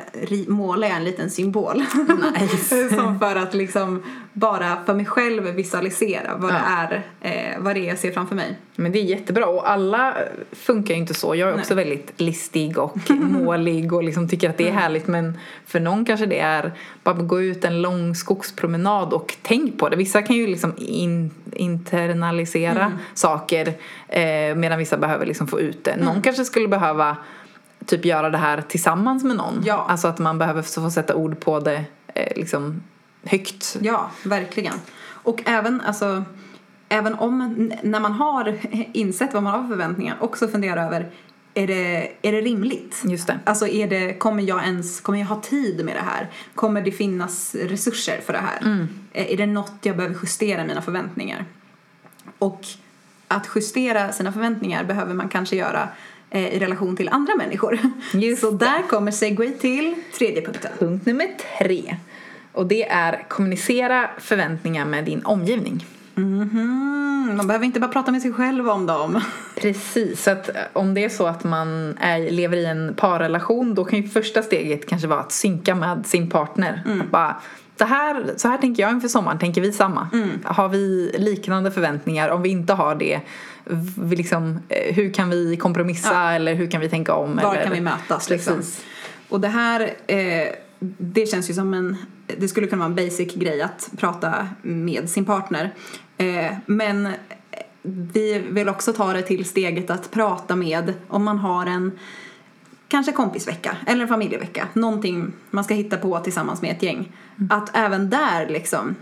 målar 0.48 0.88
jag 0.88 0.96
en 0.96 1.04
liten 1.04 1.30
symbol. 1.30 1.82
Nice. 2.40 2.88
som 2.96 3.18
för 3.18 3.36
att 3.36 3.54
liksom 3.54 4.02
bara 4.32 4.84
för 4.86 4.94
mig 4.94 5.06
själv 5.06 5.42
visualisera 5.44 6.36
vad, 6.36 6.50
Ja. 6.50 6.86
det 6.90 7.02
är, 7.28 7.54
eh, 7.54 7.62
vad 7.62 7.76
det 7.76 7.80
är 7.80 7.88
jag 7.88 7.98
ser 7.98 8.12
framför 8.12 8.34
mig. 8.34 8.58
Men 8.76 8.92
det 8.92 8.98
är 8.98 9.04
jättebra 9.04 9.46
och 9.46 9.70
alla 9.70 10.16
funkar 10.52 10.94
ju 10.94 11.00
inte 11.00 11.14
så. 11.14 11.34
Jag 11.34 11.48
är 11.48 11.54
också 11.54 11.74
väldigt 11.74 12.12
listig 12.20 12.78
och 12.78 12.96
målig 13.10 13.92
och 13.92 14.02
liksom 14.02 14.28
tycker 14.28 14.50
att 14.50 14.58
det 14.58 14.68
är 14.68 14.72
härligt 14.72 15.06
men 15.06 15.38
för 15.66 15.80
någon 15.80 16.04
kanske 16.04 16.26
det 16.26 16.38
är 16.38 16.72
bara 17.02 17.14
gå 17.14 17.42
ut 17.42 17.64
en 17.64 17.82
lång 17.82 18.14
skogspromenad 18.14 19.12
och 19.12 19.36
tänk 19.42 19.78
på 19.78 19.88
det. 19.88 19.96
Vissa 19.96 20.22
kan 20.22 20.36
ju 20.36 20.46
liksom 20.46 20.59
in, 20.76 21.30
internalisera 21.52 22.92
saker 23.14 23.68
eh, 24.08 24.54
medan 24.56 24.78
vissa 24.78 24.96
behöver 24.96 25.26
liksom 25.26 25.46
få 25.46 25.60
ut 25.60 25.84
det. 25.84 25.96
Någon 25.96 26.22
kanske 26.22 26.44
skulle 26.44 26.68
behöva 26.68 27.16
typ 27.86 28.04
göra 28.04 28.30
det 28.30 28.38
här 28.38 28.62
tillsammans 28.68 29.24
med 29.24 29.36
någon. 29.36 29.62
Ja. 29.64 29.86
Alltså 29.88 30.08
att 30.08 30.18
man 30.18 30.38
behöver 30.38 30.62
få 30.62 30.90
sätta 30.90 31.14
ord 31.14 31.40
på 31.40 31.60
det 31.60 31.84
eh, 32.14 32.36
liksom 32.36 32.82
högt. 33.24 33.76
Ja, 33.80 34.10
verkligen. 34.24 34.74
Och 35.22 35.42
även, 35.46 35.80
alltså, 35.80 36.24
även 36.88 37.14
om 37.14 37.70
när 37.82 38.00
man 38.00 38.12
har 38.12 38.58
insett 38.92 39.34
vad 39.34 39.42
man 39.42 39.52
har 39.52 39.62
för 39.62 39.68
förväntningar 39.68 40.16
också 40.20 40.48
fundera 40.48 40.82
över 40.82 41.10
är 41.62 41.66
det, 41.66 42.12
är 42.22 42.32
det 42.32 42.40
rimligt? 42.40 43.02
Just 43.04 43.26
det. 43.26 43.38
Alltså 43.44 43.68
är 43.68 43.88
det, 43.88 44.14
kommer 44.14 44.42
jag 44.42 44.64
ens, 44.64 45.00
kommer 45.00 45.18
jag 45.18 45.26
ha 45.26 45.40
tid 45.40 45.84
med 45.84 45.96
det 45.96 46.02
här? 46.02 46.30
Kommer 46.54 46.82
det 46.82 46.92
finnas 46.92 47.54
resurser 47.54 48.20
för 48.26 48.32
det 48.32 48.38
här? 48.38 48.86
Eh, 49.12 49.32
Är 49.32 49.36
det 49.36 49.46
något 49.46 49.72
jag 49.82 49.96
behöver 49.96 50.16
justera 50.22 50.64
mina 50.64 50.82
förväntningar? 50.82 51.44
Och 52.38 52.60
att 53.28 53.48
justera 53.54 54.12
sina 54.12 54.32
förväntningar 54.32 54.84
behöver 54.84 55.14
man 55.14 55.28
kanske 55.28 55.56
göra 55.56 55.88
eh, 56.30 56.54
i 56.54 56.58
relation 56.58 56.96
till 56.96 57.08
andra 57.08 57.34
människor. 57.36 57.78
Just 58.12 58.40
Så 58.40 58.50
där 58.50 58.82
kommer 58.88 59.10
Segway 59.10 59.52
till 59.52 59.94
tredje 60.18 60.42
punkten. 60.42 60.72
Punkt 60.78 61.06
nummer 61.06 61.28
tre. 61.58 61.96
Och 62.52 62.66
det 62.66 62.88
är 62.88 63.28
kommunicera 63.28 64.10
förväntningar 64.18 64.84
med 64.84 65.04
din 65.04 65.24
omgivning. 65.24 65.86
Mhm, 66.22 67.36
man 67.36 67.46
behöver 67.46 67.66
inte 67.66 67.80
bara 67.80 67.90
prata 67.90 68.12
med 68.12 68.22
sig 68.22 68.32
själv 68.32 68.68
om 68.68 68.86
dem. 68.86 69.20
Precis, 69.56 70.22
så 70.22 70.30
att 70.30 70.48
eh, 70.48 70.54
om 70.72 70.94
det 70.94 71.04
är 71.04 71.08
så 71.08 71.26
att 71.26 71.44
man 71.44 71.98
är, 72.00 72.30
lever 72.30 72.56
i 72.56 72.64
en 72.66 72.94
parrelation 72.96 73.74
då 73.74 73.84
kan 73.84 74.02
ju 74.02 74.08
första 74.08 74.42
steget 74.42 74.88
kanske 74.88 75.08
vara 75.08 75.20
att 75.20 75.32
synka 75.32 75.74
med 75.74 76.06
sin 76.06 76.30
partner. 76.30 76.82
Att 77.00 77.10
bara, 77.10 77.36
det 77.76 77.84
här, 77.84 78.24
så 78.36 78.48
här 78.48 78.58
tänker 78.58 78.82
jag 78.82 78.92
inför 78.92 79.08
sommaren, 79.08 79.38
tänker 79.38 79.60
vi 79.60 79.72
samma? 79.72 80.08
Har 80.44 80.68
vi 80.68 81.14
liknande 81.18 81.70
förväntningar? 81.70 82.28
Om 82.28 82.42
vi 82.42 82.48
inte 82.48 82.72
har 82.72 82.94
det, 82.94 83.20
v- 83.96 84.16
liksom, 84.16 84.58
eh, 84.68 84.94
hur 84.94 85.12
kan 85.12 85.30
vi 85.30 85.56
kompromissa 85.56 86.30
eller 86.32 86.54
hur 86.54 86.70
kan 86.70 86.80
vi 86.80 86.88
tänka 86.88 87.14
om? 87.14 87.36
Var 87.36 87.52
eller? 87.54 87.64
kan 87.64 87.72
vi 87.72 87.80
mötas 87.80 88.30
liksom? 88.30 88.56
Precis. 88.56 88.84
Och 89.28 89.40
det 89.40 89.48
här, 89.48 89.80
eh, 90.06 90.48
det 90.98 91.26
känns 91.30 91.50
ju 91.50 91.54
som 91.54 91.74
en, 91.74 91.96
det 92.38 92.48
skulle 92.48 92.66
kunna 92.66 92.88
vara 92.88 93.00
en 93.00 93.06
basic 93.06 93.34
grej 93.34 93.62
att 93.62 93.90
prata 93.98 94.48
med 94.62 95.08
sin 95.10 95.24
partner. 95.24 95.74
Eh, 96.20 96.52
men 96.66 97.08
vi 97.82 98.38
vill 98.50 98.68
också 98.68 98.92
ta 98.92 99.12
det 99.12 99.22
till 99.22 99.44
steget 99.44 99.90
att 99.90 100.10
prata 100.10 100.56
med 100.56 100.94
om 101.08 101.24
man 101.24 101.38
har 101.38 101.66
en 101.66 101.98
kanske 102.88 103.12
kompisvecka 103.12 103.76
eller 103.86 104.02
en 104.02 104.08
familjevecka. 104.08 104.68
Någonting 104.72 105.32
man 105.50 105.64
ska 105.64 105.74
hitta 105.74 105.96
på 105.96 106.18
tillsammans 106.18 106.62
med 106.62 106.70
ett 106.70 106.82
gäng. 106.82 107.12
Att 107.50 107.76
även 107.76 108.10
där 108.10 108.48
liksom, 108.48 108.94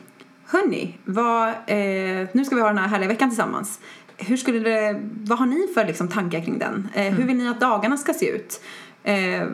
hörni, 0.46 0.98
vad, 1.04 1.48
eh, 1.48 2.28
nu 2.32 2.44
ska 2.44 2.56
vi 2.56 2.60
ha 2.60 2.68
den 2.68 2.78
här 2.78 2.88
härliga 2.88 3.08
veckan 3.08 3.30
tillsammans. 3.30 3.80
Hur 4.16 4.36
skulle 4.36 4.58
det, 4.58 5.00
vad 5.02 5.38
har 5.38 5.46
ni 5.46 5.68
för 5.74 5.84
liksom, 5.84 6.08
tankar 6.08 6.40
kring 6.40 6.58
den? 6.58 6.88
Eh, 6.94 7.14
Hur 7.14 7.24
vill 7.26 7.36
ni 7.36 7.48
att 7.48 7.60
dagarna 7.60 7.96
ska 7.96 8.12
se 8.12 8.28
ut? 8.28 8.60
Eh, 9.02 9.46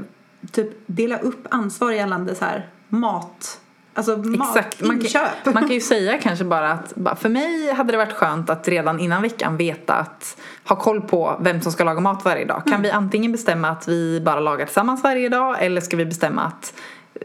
typ 0.52 0.70
dela 0.86 1.18
upp 1.18 1.46
ansvar 1.50 1.92
gällande 1.92 2.34
så 2.34 2.44
här 2.44 2.68
mat, 2.88 3.60
alltså 3.94 4.22
Exakt. 4.34 4.80
Man 4.80 5.00
kan, 5.00 5.22
man 5.54 5.62
kan 5.62 5.72
ju 5.74 5.80
säga 5.80 6.18
kanske 6.18 6.44
bara 6.44 6.70
att 6.70 6.94
bara, 6.94 7.16
för 7.16 7.28
mig 7.28 7.72
hade 7.72 7.92
det 7.92 7.96
varit 7.96 8.12
skönt 8.12 8.50
att 8.50 8.68
redan 8.68 9.00
innan 9.00 9.22
veckan 9.22 9.56
veta 9.56 9.94
att 9.94 10.36
ha 10.64 10.76
koll 10.76 11.00
på 11.00 11.38
vem 11.40 11.60
som 11.60 11.72
ska 11.72 11.84
laga 11.84 12.00
mat 12.00 12.24
varje 12.24 12.44
dag. 12.44 12.62
Kan 12.66 12.82
vi 12.82 12.90
antingen 12.90 13.32
bestämma 13.32 13.68
att 13.68 13.88
vi 13.88 14.20
bara 14.20 14.40
lagar 14.40 14.66
tillsammans 14.66 15.02
varje 15.02 15.28
dag 15.28 15.64
eller 15.64 15.80
ska 15.80 15.96
vi 15.96 16.04
bestämma 16.04 16.42
att 16.42 16.74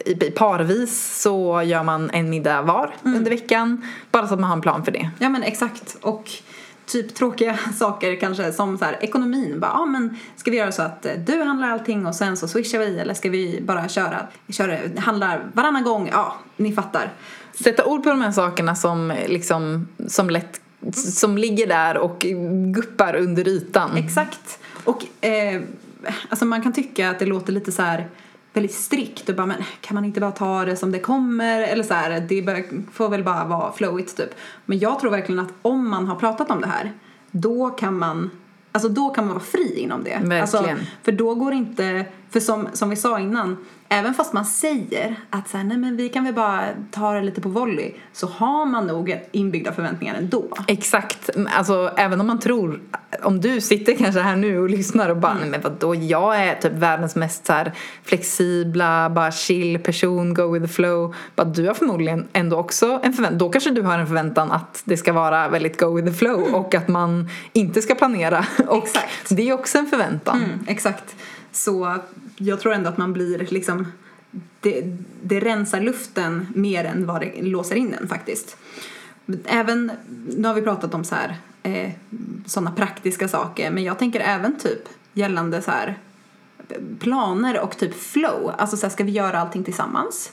i 0.06 0.16
parvis 0.16 1.22
så 1.22 1.62
gör 1.64 1.84
man 1.84 2.10
en 2.10 2.30
middag 2.30 2.62
var 2.62 2.96
under 3.04 3.32
veckan. 3.32 3.88
Bara 4.12 4.28
så 4.28 4.34
att 4.34 4.40
man 4.40 4.50
har 4.50 4.56
en 4.56 4.62
plan 4.62 4.86
för 4.86 4.92
det. 4.92 5.10
Ja 5.20 5.30
men 5.30 5.44
exakt 5.44 5.98
och 6.02 6.32
typ 6.90 7.16
tråkiga 7.16 7.60
saker 7.80 8.16
kanske 8.16 8.54
som 8.54 8.78
så 8.78 8.86
här 8.86 8.98
ekonomin. 9.02 9.60
Bara, 9.60 9.72
ah, 9.72 9.86
men 9.86 10.18
ska 10.36 10.52
vi 10.52 10.58
göra 10.58 10.72
så 10.72 10.82
att 10.82 11.06
eh, 11.06 11.12
du 11.28 11.42
handlar 11.42 11.70
allting 11.70 12.06
och 12.06 12.16
sen 12.16 12.38
så 12.38 12.48
swishar 12.48 12.80
vi 12.80 13.00
eller 13.00 13.14
ska 13.14 13.30
vi 13.30 13.62
bara 13.62 13.88
köra, 13.88 14.28
köra 14.50 14.78
handlar 14.98 15.46
varannan 15.54 15.84
gång? 15.84 16.10
Ja, 16.12 16.36
ni 16.58 16.74
fattar. 16.74 17.10
Sätta 17.64 17.86
ord 17.86 18.04
på 18.04 18.10
de 18.10 18.22
här 18.22 18.32
sakerna 18.32 18.76
som 18.76 19.14
liksom 19.28 19.88
som 20.08 20.30
lätt 20.30 20.62
som 20.94 21.38
ligger 21.38 21.68
där 21.68 21.98
och 21.98 22.20
guppar 22.74 23.16
under 23.16 23.48
ytan. 23.48 23.98
Exakt. 23.98 24.60
Och 24.84 25.26
eh, 25.26 25.62
alltså 26.30 26.46
man 26.46 26.62
kan 26.62 26.74
tycka 26.74 27.10
att 27.10 27.20
det 27.20 27.26
låter 27.26 27.54
lite 27.54 27.72
så 27.72 27.82
här 27.82 28.08
väldigt 28.54 28.74
strikt 28.76 29.30
och 29.30 29.36
bara 29.36 29.46
men 29.48 29.64
kan 29.82 29.96
man 29.96 30.06
inte 30.06 30.20
bara 30.20 30.32
ta 30.32 30.66
det 30.66 30.76
som 30.76 30.92
det 30.92 31.00
kommer 31.00 31.62
eller 31.62 31.84
så 31.84 31.94
här 31.94 32.26
det 32.30 32.42
bör- 32.42 32.92
får 32.94 33.10
väl 33.10 33.24
bara 33.24 33.46
vara 33.46 33.72
flowigt 33.72 34.18
typ. 34.18 34.36
Men 34.66 34.80
jag 34.80 35.00
tror 35.00 35.12
verkligen 35.12 35.40
att 35.40 35.54
om 35.62 35.90
man 35.90 36.08
har 36.08 36.16
pratat 36.16 36.52
om 36.52 36.62
det 36.62 36.68
här 36.68 36.92
då 37.32 37.70
kan 37.70 37.98
man 37.98 38.30
Alltså 38.72 38.90
då 38.90 39.10
kan 39.10 39.26
man 39.26 39.34
vara 39.34 39.44
fri 39.44 39.80
inom 39.80 40.04
det. 40.04 40.10
Verkligen. 40.10 40.42
Alltså, 40.42 40.76
för 41.04 41.12
då 41.12 41.36
går 41.36 41.54
inte, 41.54 42.06
för 42.32 42.40
som, 42.40 42.68
som 42.74 42.90
vi 42.90 42.96
sa 42.96 43.20
innan, 43.20 43.58
även 43.90 44.14
fast 44.14 44.34
man 44.34 44.46
säger 44.46 45.16
att 45.30 45.50
så 45.50 45.58
här, 45.58 45.64
nej 45.64 45.78
men 45.78 45.98
vi 45.98 46.10
kan 46.10 46.24
väl 46.24 46.34
bara 46.34 46.62
ta 46.92 47.14
det 47.14 47.22
lite 47.22 47.42
på 47.42 47.50
volley 47.50 47.92
så 48.14 48.28
har 48.28 48.66
man 48.66 48.88
nog 48.88 49.20
inbyggda 49.32 49.74
förväntningar 49.74 50.16
ändå. 50.16 50.48
Exakt, 50.68 51.30
alltså 51.58 51.92
även 51.98 52.22
om 52.22 52.28
man 52.28 52.40
tror, 52.40 52.82
om 53.24 53.42
du 53.42 53.62
sitter 53.62 53.96
kanske 53.96 54.22
här 54.22 54.36
nu 54.36 54.60
och 54.60 54.70
lyssnar 54.70 55.10
och 55.10 55.18
bara 55.18 55.32
Mm. 55.32 55.42
nej 55.42 55.50
men 55.50 55.62
vadå 55.62 55.96
jag 55.96 56.44
är 56.44 56.56
typ 56.56 56.72
världens 56.74 57.16
mest 57.16 57.46
så 57.46 57.54
här 57.54 57.74
flexibla, 58.04 59.10
bara 59.10 59.32
chill 59.32 59.80
person, 59.80 60.34
go 60.34 60.52
with 60.52 60.66
the 60.66 60.74
flow. 60.74 61.16
Bara 61.36 61.48
du 61.48 61.68
har 61.68 61.74
förmodligen 61.74 62.28
ändå 62.34 62.58
också 62.58 63.00
en 63.04 63.14
förväntan, 63.14 63.38
då 63.38 63.50
kanske 63.50 63.70
du 63.72 63.82
har 63.82 64.00
en 64.00 64.08
förväntan 64.08 64.52
att 64.52 64.82
det 64.86 64.98
ska 64.98 65.14
vara 65.14 65.48
väldigt 65.50 65.80
go 65.80 65.96
with 65.96 66.08
the 66.08 66.14
flow 66.14 66.42
och 66.56 66.76
att 66.76 66.88
man 66.88 67.30
inte 67.54 67.82
ska 67.82 67.96
planera. 67.96 68.46
Och 68.68 68.74
Mm. 68.80 68.84
Exakt. 68.84 69.30
det 69.30 69.50
är 69.50 69.54
också 69.54 69.78
en 69.78 69.86
förväntan. 69.86 70.38
Mm, 70.44 70.60
exakt. 70.68 71.16
Så 71.52 71.98
jag 72.38 72.60
tror 72.60 72.74
ändå 72.74 72.90
att 72.90 72.98
man 72.98 73.14
blir 73.14 73.48
liksom 73.50 73.92
det, 74.60 74.98
det 75.24 75.40
rensar 75.40 75.80
luften 75.82 76.48
mer 76.56 76.86
än 76.86 77.06
vad 77.06 77.22
det 77.22 77.42
låser 77.42 77.76
in 77.76 77.92
den 77.92 78.08
faktiskt. 78.08 78.58
Även, 79.46 79.92
nu 80.38 80.48
har 80.48 80.56
vi 80.56 80.62
pratat 80.62 80.94
om 80.94 81.04
så 81.04 81.16
här 81.16 81.38
eh, 81.64 81.92
sådana 82.46 82.72
praktiska 82.72 83.28
saker 83.28 83.72
men 83.72 83.84
jag 83.84 84.00
tänker 84.00 84.20
även 84.20 84.60
typ 84.60 84.82
gällande 85.14 85.62
så 85.62 85.72
här 85.72 85.98
planer 87.00 87.60
och 87.60 87.78
typ 87.78 88.02
flow. 88.02 88.54
Alltså 88.58 88.78
så 88.78 88.86
här, 88.86 88.92
ska 88.92 89.04
vi 89.04 89.12
göra 89.12 89.40
allting 89.40 89.64
tillsammans? 89.64 90.32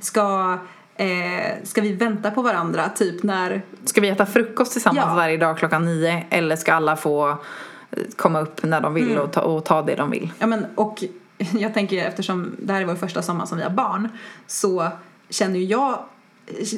Ska, 0.00 0.58
eh, 0.94 1.54
ska 1.64 1.80
vi 1.80 1.92
vänta 1.92 2.30
på 2.30 2.42
varandra 2.42 2.88
typ 2.88 3.22
när 3.22 3.62
Ska 3.84 4.00
vi 4.00 4.08
äta 4.08 4.26
frukost 4.26 4.72
tillsammans 4.72 5.06
Ja. 5.08 5.14
varje 5.14 5.36
dag 5.36 5.58
klockan 5.58 5.84
nio 5.84 6.26
eller 6.30 6.56
ska 6.56 6.74
alla 6.74 6.96
få 6.96 7.38
komma 8.16 8.40
upp 8.40 8.62
när 8.62 8.80
de 8.80 8.94
vill 8.94 9.10
Mm. 9.10 9.22
och, 9.22 9.32
ta, 9.32 9.40
och 9.40 9.64
ta 9.64 9.82
det 9.82 9.94
de 9.94 10.10
vill? 10.10 10.32
Ja 10.38 10.46
men 10.46 10.66
och 10.74 11.04
jag 11.52 11.74
tänker 11.74 12.08
eftersom 12.08 12.56
det 12.58 12.72
här 12.72 12.80
är 12.80 12.86
vår 12.86 12.94
första 12.94 13.22
sommar 13.22 13.46
som 13.46 13.58
vi 13.58 13.64
har 13.64 13.70
barn 13.70 14.08
så 14.46 14.88
känner 15.30 15.58
ju 15.58 15.64
jag 15.64 15.98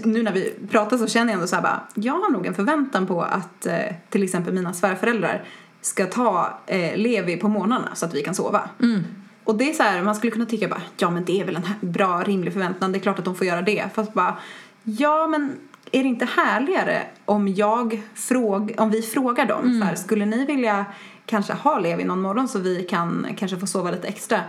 nu 0.05 0.23
när 0.23 0.33
vi 0.33 0.55
pratar 0.71 0.99
så 0.99 1.07
känner 1.07 1.27
jag 1.33 1.35
ändå 1.35 1.47
så 1.47 1.55
här 1.57 1.63
bara, 1.63 1.81
jag 1.95 2.13
har 2.13 2.31
nog 2.31 2.47
en 2.47 2.55
förväntan 2.55 3.07
på 3.07 3.23
att 3.23 3.67
eh, 3.67 3.75
till 4.09 4.23
exempel 4.23 4.55
mina 4.55 4.73
svärföräldrar 4.73 5.45
ska 5.81 6.07
ta 6.07 6.59
eh, 6.67 6.97
Levi 6.97 7.37
på 7.37 7.49
morgnarna 7.49 7.89
så 7.95 8.07
att 8.07 8.15
vi 8.15 8.23
kan 8.23 8.35
sova. 8.35 8.69
Och 9.45 9.55
det 9.57 9.71
är 9.71 9.73
så 9.73 9.83
här, 9.83 10.03
man 10.03 10.15
skulle 10.15 10.31
kunna 10.31 10.47
tycka 10.47 10.69
bara, 10.69 10.83
ja 10.97 11.11
men 11.11 11.25
det 11.25 11.41
är 11.41 11.45
väl 11.45 11.57
en 11.57 11.63
bra 11.81 12.23
rimlig 12.23 12.53
förväntan, 12.53 12.93
det 12.93 12.99
är 12.99 13.01
klart 13.01 13.19
att 13.19 13.25
de 13.25 13.35
får 13.35 13.47
göra 13.47 13.63
det. 13.63 13.85
Fast 13.95 14.13
bara, 14.15 14.37
ja 14.83 15.27
men 15.27 15.53
är 15.93 16.03
det 16.03 16.09
inte 16.09 16.25
härligare 16.25 17.03
om 17.25 17.49
jag 17.49 18.03
fråg, 18.15 18.75
om 18.79 18.91
vi 18.91 19.03
frågar 19.03 19.47
dem, 19.47 19.81
så 19.81 19.87
här, 19.87 19.95
skulle 19.95 20.27
ni 20.27 20.45
vilja 20.45 20.85
kanske 21.27 21.53
ha 21.53 21.79
Levi 21.79 22.05
någon 22.05 22.21
morgon 22.23 22.49
så 22.49 22.59
vi 22.59 22.83
kan 22.83 23.27
kanske 23.39 23.57
få 23.59 23.67
sova 23.67 23.91
lite 23.91 24.09
extra? 24.09 24.41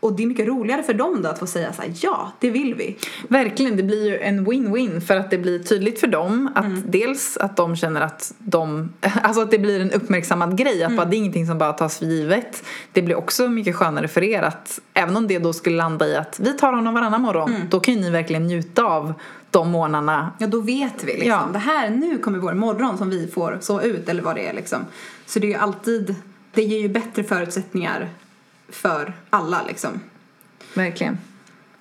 Och 0.00 0.12
det 0.12 0.22
är 0.22 0.26
mycket 0.26 0.46
roligare 0.48 0.82
för 0.82 0.94
dem 0.94 1.22
då 1.22 1.28
att 1.28 1.38
få 1.38 1.46
säga 1.46 1.72
så 1.72 1.82
här, 1.82 1.90
ja 2.02 2.32
det 2.40 2.50
vill 2.50 2.74
vi. 2.74 2.96
Verkligen, 3.28 3.76
det 3.76 3.82
blir 3.82 4.06
ju 4.10 4.18
en 4.18 4.46
win-win 4.46 5.00
för 5.00 5.16
att 5.16 5.30
det 5.30 5.38
blir 5.38 5.58
tydligt 5.58 6.00
för 6.00 6.06
dem 6.06 6.50
att 6.54 6.64
Mm. 6.64 6.82
dels 6.86 7.36
att 7.36 7.56
de 7.56 7.76
känner 7.76 8.00
att 8.00 8.34
de, 8.38 8.92
alltså 9.22 9.42
att 9.42 9.50
det 9.50 9.58
blir 9.58 9.80
en 9.80 9.90
uppmärksammad 9.90 10.58
grej, 10.58 10.82
Mm. 10.82 10.92
att 10.92 10.96
bara, 10.96 11.06
det 11.10 11.16
är 11.16 11.18
ingenting 11.18 11.46
som 11.46 11.58
bara 11.58 11.72
tas 11.72 11.98
för 11.98 12.06
givet. 12.06 12.62
Det 12.92 13.02
blir 13.02 13.14
också 13.16 13.48
mycket 13.48 13.76
skönare 13.76 14.08
för 14.08 14.24
er 14.24 14.42
att 14.42 14.80
även 14.94 15.16
om 15.16 15.26
det 15.28 15.38
då 15.38 15.52
skulle 15.52 15.76
landa 15.76 16.06
i 16.06 16.16
att 16.16 16.40
vi 16.40 16.52
tar 16.52 16.72
honom 16.72 16.94
varannan 16.94 17.22
morgon, 17.22 17.54
Mm. 17.54 17.68
då 17.70 17.80
kan 17.80 17.94
ju 17.94 18.00
ni 18.00 18.10
verkligen 18.10 18.46
njuta 18.46 18.84
av 18.84 19.14
de 19.50 19.70
morgnarna. 19.70 20.32
Ja, 20.38 20.46
då 20.46 20.60
vet 20.60 21.04
vi 21.04 21.12
liksom. 21.12 21.28
Ja. 21.28 21.48
Det 21.52 21.58
här, 21.58 21.90
nu 21.90 22.18
kommer 22.18 22.38
vår 22.38 22.54
morgon 22.54 22.98
som 22.98 23.10
vi 23.10 23.28
får 23.28 23.58
så 23.60 23.82
ut 23.82 24.08
eller 24.08 24.22
vad 24.22 24.36
det 24.36 24.48
är 24.48 24.52
liksom. 24.52 24.78
Så 25.26 25.38
det 25.38 25.46
är 25.46 25.48
ju 25.48 25.54
alltid, 25.54 26.14
det 26.52 26.62
ger 26.62 26.78
ju 26.78 26.88
bättre 26.88 27.24
förutsättningar 27.24 28.08
för 28.68 29.12
alla 29.30 29.62
liksom. 29.66 30.00
Verkligen. 30.74 31.18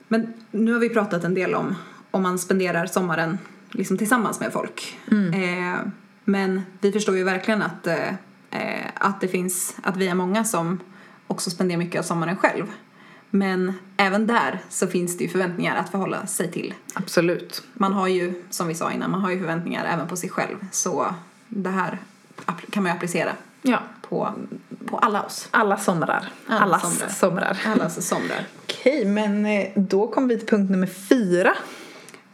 Men 0.07 0.33
nu 0.51 0.73
har 0.73 0.79
vi 0.79 0.89
pratat 0.89 1.23
en 1.23 1.33
del 1.33 1.55
om 1.55 1.75
om 2.11 2.23
man 2.23 2.39
spenderar 2.39 2.85
sommaren 2.85 3.37
liksom 3.71 3.97
tillsammans 3.97 4.39
med 4.39 4.53
folk. 4.53 4.97
Eh, 5.33 5.87
men 6.23 6.61
vi 6.81 6.91
förstår 6.91 7.17
ju 7.17 7.23
verkligen 7.23 7.61
att, 7.61 7.87
eh, 7.87 8.87
att 8.93 9.21
det 9.21 9.27
finns, 9.27 9.75
att 9.83 9.97
vi 9.97 10.07
är 10.07 10.15
många 10.15 10.43
som 10.43 10.79
också 11.27 11.49
spenderar 11.49 11.79
mycket 11.79 11.99
av 11.99 12.03
sommaren 12.03 12.35
själv. 12.35 12.65
Men 13.29 13.73
även 13.97 14.27
där 14.27 14.59
så 14.69 14.87
finns 14.87 15.17
det 15.17 15.23
ju 15.23 15.29
förväntningar 15.29 15.75
att 15.75 15.89
förhålla 15.89 16.27
sig 16.27 16.51
till. 16.51 16.73
Absolut. 16.93 17.63
Man 17.73 17.93
har 17.93 18.07
ju, 18.07 18.43
som 18.49 18.67
vi 18.67 18.75
sa 18.75 18.91
innan, 18.91 19.11
man 19.11 19.21
har 19.21 19.31
ju 19.31 19.39
förväntningar 19.39 19.85
även 19.85 20.07
på 20.07 20.15
sig 20.15 20.29
själv. 20.29 20.55
Så 20.71 21.15
det 21.47 21.69
här 21.69 21.97
kan 22.69 22.83
man 22.83 22.91
ju 22.91 22.95
applicera 22.95 23.31
Ja. 23.61 23.79
på, 24.09 24.33
på 24.85 24.97
alla 24.97 25.23
oss. 25.23 25.47
Alla 25.51 25.77
somrar. 25.77 26.29
Alla 26.47 26.61
Allas 26.61 26.81
somrar. 26.97 27.09
somrar. 27.09 27.57
Allas 27.65 28.07
somrar. 28.07 28.47
Okej, 28.63 29.05
men 29.05 29.45
eh, 29.45 29.67
då 29.75 30.07
kommer 30.07 30.27
vi 30.27 30.37
till 30.37 30.47
punkt 30.47 30.71
nummer 30.71 30.87
fyra. 30.87 31.53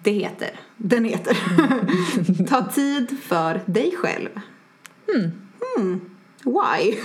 Det 0.03 0.11
heter, 0.11 0.49
den 0.77 1.05
heter 1.05 1.37
Ta 2.49 2.61
tid 2.65 3.17
för 3.23 3.61
dig 3.65 3.93
själv. 3.97 4.29
Hmm. 5.13 6.01
Why? 6.45 6.95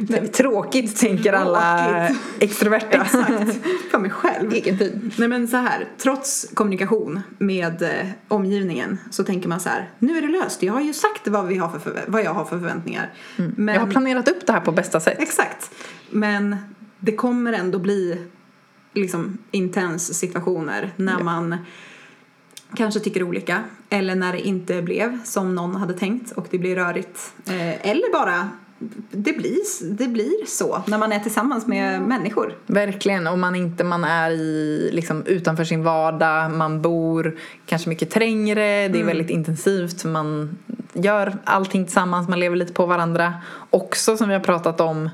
Det 0.00 0.18
är 0.18 0.26
tråkigt, 0.26 0.96
tänker 1.00 1.32
alla 1.32 1.86
Tråkigt. 2.08 2.22
extroverta. 2.40 2.88
Exakt, 3.02 3.58
för 3.90 3.98
mig 3.98 4.10
själv. 4.10 4.52
Egen 4.52 4.78
tid. 4.78 5.12
Nej 5.18 5.28
men 5.28 5.48
så 5.48 5.56
här, 5.56 5.88
trots 5.98 6.50
kommunikation 6.54 7.20
med 7.38 7.82
eh, 7.82 8.06
omgivningen 8.28 8.98
så 9.10 9.24
tänker 9.24 9.48
man 9.48 9.60
så 9.60 9.68
här, 9.68 9.90
nu 9.98 10.18
är 10.18 10.22
det 10.22 10.28
löst, 10.28 10.62
jag 10.62 10.72
har 10.72 10.80
ju 10.80 10.92
sagt 10.92 11.28
vad, 11.28 11.46
vi 11.46 11.56
har 11.56 11.68
för 11.68 11.78
förvä- 11.90 12.04
vad 12.06 12.22
jag 12.24 12.34
har 12.34 12.44
för 12.44 12.58
förväntningar. 12.58 13.12
Men, 13.56 13.74
Jag 13.74 13.80
har 13.80 13.90
planerat 13.90 14.28
upp 14.28 14.46
det 14.46 14.52
här 14.52 14.60
på 14.60 14.72
bästa 14.72 15.00
sätt. 15.00 15.16
Exakt. 15.20 15.70
Men 16.10 16.56
det 16.98 17.12
kommer 17.12 17.52
ändå 17.52 17.78
bli 17.78 18.18
liksom 18.94 19.38
intens 19.50 20.14
situationer 20.18 20.90
när 20.96 21.12
Ja. 21.18 21.24
man 21.24 21.56
kanske 22.76 23.00
tycker 23.00 23.22
olika 23.22 23.64
eller 23.90 24.14
när 24.14 24.32
det 24.32 24.40
inte 24.40 24.82
blev 24.82 25.24
som 25.24 25.54
någon 25.54 25.76
hade 25.76 25.94
tänkt 25.94 26.32
och 26.32 26.46
det 26.50 26.58
blir 26.58 26.76
rörigt. 26.76 27.32
Eh, 27.46 27.90
eller 27.90 28.12
bara 28.12 28.48
det 29.10 29.32
blir, 29.32 29.92
det 29.94 30.08
blir 30.08 30.46
så 30.46 30.82
när 30.86 30.98
man 30.98 31.12
är 31.12 31.20
tillsammans 31.20 31.66
med 31.66 32.02
människor. 32.02 32.54
Verkligen, 32.66 33.26
om 33.26 33.40
man 33.40 33.54
inte 33.54 33.84
man 33.84 34.04
är 34.04 34.30
i, 34.30 34.90
liksom, 34.92 35.26
utanför 35.26 35.64
sin 35.64 35.82
vardag, 35.82 36.50
man 36.50 36.82
bor 36.82 37.38
kanske 37.66 37.88
mycket 37.88 38.10
trängre, 38.10 38.88
det 38.88 39.00
är 39.00 39.04
väldigt 39.04 39.30
intensivt, 39.30 40.04
man 40.04 40.58
gör 40.92 41.36
allting 41.44 41.84
tillsammans, 41.84 42.28
man 42.28 42.40
lever 42.40 42.56
lite 42.56 42.72
på 42.72 42.86
varandra. 42.86 43.34
Också 43.70 44.16
som 44.16 44.28
vi 44.28 44.34
har 44.34 44.40
pratat 44.40 44.80
om, 44.80 45.10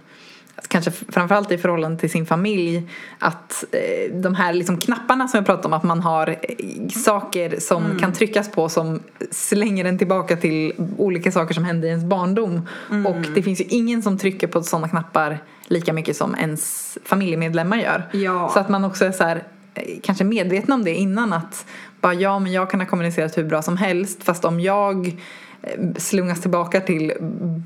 kanske 0.68 0.90
framförallt 0.90 1.52
i 1.52 1.58
förhållande 1.58 1.98
till 1.98 2.10
sin 2.10 2.26
familj, 2.26 2.88
att 3.18 3.64
eh, 3.72 4.14
de 4.14 4.34
här 4.34 4.52
liksom 4.52 4.78
knapparna 4.78 5.28
som 5.28 5.38
jag 5.38 5.46
pratade 5.46 5.66
om, 5.68 5.72
att 5.72 5.82
man 5.82 6.00
har 6.00 6.28
eh, 6.28 6.88
saker 6.88 7.60
som 7.60 7.98
kan 7.98 8.12
tryckas 8.12 8.50
på 8.50 8.68
som 8.68 9.00
slänger 9.30 9.84
en 9.84 9.98
tillbaka 9.98 10.36
till 10.36 10.72
olika 10.96 11.32
saker 11.32 11.54
som 11.54 11.64
hände 11.64 11.86
i 11.86 11.90
ens 11.90 12.04
barndom. 12.04 12.68
Och 13.06 13.34
det 13.34 13.42
finns 13.42 13.60
ju 13.60 13.64
ingen 13.64 14.02
som 14.02 14.18
trycker 14.18 14.46
på 14.46 14.62
sådana 14.62 14.88
knappar 14.88 15.38
lika 15.66 15.92
mycket 15.92 16.16
som 16.16 16.34
ens 16.34 16.98
familjemedlemmar 17.04 17.76
gör. 17.76 18.08
Ja. 18.12 18.50
Så 18.54 18.60
att 18.60 18.68
man 18.68 18.84
också 18.84 19.04
är 19.04 19.12
så 19.12 19.24
här, 19.24 19.42
eh, 19.74 19.82
kanske 20.02 20.24
medveten 20.24 20.72
om 20.72 20.84
det 20.84 20.94
innan 20.94 21.32
att 21.32 21.66
bara 22.00 22.14
ja 22.14 22.38
men 22.38 22.52
jag 22.52 22.70
kan 22.70 22.80
ha 22.80 22.86
kommunicerat 22.86 23.38
hur 23.38 23.44
bra 23.44 23.62
som 23.62 23.76
helst 23.76 24.24
fast 24.24 24.44
om 24.44 24.60
jag 24.60 25.16
slungas 25.96 26.40
tillbaka 26.40 26.80
till 26.80 27.12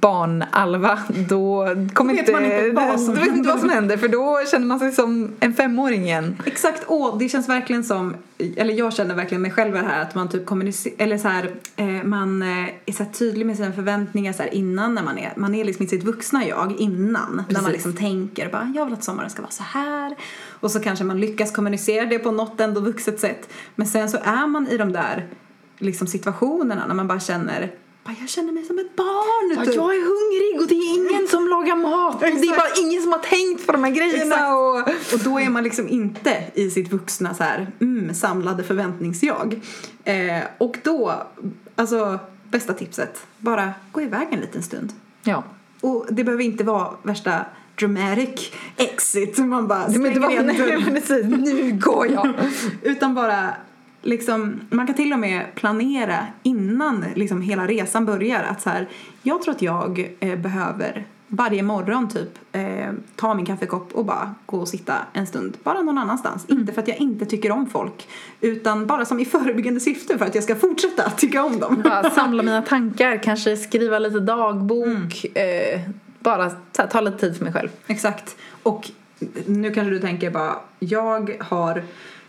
barn-Alva 0.01 0.99
då 1.29 1.67
kommer 1.93 2.13
vet 2.13 2.21
inte, 2.21 2.33
man 2.33 2.45
inte 2.45 2.71
vad 2.71 3.01
som 3.01 3.15
vet 3.15 3.27
inte 3.27 3.49
vad 3.49 3.61
som 3.61 3.69
händer 3.69 3.97
för 3.97 4.09
då 4.09 4.41
känner 4.51 4.67
man 4.67 4.79
sig 4.79 4.93
som 4.93 5.33
en 5.41 5.55
femåring 5.55 6.03
igen. 6.03 6.37
Exakt, 6.45 6.85
åh, 6.87 7.19
det 7.19 7.29
känns 7.29 7.49
verkligen 7.49 7.85
som, 7.85 8.15
eller 8.57 8.75
jag 8.75 8.93
känner 8.93 9.15
verkligen 9.15 9.43
mig 9.43 9.51
själv 9.51 9.77
i 9.77 9.79
här 9.79 10.03
att 10.03 10.15
man 10.15 10.29
typ 10.29 10.47
kommunicerar, 10.47 10.95
eller 10.99 11.19
så 11.19 11.29
här, 11.29 11.51
eh, 11.77 11.87
man 11.87 12.43
eh, 12.43 12.69
är 12.87 12.93
så 12.93 13.05
tydlig 13.05 13.47
med 13.47 13.57
sina 13.57 13.73
förväntningar 13.73 14.33
så 14.33 14.43
innan 14.53 14.95
när 14.95 15.03
man 15.03 15.19
är, 15.19 15.33
man 15.37 15.55
är 15.55 15.65
liksom 15.65 15.83
inte 15.83 15.97
sitt 15.97 16.05
vuxna 16.05 16.47
jag 16.47 16.73
innan. 16.79 17.37
När 17.37 17.45
Precis. 17.45 17.63
man 17.63 17.73
liksom 17.73 17.93
tänker 17.93 18.49
bara, 18.49 18.73
jag 18.75 18.85
vill 18.85 18.95
att 18.95 19.05
sommaren 19.05 19.31
ska 19.31 19.43
vara 19.43 19.53
så 19.53 19.63
här. 19.63 20.17
Och 20.61 20.71
så 20.71 20.81
kanske 20.81 21.05
man 21.05 21.21
lyckas 21.21 21.51
kommunicera 21.51 22.07
det 22.07 22.19
på 22.19 22.31
något 22.31 22.61
ändå 22.61 22.81
vuxet 22.81 23.21
sätt. 23.21 23.49
Men 23.75 23.87
sen 23.87 24.11
så 24.11 24.19
är 24.25 24.47
man 24.47 24.69
i 24.69 24.77
de 24.77 24.93
där 24.93 25.29
liksom 25.83 26.07
situationerna 26.07 26.87
när 26.87 26.95
man 26.95 27.09
bara 27.09 27.21
känner, 27.21 27.71
bara, 28.05 28.17
jag 28.21 28.29
känner 28.29 28.53
mig 28.53 28.65
som 28.65 28.79
ett 28.79 28.97
barn. 28.97 29.65
Ja, 29.67 29.73
jag 29.73 29.97
är 29.97 30.03
hungrig 30.03 30.61
och 30.61 30.69
det 30.69 30.75
är 30.75 30.95
ingen 30.95 31.29
som 31.29 31.49
lagar 31.49 31.77
mat. 31.77 32.21
Det 32.21 32.27
är 32.27 32.57
bara 32.57 32.87
ingen 32.87 33.03
som 33.03 33.13
har 33.13 33.19
tänkt 33.19 33.67
på 33.67 33.73
de 33.73 33.85
här 33.85 33.91
grejerna. 33.91 34.57
Och... 34.57 34.79
Och 35.13 35.19
då 35.25 35.41
är 35.41 35.49
man 35.49 35.65
liksom 35.65 35.89
inte 35.89 36.45
i 36.55 36.71
sitt 36.71 36.93
vuxna 36.93 37.35
så 37.35 37.43
här, 37.45 37.71
mm, 37.81 38.15
samlade 38.15 38.65
förväntningsjag. 38.65 39.61
Eh, 40.05 40.43
och 40.59 40.79
då, 40.83 41.23
alltså 41.77 42.19
bästa 42.51 42.73
tipset, 42.73 43.27
bara 43.39 43.73
gå 43.93 44.03
iväg 44.03 44.29
en 44.31 44.41
liten 44.41 44.63
stund. 44.63 44.93
Ja. 45.23 45.45
Och 45.81 46.07
det 46.11 46.25
behöver 46.25 46.45
inte 46.45 46.65
vara 46.65 46.91
värsta 47.03 47.45
dramatic 47.79 48.53
exit, 48.77 49.39
man 49.39 49.69
bara 49.69 49.89
Det 49.89 49.99
men 49.99 50.03
det 50.03 50.11
stänger 50.11 50.21
var, 50.21 50.31
igen 50.31 50.47
nej, 50.47 50.57
dörren. 50.57 50.85
precis, 50.85 51.25
nu 51.27 51.79
går 51.81 52.07
jag. 52.13 52.35
Utan 52.83 53.15
bara 53.15 53.55
liksom, 54.03 54.61
man 54.71 54.87
kan 54.87 54.97
till 54.97 55.13
och 55.13 55.19
med 55.19 55.55
planera 55.55 56.27
innan 56.43 57.05
liksom 57.15 57.43
hela 57.43 57.67
resan 57.67 58.07
börjar 58.07 58.43
att 58.43 58.63
så 58.63 58.71
här, 58.71 58.89
jag 59.23 59.43
tror 59.43 59.55
att 59.55 59.63
jag 59.63 60.15
eh, 60.21 60.39
behöver 60.39 61.07
varje 61.35 61.63
morgon 61.63 62.09
typ 62.09 62.39
eh, 62.53 62.93
ta 63.17 63.35
min 63.35 63.47
kaffekopp 63.47 63.93
och 63.93 64.05
bara 64.05 64.35
gå 64.47 64.59
och 64.59 64.69
sitta 64.69 64.95
en 65.13 65.27
stund, 65.27 65.57
bara 65.63 65.83
någon 65.83 65.99
annanstans. 65.99 66.45
Inte 66.49 66.73
för 66.73 66.83
att 66.83 66.89
jag 66.89 66.97
inte 66.97 67.27
tycker 67.27 67.53
om 67.53 67.67
folk, 67.67 68.09
utan 68.41 68.87
bara 68.87 69.05
som 69.05 69.21
i 69.21 69.25
förebyggande 69.25 69.81
syfte 69.81 70.19
för 70.19 70.27
att 70.27 70.35
jag 70.35 70.45
ska 70.45 70.57
fortsätta 70.57 71.05
att 71.05 71.19
tycka 71.19 71.45
om 71.45 71.61
dem. 71.61 71.83
Bara 71.85 72.11
samla 72.11 72.43
mina 72.43 72.63
tankar, 72.63 73.23
kanske 73.23 73.57
skriva 73.57 73.99
lite 73.99 74.21
dagbok. 74.21 75.37
Eh, 75.37 75.81
bara 76.19 76.51
här, 76.79 76.87
ta 76.87 77.01
lite 77.01 77.19
tid 77.19 77.37
för 77.37 77.45
mig 77.45 77.53
själv. 77.53 77.69
Exakt. 77.87 78.37
Och 78.63 78.91
nu 79.47 79.71
kanske 79.71 79.91
du 79.91 79.99
tänker 79.99 80.31
bara, 80.31 80.57
jag 80.79 81.37
har 81.41 81.83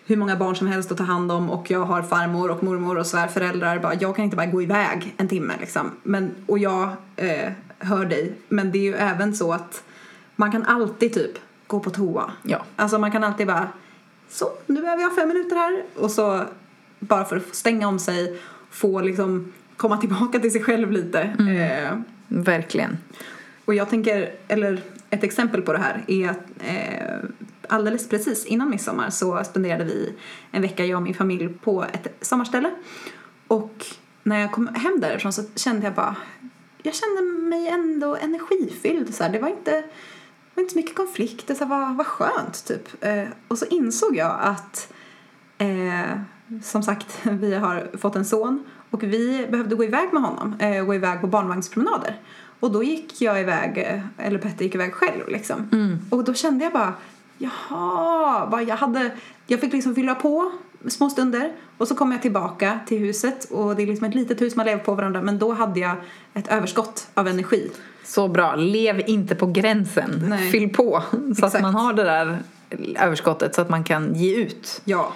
hur 0.05 0.17
många 0.17 0.35
barn 0.35 0.55
som 0.55 0.67
helst 0.67 0.91
att 0.91 0.97
ta 0.97 1.03
hand 1.03 1.31
om 1.31 1.49
och 1.49 1.71
jag 1.71 1.85
har 1.85 2.01
farmor 2.01 2.51
och 2.51 2.63
mormor 2.63 2.97
och 2.97 3.07
svärföräldrar. 3.07 3.79
Bara, 3.79 3.93
jag 3.93 4.15
kan 4.15 4.25
inte 4.25 4.35
bara 4.37 4.45
gå 4.45 4.61
iväg 4.61 5.13
en 5.17 5.27
timme 5.27 5.53
liksom. 5.59 5.91
Men, 6.03 6.31
och 6.45 6.59
jag 6.59 6.89
eh, 7.15 7.51
hör 7.79 8.05
dig. 8.05 8.33
Men 8.49 8.71
det 8.71 8.77
är 8.77 8.83
ju 8.83 8.95
även 8.95 9.35
så 9.35 9.53
att 9.53 9.83
man 10.35 10.51
kan 10.51 10.63
alltid 10.63 11.13
typ 11.13 11.31
gå 11.67 11.79
på 11.79 11.89
toa. 11.89 12.31
Ja. 12.43 12.65
Alltså 12.75 12.97
man 12.99 13.11
kan 13.11 13.23
alltid 13.23 13.47
bara, 13.47 13.67
så 14.29 14.49
nu 14.65 14.81
behöver 14.81 15.01
jag 15.01 15.15
fem 15.15 15.27
minuter 15.27 15.55
här. 15.55 15.83
Och 15.95 16.11
så 16.11 16.43
bara 16.99 17.25
för 17.25 17.37
att 17.37 17.55
stänga 17.55 17.87
om 17.87 17.99
sig, 17.99 18.41
få 18.69 19.01
liksom 19.01 19.53
komma 19.77 19.97
tillbaka 19.97 20.39
till 20.39 20.51
sig 20.51 20.63
själv 20.63 20.91
lite. 20.91 21.21
Eh, 21.21 21.97
Verkligen. 22.27 22.97
och 23.65 23.73
jag 23.73 23.89
tänker, 23.89 24.31
eller 24.47 24.81
ett 25.09 25.23
exempel 25.23 25.61
på 25.61 25.73
det 25.73 25.79
här 25.79 26.03
är 26.07 26.29
att 26.29 26.45
eh, 26.59 27.29
alldeles 27.69 28.09
precis 28.09 28.45
innan 28.45 28.69
midsommar 28.69 29.09
så 29.09 29.43
spenderade 29.43 29.83
vi 29.83 30.13
en 30.51 30.61
vecka, 30.61 30.85
jag 30.85 30.97
och 30.97 31.03
min 31.03 31.13
familj, 31.13 31.49
på 31.49 31.83
ett 31.83 32.17
sommarställe. 32.21 32.71
Och 33.47 33.85
när 34.23 34.39
jag 34.39 34.51
kom 34.51 34.67
hem 34.67 34.99
därifrån 34.99 35.33
så 35.33 35.43
kände 35.55 35.85
jag 35.85 35.93
bara, 35.93 36.15
jag 36.83 36.95
kände 36.95 37.21
mig 37.21 37.67
ändå 37.67 38.15
energifylld. 38.15 39.15
Så 39.15 39.23
här. 39.23 39.31
Det 39.31 39.39
var 39.39 39.49
inte, 39.49 39.71
det 39.71 40.55
var 40.55 40.61
inte 40.61 40.73
så 40.73 40.79
mycket 40.79 40.95
konflikter, 40.95 41.55
så 41.55 41.63
här, 41.63 41.69
vad, 41.69 41.95
vad 41.95 42.07
skönt 42.07 42.65
typ. 42.65 43.03
Eh, 43.03 43.27
och 43.47 43.57
så 43.57 43.65
insåg 43.65 44.15
jag 44.15 44.37
att 44.41 44.93
eh, 45.57 46.17
som 46.63 46.83
sagt, 46.83 47.19
vi 47.23 47.55
har 47.55 47.97
fått 47.97 48.15
en 48.15 48.25
son 48.25 48.63
och 48.89 49.03
vi 49.03 49.47
behövde 49.51 49.75
gå 49.75 49.83
iväg 49.83 50.13
med 50.13 50.21
honom, 50.21 50.55
eh, 50.59 50.83
gå 50.83 50.95
iväg 50.95 51.21
på 51.21 51.27
barnvagnspromenader. 51.27 52.21
Och 52.59 52.71
då 52.71 52.83
gick 52.83 53.21
jag 53.21 53.41
iväg, 53.41 53.77
eh, 53.77 54.25
eller 54.27 54.39
Petter 54.39 54.65
gick 54.65 54.75
iväg 54.75 54.93
själv 54.93 55.27
liksom. 55.27 55.69
Och 56.09 56.23
då 56.23 56.33
kände 56.33 56.63
jag 56.63 56.73
bara, 56.73 56.93
jaha, 57.43 58.61
jag 58.61 58.75
hade, 58.75 59.11
jag 59.47 59.59
fick 59.61 59.73
liksom 59.73 59.95
fylla 59.95 60.15
på 60.15 60.51
små 60.87 61.09
stunder 61.09 61.51
och 61.77 61.87
så 61.87 61.95
kom 61.95 62.11
jag 62.11 62.21
tillbaka 62.21 62.79
till 62.87 62.99
huset 62.99 63.51
och 63.51 63.75
det 63.75 63.83
är 63.83 63.87
liksom 63.87 64.07
ett 64.07 64.15
litet 64.15 64.41
hus 64.41 64.55
man 64.55 64.65
lever 64.65 64.83
på 64.83 64.93
varandra 64.93 65.21
men 65.21 65.39
då 65.39 65.51
hade 65.53 65.79
jag 65.79 65.95
ett 66.33 66.47
överskott 66.47 67.07
av 67.13 67.27
energi. 67.27 67.71
Så 68.03 68.27
bra. 68.27 68.55
Lev 68.55 69.09
inte 69.09 69.35
på 69.35 69.45
gränsen. 69.45 70.25
Nej. 70.27 70.51
Fyll 70.51 70.69
på 70.69 71.03
så 71.11 71.17
Exakt. 71.31 71.55
att 71.55 71.61
man 71.61 71.75
har 71.75 71.93
det 71.93 72.03
där 72.03 72.37
överskottet 72.99 73.55
så 73.55 73.61
att 73.61 73.69
man 73.69 73.83
kan 73.83 74.15
ge 74.15 74.35
ut. 74.35 74.81
Ja, 74.85 75.13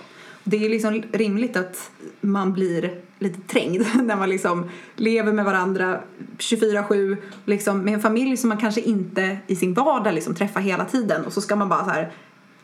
det 0.49 0.65
är 0.65 0.69
liksom 0.69 1.03
rimligt 1.11 1.57
att 1.57 1.91
man 2.21 2.53
blir 2.53 2.91
lite 3.19 3.41
trängd 3.41 3.85
när 4.03 4.15
man 4.15 4.29
liksom 4.29 4.69
lever 4.95 5.33
med 5.33 5.45
varandra 5.45 5.99
24-7 6.37 7.17
liksom 7.45 7.81
med 7.81 7.93
en 7.93 7.99
familj 7.99 8.37
som 8.37 8.49
man 8.49 8.57
kanske 8.57 8.81
inte 8.81 9.37
i 9.47 9.55
sin 9.55 9.73
vardag 9.73 10.13
liksom 10.13 10.35
träffar 10.35 10.61
hela 10.61 10.85
tiden 10.85 11.25
och 11.25 11.33
så 11.33 11.41
ska 11.41 11.55
man 11.55 11.69
bara 11.69 11.83
så 11.83 11.89
här 11.89 12.11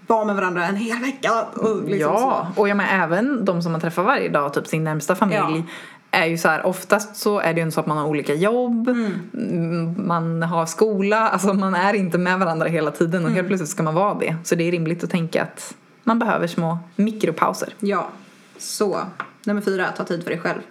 vara 0.07 0.25
med 0.25 0.35
varandra 0.35 0.65
en 0.65 0.75
hel 0.75 0.99
vecka 0.99 1.29
och 1.55 1.83
liksom 1.83 2.13
ja, 2.13 2.47
så. 2.55 2.61
och 2.61 2.69
jag 2.69 2.77
menar 2.77 3.03
även 3.03 3.45
de 3.45 3.61
som 3.61 3.71
man 3.71 3.81
träffar 3.81 4.03
varje 4.03 4.29
dag, 4.29 4.53
typ 4.53 4.67
sin 4.67 4.83
närmsta 4.83 5.15
familj. 5.15 5.63
Är 6.11 6.25
ju 6.25 6.37
så 6.37 6.47
här, 6.47 6.65
oftast 6.65 7.15
så 7.15 7.39
är 7.39 7.53
det 7.53 7.61
ju 7.61 7.71
så 7.71 7.79
att 7.79 7.85
man 7.85 7.97
har 7.97 8.07
olika 8.07 8.33
jobb, 8.33 8.89
mm, 9.33 9.95
man 10.07 10.43
har 10.43 10.65
skola, 10.65 11.29
alltså 11.29 11.53
man 11.53 11.75
är 11.75 11.93
inte 11.93 12.17
med 12.17 12.39
varandra 12.39 12.67
hela 12.67 12.91
tiden 12.91 13.25
och 13.25 13.31
helt 13.31 13.47
plötsligt 13.47 13.69
ska 13.69 13.83
man 13.83 13.93
vara 13.93 14.13
det. 14.13 14.35
Så 14.43 14.55
det 14.55 14.67
är 14.67 14.71
rimligt 14.71 15.03
att 15.03 15.09
tänka 15.09 15.43
att 15.43 15.75
man 16.03 16.19
behöver 16.19 16.47
små 16.47 16.77
mikropauser. 16.95 17.75
Ja, 17.79 18.09
så. 18.57 19.05
Nummer 19.43 19.61
fyra, 19.61 19.91
ta 19.91 20.03
tid 20.03 20.23
för 20.23 20.29
dig 20.29 20.39
själv. 20.39 20.61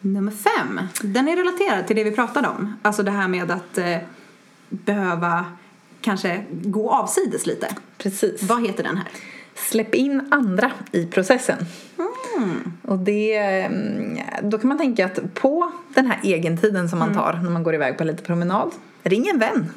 Nummer 0.00 0.32
fem, 0.32 0.80
den 1.02 1.28
är 1.28 1.36
relaterad 1.36 1.86
till 1.86 1.96
det 1.96 2.04
vi 2.04 2.10
pratade 2.10 2.48
om. 2.48 2.76
Alltså 2.82 3.02
det 3.02 3.10
här 3.10 3.28
med 3.28 3.50
att 3.50 3.78
eh, 3.78 3.98
behöva 4.68 5.44
kanske 6.00 6.44
gå 6.50 6.90
avsides 6.90 7.46
lite. 7.46 7.68
Precis. 7.98 8.42
Vad 8.42 8.66
heter 8.66 8.82
den 8.82 8.96
här? 8.96 9.08
Släpp 9.54 9.94
in 9.94 10.28
andra 10.30 10.72
i 10.92 11.06
processen. 11.06 11.56
Och 12.82 12.98
det, 12.98 13.36
mm, 13.36 14.18
då 14.42 14.58
kan 14.58 14.68
man 14.68 14.78
tänka 14.78 15.06
att 15.06 15.34
på 15.34 15.72
den 15.94 16.06
här 16.06 16.20
egentiden 16.22 16.88
som 16.88 16.98
man 16.98 17.14
tar 17.14 17.40
när 17.42 17.50
man 17.50 17.62
går 17.62 17.74
iväg 17.74 17.98
på 17.98 18.04
lite 18.04 18.22
promenad, 18.22 18.70
ring 19.02 19.28
en 19.28 19.38
vän. 19.38 19.72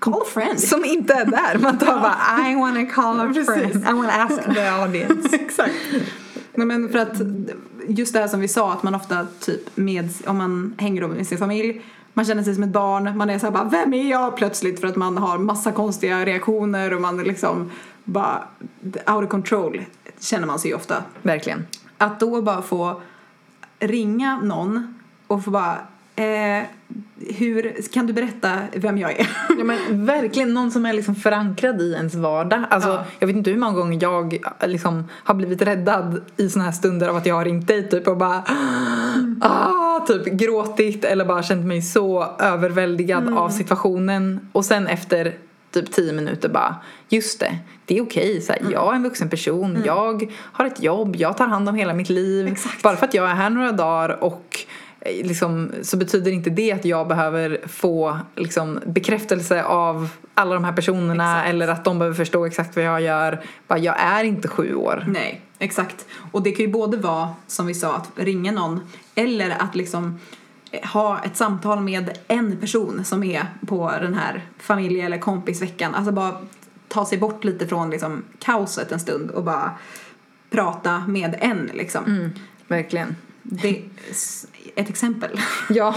Call 0.00 0.22
a 0.22 0.24
friend. 0.26 0.60
Som 0.60 0.84
inte 0.84 1.14
är 1.14 1.24
där. 1.24 1.58
Man 1.58 1.78
tar 1.78 2.00
bara 2.00 2.48
I 2.50 2.54
wanna 2.54 2.86
call 2.86 3.20
a 3.20 3.32
friend. 3.46 3.76
I 3.76 3.92
wanna 3.92 4.12
ask 4.12 4.54
the 4.54 4.66
audience. 4.68 5.36
Exakt. 5.36 5.74
Nej, 6.54 6.66
men 6.66 6.88
för 6.88 6.98
att 6.98 7.20
just 7.88 8.12
det 8.12 8.20
här 8.20 8.28
som 8.28 8.40
vi 8.40 8.48
sa 8.48 8.72
att 8.72 8.82
man 8.82 8.94
ofta 8.94 9.26
typ 9.40 9.76
med, 9.76 10.08
om 10.26 10.36
man 10.36 10.74
hänger 10.78 11.08
med 11.08 11.26
sin 11.26 11.38
familj 11.38 11.82
man 12.12 12.24
känner 12.24 12.42
sig 12.42 12.54
som 12.54 12.62
ett 12.62 12.70
barn, 12.70 13.16
man 13.16 13.30
är 13.30 13.38
såhär 13.38 13.52
bara 13.52 13.64
vem 13.64 13.94
är 13.94 14.10
jag 14.10 14.36
plötsligt 14.36 14.80
för 14.80 14.88
att 14.88 14.96
man 14.96 15.18
har 15.18 15.38
massa 15.38 15.72
konstiga 15.72 16.24
reaktioner 16.24 16.94
och 16.94 17.00
man 17.00 17.20
är 17.20 17.24
liksom 17.24 17.70
bara 18.04 18.44
out 18.84 19.24
of 19.24 19.28
control 19.28 19.84
känner 20.18 20.46
man 20.46 20.58
sig 20.58 20.70
ju 20.70 20.76
ofta. 20.76 21.04
Verkligen. 21.22 21.66
Att 21.98 22.20
då 22.20 22.42
bara 22.42 22.62
få 22.62 23.02
ringa 23.78 24.40
någon 24.40 24.94
och 25.26 25.44
få 25.44 25.50
bara 25.50 25.78
eh, 26.16 26.62
hur, 27.28 27.92
kan 27.92 28.06
du 28.06 28.12
berätta 28.12 28.58
vem 28.74 28.98
jag 28.98 29.20
är? 29.20 29.30
Ja, 29.58 29.64
men 29.64 30.06
verkligen 30.06 30.54
någon 30.54 30.70
som 30.70 30.86
är 30.86 30.92
liksom 30.92 31.14
förankrad 31.14 31.82
i 31.82 31.92
ens 31.92 32.14
vardag. 32.14 32.64
Alltså, 32.70 32.88
Ja. 32.88 33.04
Jag 33.18 33.26
vet 33.26 33.36
inte 33.36 33.50
hur 33.50 33.58
många 33.58 33.72
gånger 33.72 33.98
jag 34.02 34.44
liksom 34.66 35.08
har 35.12 35.34
blivit 35.34 35.62
räddad 35.62 36.20
i 36.36 36.48
såna 36.48 36.64
här 36.64 36.72
stunder 36.72 37.08
av 37.08 37.16
att 37.16 37.26
jag 37.26 37.34
har 37.34 37.44
ringt 37.44 37.66
dig 37.66 37.88
typ 37.88 38.08
och 38.08 38.16
bara 38.16 38.42
ah, 39.40 40.00
typ 40.06 40.24
gråtit 40.24 41.04
eller 41.04 41.24
bara 41.24 41.42
känt 41.42 41.66
mig 41.66 41.82
så 41.82 42.26
överväldigad 42.38 43.38
av 43.38 43.48
situationen 43.48 44.48
och 44.52 44.64
sen 44.64 44.86
efter 44.86 45.34
typ 45.70 45.92
tio 45.92 46.12
minuter 46.12 46.48
bara 46.48 46.76
just 47.08 47.40
det, 47.40 47.58
det 47.84 47.98
är 47.98 48.02
okej. 48.02 48.40
Så 48.40 48.52
här, 48.52 48.62
Jag 48.72 48.92
är 48.92 48.96
en 48.96 49.02
vuxen 49.02 49.28
person, 49.30 49.82
jag 49.84 50.32
har 50.36 50.64
ett 50.64 50.82
jobb, 50.82 51.16
jag 51.16 51.36
tar 51.36 51.46
hand 51.46 51.68
om 51.68 51.74
hela 51.74 51.94
mitt 51.94 52.08
liv. 52.08 52.48
Exakt. 52.48 52.82
Bara 52.82 52.96
för 52.96 53.06
att 53.06 53.14
jag 53.14 53.30
är 53.30 53.34
här 53.34 53.50
några 53.50 53.72
dagar 53.72 54.24
och 54.24 54.58
eh, 54.58 54.64
liksom, 55.04 55.72
så 55.82 55.96
betyder 55.96 56.32
inte 56.32 56.50
det 56.50 56.72
att 56.72 56.84
jag 56.84 57.08
behöver 57.08 57.60
få 57.66 58.18
liksom, 58.36 58.80
bekräftelse 58.86 59.64
av 59.64 60.08
alla 60.34 60.54
de 60.54 60.64
här 60.64 60.72
personerna 60.72 61.36
Exakt. 61.36 61.48
eller 61.48 61.68
att 61.68 61.84
de 61.84 61.98
behöver 61.98 62.16
förstå 62.16 62.46
exakt 62.46 62.76
vad 62.76 62.84
jag 62.84 63.00
gör. 63.00 63.40
Bara, 63.66 63.78
jag 63.78 64.00
är 64.00 64.24
inte 64.24 64.48
sju 64.48 64.74
år. 64.74 65.04
Nej, 65.08 65.40
exakt. 65.58 66.06
Och 66.32 66.42
det 66.42 66.52
kan 66.52 66.64
ju 66.64 66.72
både 66.72 66.96
vara, 66.96 67.28
som 67.46 67.66
vi 67.66 67.74
sa, 67.74 67.96
att 67.96 68.10
ringa 68.16 68.52
någon 68.52 68.80
eller 69.14 69.50
att 69.50 69.74
liksom 69.74 70.18
ha 70.92 71.18
ett 71.24 71.36
samtal 71.36 71.80
med 71.80 72.18
en 72.28 72.56
person 72.56 73.04
som 73.04 73.24
är 73.24 73.46
på 73.66 73.92
den 74.00 74.14
här 74.14 74.44
familje 74.58 75.06
eller 75.06 75.18
kompisveckan. 75.18 75.94
Alltså 75.94 76.12
bara 76.12 76.32
ta 76.88 77.06
sig 77.06 77.18
bort 77.18 77.44
lite 77.44 77.66
från 77.66 77.90
liksom 77.90 78.22
kaoset 78.38 78.92
en 78.92 79.00
stund 79.00 79.30
och 79.30 79.44
bara 79.44 79.70
prata 80.50 80.98
med 81.08 81.36
en 81.40 81.70
liksom. 81.74 82.04
Mm, 82.04 82.30
verkligen. 82.68 83.16
Det, 83.42 83.82
ett 84.74 84.88
exempel. 84.88 85.30
Ja, 85.68 85.94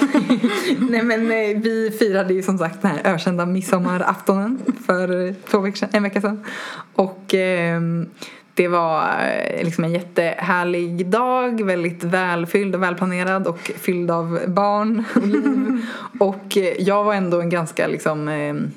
nej 0.80 1.04
men 1.04 1.32
eh, 1.32 1.62
vi 1.62 1.92
firade 2.00 2.34
ju 2.34 2.44
som 2.44 2.58
sagt 2.58 2.82
den 2.82 2.92
här 2.92 3.14
ökända 3.14 3.46
midsommaraftonen 3.46 4.60
för 4.88 5.28
eh, 5.28 5.34
två 5.50 5.60
veckor 5.60 5.78
sedan, 5.78 5.90
en 5.92 6.04
vecka 6.04 6.22
sedan. 6.22 6.46
Och 6.94 7.34
ehm, 7.34 8.10
det 8.54 8.68
var 8.68 9.02
eh, 9.02 9.64
liksom 9.66 9.84
en 9.84 9.92
jättehärlig 9.92 11.08
dag, 11.08 11.66
väldigt 11.66 12.04
välfylld 12.04 12.76
och 12.76 12.84
välplanerad 12.84 13.48
och 13.48 13.60
fylld 13.60 14.12
av 14.12 14.40
barn 14.48 15.04
och 15.16 15.28
liv. 15.28 15.86
och 16.20 16.58
eh, 16.58 16.82
jag 16.82 17.04
var 17.04 17.14
ändå 17.14 17.42
en 17.42 17.50
ganska 17.50 17.88
liksom 17.88 18.28
ehm, 18.28 18.72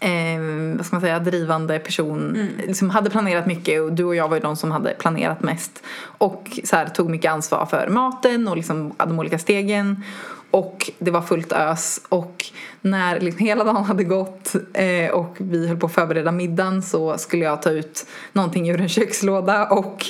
eh, 0.00 0.76
vad 0.76 0.86
ska 0.86 0.96
man 0.96 1.00
säga, 1.00 1.18
drivande 1.18 1.78
person. 1.78 2.48
Liksom 2.66 2.90
hade 2.90 3.10
planerat 3.10 3.46
mycket 3.46 3.82
och 3.82 3.92
du 3.92 4.04
och 4.04 4.14
jag 4.14 4.28
var 4.28 4.36
ju 4.36 4.42
de 4.42 4.56
som 4.56 4.70
hade 4.70 4.94
planerat 4.94 5.42
mest. 5.42 5.82
Och 6.00 6.60
så 6.64 6.76
här, 6.76 6.86
tog 6.86 7.10
mycket 7.10 7.32
ansvar 7.32 7.66
för 7.66 7.88
maten 7.88 8.48
och 8.48 8.56
liksom 8.56 8.94
de 8.98 9.18
olika 9.18 9.38
stegen. 9.38 10.04
Och 10.50 10.90
det 10.98 11.10
var 11.10 11.22
fullt 11.22 11.52
ös. 11.52 12.00
Och 12.08 12.44
när 12.80 13.20
liksom 13.20 13.46
hela 13.46 13.64
dagen 13.64 13.84
hade 13.84 14.04
gått 14.04 14.54
eh, 14.72 15.10
och 15.10 15.36
vi 15.38 15.68
höll 15.68 15.76
på 15.76 15.86
att 15.86 15.94
förbereda 15.94 16.32
middagen 16.32 16.82
så 16.82 17.18
skulle 17.18 17.44
jag 17.44 17.62
ta 17.62 17.70
ut 17.70 18.06
någonting 18.32 18.70
ur 18.70 18.80
en 18.80 18.88
kökslåda. 18.88 19.66
Och 19.66 20.06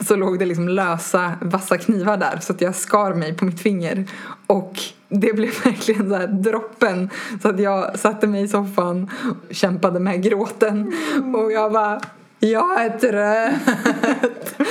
så 0.00 0.16
låg 0.16 0.38
det 0.38 0.44
liksom 0.44 0.68
lösa 0.68 1.32
vassa 1.40 1.78
knivar 1.78 2.16
där 2.16 2.38
så 2.40 2.52
att 2.52 2.60
jag 2.60 2.74
skar 2.74 3.14
mig 3.14 3.36
på 3.36 3.44
mitt 3.44 3.60
finger. 3.60 4.04
Och 4.46 4.72
det 5.08 5.32
blev 5.32 5.50
verkligen 5.64 6.10
så 6.10 6.16
här 6.16 6.26
droppen. 6.26 7.10
Så 7.42 7.48
att 7.48 7.60
jag 7.60 7.98
satte 7.98 8.26
mig 8.26 8.42
i 8.42 8.48
soffan 8.48 9.10
och 9.48 9.54
kämpade 9.54 10.00
med 10.00 10.22
gråten. 10.22 10.92
Och 11.34 11.52
jag 11.52 11.72
bara 11.72 12.00
jag 12.38 12.84
är 12.84 12.90
trött. 12.98 14.54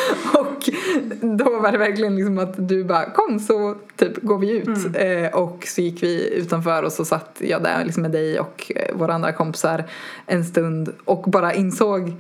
då 1.37 1.59
var 1.59 1.71
det 1.71 1.77
verkligen 1.77 2.15
liksom 2.15 2.39
att 2.39 2.67
du 2.67 2.83
bara 2.83 3.09
kom 3.09 3.39
så 3.39 3.75
typ 3.95 4.21
går 4.21 4.37
vi 4.37 4.51
ut. 4.51 4.95
Eh, 4.95 5.39
och 5.39 5.67
så 5.67 5.81
gick 5.81 6.03
vi 6.03 6.33
utanför 6.33 6.83
och 6.83 6.91
så 6.91 7.05
satt 7.05 7.37
jag 7.39 7.63
där 7.63 7.85
liksom 7.85 8.01
med 8.01 8.11
dig 8.11 8.39
och 8.39 8.71
eh, 8.75 8.95
våra 8.95 9.13
andra 9.13 9.31
kompisar 9.31 9.83
en 10.25 10.45
stund 10.45 10.93
och 11.05 11.23
bara 11.27 11.53
insåg 11.53 12.13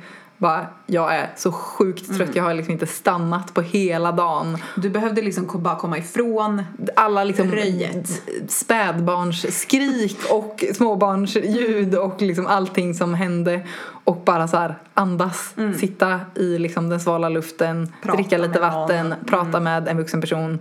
bara, 0.43 0.67
jag 0.85 1.15
är 1.15 1.29
så 1.35 1.51
sjukt 1.51 2.17
trött, 2.17 2.35
jag 2.35 2.43
har 2.43 2.53
liksom 2.53 2.71
inte 2.71 2.87
stannat 2.87 3.53
på 3.53 3.61
hela 3.61 4.11
dagen. 4.11 4.57
Du 4.75 4.89
behövde 4.89 5.21
liksom 5.21 5.49
bara 5.53 5.75
komma 5.75 5.97
ifrån 5.97 6.63
Alla 6.95 7.23
liksom 7.23 7.51
Röjet. 7.51 8.21
spädbarns 8.47 9.59
skrik 9.59 10.17
och 10.29 10.63
småbarns 10.75 11.35
ljud 11.35 11.95
och 11.95 12.21
liksom 12.21 12.47
allting 12.47 12.93
som 12.93 13.13
hände 13.13 13.61
och 14.03 14.21
bara 14.25 14.47
så 14.47 14.57
här 14.57 14.75
andas, 14.93 15.55
sitta 15.77 16.19
i 16.35 16.57
liksom 16.57 16.89
den 16.89 16.99
svala 16.99 17.29
luften, 17.29 17.93
Prata 18.01 18.17
dricka 18.17 18.37
lite 18.37 18.59
vatten, 18.59 19.09
någon. 19.09 19.25
prata 19.25 19.59
med 19.59 19.87
en 19.87 19.97
vuxen 19.97 20.21
person. 20.21 20.59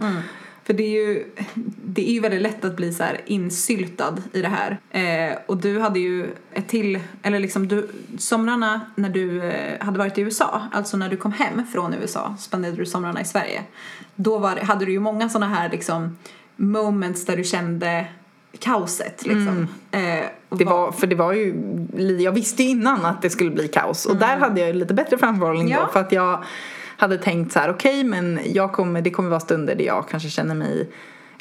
För 0.65 0.73
det 0.75 0.83
är 0.83 1.07
ju, 1.07 1.25
det 1.85 2.09
är 2.11 2.13
ju 2.13 2.21
väldigt 2.21 2.43
lätt 2.43 2.65
att 2.65 2.77
bli 2.77 2.93
så 2.93 3.03
här 3.03 3.21
insyltad 3.27 4.17
i 4.33 4.43
det 4.43 4.49
här. 4.49 4.79
Eh, 4.91 5.39
och 5.47 5.57
du 5.57 5.81
hade 5.81 5.99
ju 6.01 6.27
ett 6.53 6.69
till, 6.69 7.01
eller 7.23 7.39
liksom 7.39 7.69
du, 7.69 7.89
somrarna 8.19 8.81
när 8.95 9.09
du 9.09 9.43
eh, 9.43 9.85
hade 9.85 9.99
varit 9.99 10.19
i 10.19 10.21
USA, 10.21 10.63
alltså 10.73 10.97
när 10.97 11.09
du 11.09 11.17
kom 11.17 11.33
hem 11.33 11.67
från 11.73 11.95
USA, 11.95 12.37
spenderade 12.39 12.77
du 12.79 12.87
somrarna 12.87 13.21
i 13.21 13.25
Sverige. 13.25 13.63
Då 14.15 14.39
var, 14.39 14.57
hade 14.57 14.85
du 14.85 14.93
ju 14.93 15.01
många 15.01 15.29
sådana 15.29 15.55
här 15.55 15.71
liksom 15.71 16.17
moments 16.57 17.25
där 17.27 17.37
du 17.37 17.45
kände 17.45 18.07
kaoset 18.59 19.27
liksom. 19.27 19.69
Eh, 19.91 20.25
och 20.49 20.59
Det 20.59 20.65
var, 20.65 20.93
för 20.93 21.07
det 21.07 21.15
var 21.15 21.33
ju, 21.33 21.55
jag 22.21 22.33
visste 22.33 22.63
ju 22.63 22.69
innan 22.69 23.05
att 23.05 23.23
det 23.23 23.31
skulle 23.31 23.51
bli 23.51 23.69
kaos 23.69 24.07
och 24.07 24.17
där 24.17 24.37
hade 24.37 24.61
jag 24.61 24.77
lite 24.77 24.95
bättre 24.95 25.19
framförhållning 25.19 25.69
Ja. 25.69 25.81
då 25.81 25.93
för 25.93 26.01
att 26.01 26.13
jag 26.13 26.45
hade 26.97 27.19
tänkt 27.19 27.53
så 27.53 27.59
här 27.59 27.71
okej 27.71 28.05
men 28.05 28.41
jag 28.45 28.73
kommer, 28.73 29.03
det 29.03 29.11
kommer 29.11 29.31
vara 29.31 29.41
stunder 29.41 29.75
där 29.75 29.85
jag 29.85 30.09
kanske 30.09 30.29
känner 30.29 30.55
mig 30.55 30.89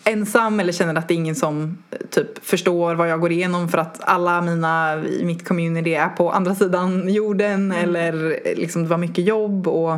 ensam 0.04 0.60
eller 0.60 0.74
känner 0.74 0.96
att 0.96 1.08
det 1.08 1.14
är 1.14 1.16
ingen 1.16 1.36
som 1.36 1.78
eh, 1.92 1.98
typ 2.10 2.46
förstår 2.46 2.96
vad 2.96 3.10
jag 3.10 3.20
går 3.22 3.32
igenom 3.32 3.70
för 3.70 3.78
att 3.78 4.02
alla 4.04 4.42
mina 4.42 5.04
i 5.06 5.26
mitt 5.26 5.48
community 5.48 5.94
är 5.94 6.10
på 6.10 6.32
andra 6.32 6.56
sidan 6.56 7.14
jorden 7.14 7.72
eller 7.72 8.32
eh, 8.48 8.56
liksom 8.56 8.84
det 8.84 8.90
var 8.90 8.98
mycket 8.98 9.26
jobb 9.26 9.68
och, 9.68 9.98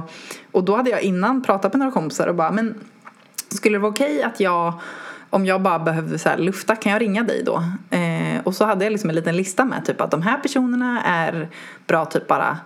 och 0.51 0.63
då 0.63 0.75
hade 0.75 0.89
jag 0.89 1.01
innan 1.01 1.43
pratat 1.43 1.73
med 1.73 1.79
några 1.79 1.91
kompisar 1.91 2.27
och 2.27 2.35
bara 2.35 2.51
men 2.51 2.75
skulle 3.49 3.75
det 3.75 3.81
vara 3.81 3.91
okej 3.91 4.23
att 4.23 4.39
jag 4.39 4.73
om 5.29 5.45
jag 5.45 5.61
bara 5.61 5.79
behövde 5.79 6.19
så 6.19 6.29
här 6.29 6.37
lufta, 6.37 6.75
kan 6.75 6.91
jag 6.91 7.01
ringa 7.01 7.23
dig 7.23 7.43
då? 7.43 7.63
Eh, 7.89 8.41
och 8.43 8.55
så 8.55 8.65
hade 8.65 8.85
jag 8.85 8.91
liksom 8.91 9.09
en 9.09 9.15
liten 9.15 9.37
lista 9.37 9.65
med 9.65 9.85
typ 9.85 10.01
att 10.01 10.11
de 10.11 10.21
här 10.21 10.37
personerna 10.37 11.03
är 11.03 11.49
bra 11.87 12.05
typ 12.05 12.27
bara 12.27 12.57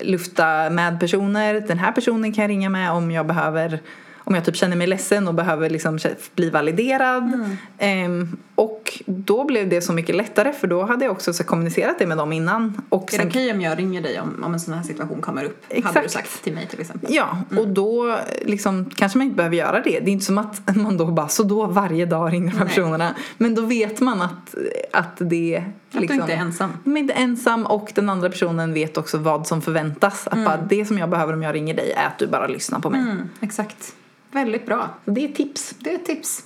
lufta 0.00 0.70
med 0.70 1.00
personer. 1.00 1.60
Den 1.60 1.78
här 1.78 1.92
personen 1.92 2.32
kan 2.32 2.42
jag 2.42 2.48
ringa 2.48 2.68
med 2.70 2.90
om 2.90 3.10
jag 3.10 3.26
behöver 3.26 3.80
om 4.26 4.34
jag 4.34 4.44
typ 4.44 4.56
känner 4.56 4.76
mig 4.76 4.86
ledsen 4.86 5.28
och 5.28 5.34
behöver 5.34 5.70
liksom 5.70 5.98
bli 6.34 6.50
validerad. 6.50 7.56
Mm. 7.78 8.36
Och 8.56 9.02
då 9.06 9.44
blev 9.44 9.68
det 9.68 9.80
så 9.80 9.92
mycket 9.92 10.16
lättare 10.16 10.52
för 10.52 10.66
då 10.66 10.82
hade 10.82 11.04
jag 11.04 11.12
också 11.12 11.32
så 11.32 11.44
kommunicerat 11.44 11.98
det 11.98 12.06
med 12.06 12.18
dem 12.18 12.32
innan. 12.32 12.82
Och 12.88 13.14
är 13.14 13.18
det 13.18 13.26
okej 13.26 13.52
om 13.52 13.60
jag 13.60 13.78
ringer 13.78 14.02
dig 14.02 14.20
om, 14.20 14.44
om 14.44 14.54
en 14.54 14.60
sån 14.60 14.74
här 14.74 14.82
situation 14.82 15.20
kommer 15.20 15.44
upp? 15.44 15.64
Exakt. 15.68 15.94
Hade 15.94 16.06
du 16.06 16.10
sagt 16.10 16.44
till 16.44 16.52
mig 16.52 16.66
till 16.66 16.80
exempel. 16.80 17.14
Ja, 17.14 17.38
mm. 17.50 17.62
och 17.62 17.68
då 17.68 18.18
liksom, 18.42 18.90
kanske 18.94 19.18
man 19.18 19.24
inte 19.24 19.36
behöver 19.36 19.56
göra 19.56 19.80
det. 19.80 20.00
Det 20.00 20.10
är 20.10 20.12
inte 20.12 20.24
som 20.24 20.38
att 20.38 20.76
man 20.76 20.96
då 20.96 21.06
bara 21.06 21.28
så 21.28 21.42
då 21.42 21.66
varje 21.66 22.06
dag 22.06 22.32
ringer 22.32 22.50
de 22.50 22.58
här 22.58 22.66
personerna. 22.66 23.14
Men 23.38 23.54
då 23.54 23.62
vet 23.62 24.00
man 24.00 24.22
att, 24.22 24.54
att 24.92 25.16
det 25.18 25.64
att 25.92 26.00
liksom, 26.00 26.16
du 26.16 26.22
inte 26.22 26.34
är 26.34 26.40
ensam. 26.40 26.72
Man 26.84 26.96
är 26.96 27.00
inte 27.00 27.14
ensam 27.14 27.66
och 27.66 27.92
den 27.94 28.08
andra 28.08 28.30
personen 28.30 28.72
vet 28.72 28.96
också 28.96 29.18
vad 29.18 29.46
som 29.46 29.62
förväntas. 29.62 30.26
Att 30.26 30.32
mm. 30.32 30.44
bara, 30.44 30.56
det 30.56 30.84
som 30.84 30.98
jag 30.98 31.10
behöver 31.10 31.32
om 31.32 31.42
jag 31.42 31.54
ringer 31.54 31.74
dig 31.74 31.92
är 31.92 32.06
att 32.06 32.18
du 32.18 32.26
bara 32.26 32.46
lyssnar 32.46 32.80
på 32.80 32.90
mig. 32.90 33.00
Mm, 33.00 33.28
exakt. 33.40 33.94
Väldigt 34.30 34.66
bra. 34.66 34.88
Det 35.04 35.24
är 35.24 35.28
tips. 35.28 35.74
Det 35.78 35.94
är 35.94 35.98
tips. 35.98 36.44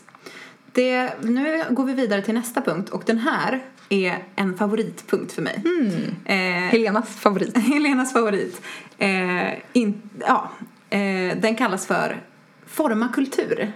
Det, 0.73 1.11
nu 1.21 1.64
går 1.71 1.85
vi 1.85 1.95
vidare 1.95 2.23
till 2.23 2.35
nästa 2.35 2.61
punkt 2.61 2.89
och 2.89 3.03
den 3.07 3.18
här 3.18 3.62
är 3.89 4.25
en 4.37 4.57
favoritpunkt 4.57 5.33
för 5.33 5.43
mig. 5.43 5.62
Mm. 5.64 5.93
Eh, 6.25 6.71
Helenas 6.71 7.16
favorit. 7.16 7.59
Helenas 7.59 8.12
favorit. 8.12 8.61
Eh, 8.99 9.53
in, 9.73 10.03
ja, 10.21 10.51
eh, 10.91 11.39
den 11.41 11.55
kallas 11.57 11.87
för 11.87 12.21
Forma 12.66 13.09
kultur. 13.09 13.73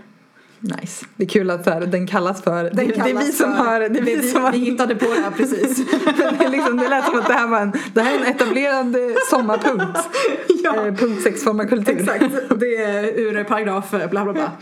Nice. 0.61 1.07
Det 1.17 1.25
är 1.25 1.29
kul 1.29 1.51
att 1.51 1.67
här, 1.67 1.81
den 1.81 2.07
kallas 2.07 2.43
för... 2.43 2.65
Den 2.65 2.75
det, 2.75 2.93
kallas 2.93 3.05
det 3.05 3.11
är 3.11 3.27
vi 3.27 3.33
som 3.33 3.57
för, 3.57 3.65
har... 3.65 3.81
Det 3.81 3.87
är 3.87 4.03
vi, 4.03 4.17
vi, 4.17 4.29
som 4.29 4.43
har, 4.43 4.53
vi 4.53 4.59
hittade 4.59 4.95
på 4.95 5.05
det 5.15 5.21
här 5.21 5.31
precis. 5.31 5.77
det, 6.39 6.49
liksom, 6.49 6.77
det 6.77 6.89
lät 6.89 7.05
som 7.05 7.19
att 7.19 7.27
det 7.27 7.33
här 7.33 7.47
var 7.47 7.61
en, 7.61 7.73
det 7.95 8.01
här 8.01 8.15
är 8.15 8.19
en 8.19 8.27
etablerad 8.27 8.97
eh, 8.97 9.17
sommarpunkt. 9.31 9.99
ja. 10.65 10.87
eh, 10.87 10.95
punkt 10.95 11.23
6 11.23 11.43
kultur. 11.43 12.01
Exakt. 12.01 12.25
Det 12.61 12.77
är 12.77 13.05
ur 13.05 13.45
paragraf 13.45 13.91
bla 13.91 14.09
bla 14.09 14.33
bla. 14.33 14.53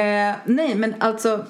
Eh, 0.00 0.34
nej 0.44 0.74
men 0.74 0.94
alltså 0.98 1.44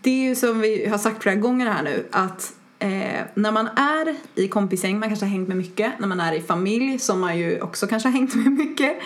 det 0.00 0.10
är 0.10 0.28
ju 0.28 0.34
som 0.34 0.60
vi 0.60 0.88
har 0.88 0.98
sagt 0.98 1.22
flera 1.22 1.36
gånger 1.36 1.70
här 1.70 1.82
nu 1.82 2.06
att 2.10 2.52
eh, 2.78 3.20
när 3.34 3.52
man 3.52 3.66
är 3.66 4.16
i 4.34 4.48
kompisgäng, 4.48 4.98
man 4.98 5.08
kanske 5.08 5.26
har 5.26 5.30
hängt 5.30 5.48
med 5.48 5.56
mycket, 5.56 5.92
när 5.98 6.06
man 6.06 6.20
är 6.20 6.32
i 6.32 6.40
familj 6.40 6.98
som 6.98 7.20
man 7.20 7.38
ju 7.38 7.60
också 7.60 7.86
kanske 7.86 8.08
har 8.08 8.12
hängt 8.18 8.34
med 8.34 8.52
mycket 8.52 8.98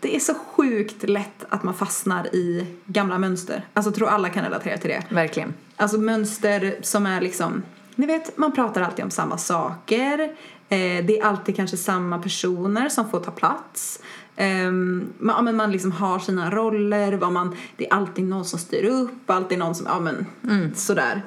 det 0.00 0.16
är 0.16 0.20
så 0.20 0.34
sjukt 0.34 1.08
lätt 1.08 1.44
att 1.48 1.62
man 1.62 1.74
fastnar 1.74 2.34
i 2.34 2.66
gamla 2.86 3.18
mönster. 3.18 3.66
Alltså 3.74 3.90
jag 3.90 3.96
tror 3.96 4.08
alla 4.08 4.28
kan 4.28 4.44
relatera 4.44 4.78
till 4.78 4.90
det. 4.90 5.02
Verkligen. 5.08 5.54
Alltså 5.76 5.98
mönster 5.98 6.78
som 6.82 7.06
är 7.06 7.20
liksom, 7.20 7.62
ni 7.94 8.06
vet 8.06 8.38
man 8.38 8.52
pratar 8.52 8.82
alltid 8.82 9.04
om 9.04 9.10
samma 9.10 9.38
saker. 9.38 10.20
Eh, 10.68 11.04
det 11.04 11.18
är 11.18 11.24
alltid 11.24 11.56
kanske 11.56 11.76
samma 11.76 12.18
personer 12.18 12.88
som 12.88 13.10
får 13.10 13.20
ta 13.20 13.30
plats. 13.30 14.00
Eh, 14.40 14.72
man, 15.18 15.44
men 15.44 15.56
man 15.56 15.72
liksom 15.72 15.92
har 15.92 16.18
sina 16.18 16.50
roller, 16.50 17.12
vad 17.12 17.32
man, 17.32 17.56
det 17.76 17.86
är 17.86 17.94
alltid 17.94 18.24
någon 18.24 18.44
som 18.44 18.58
styr 18.58 18.84
upp, 18.84 19.30
alltid 19.30 19.58
någon 19.58 19.74
som, 19.74 19.86
ja 19.86 20.00
men 20.00 20.26
mm. 20.48 20.74
sådär 20.74 21.22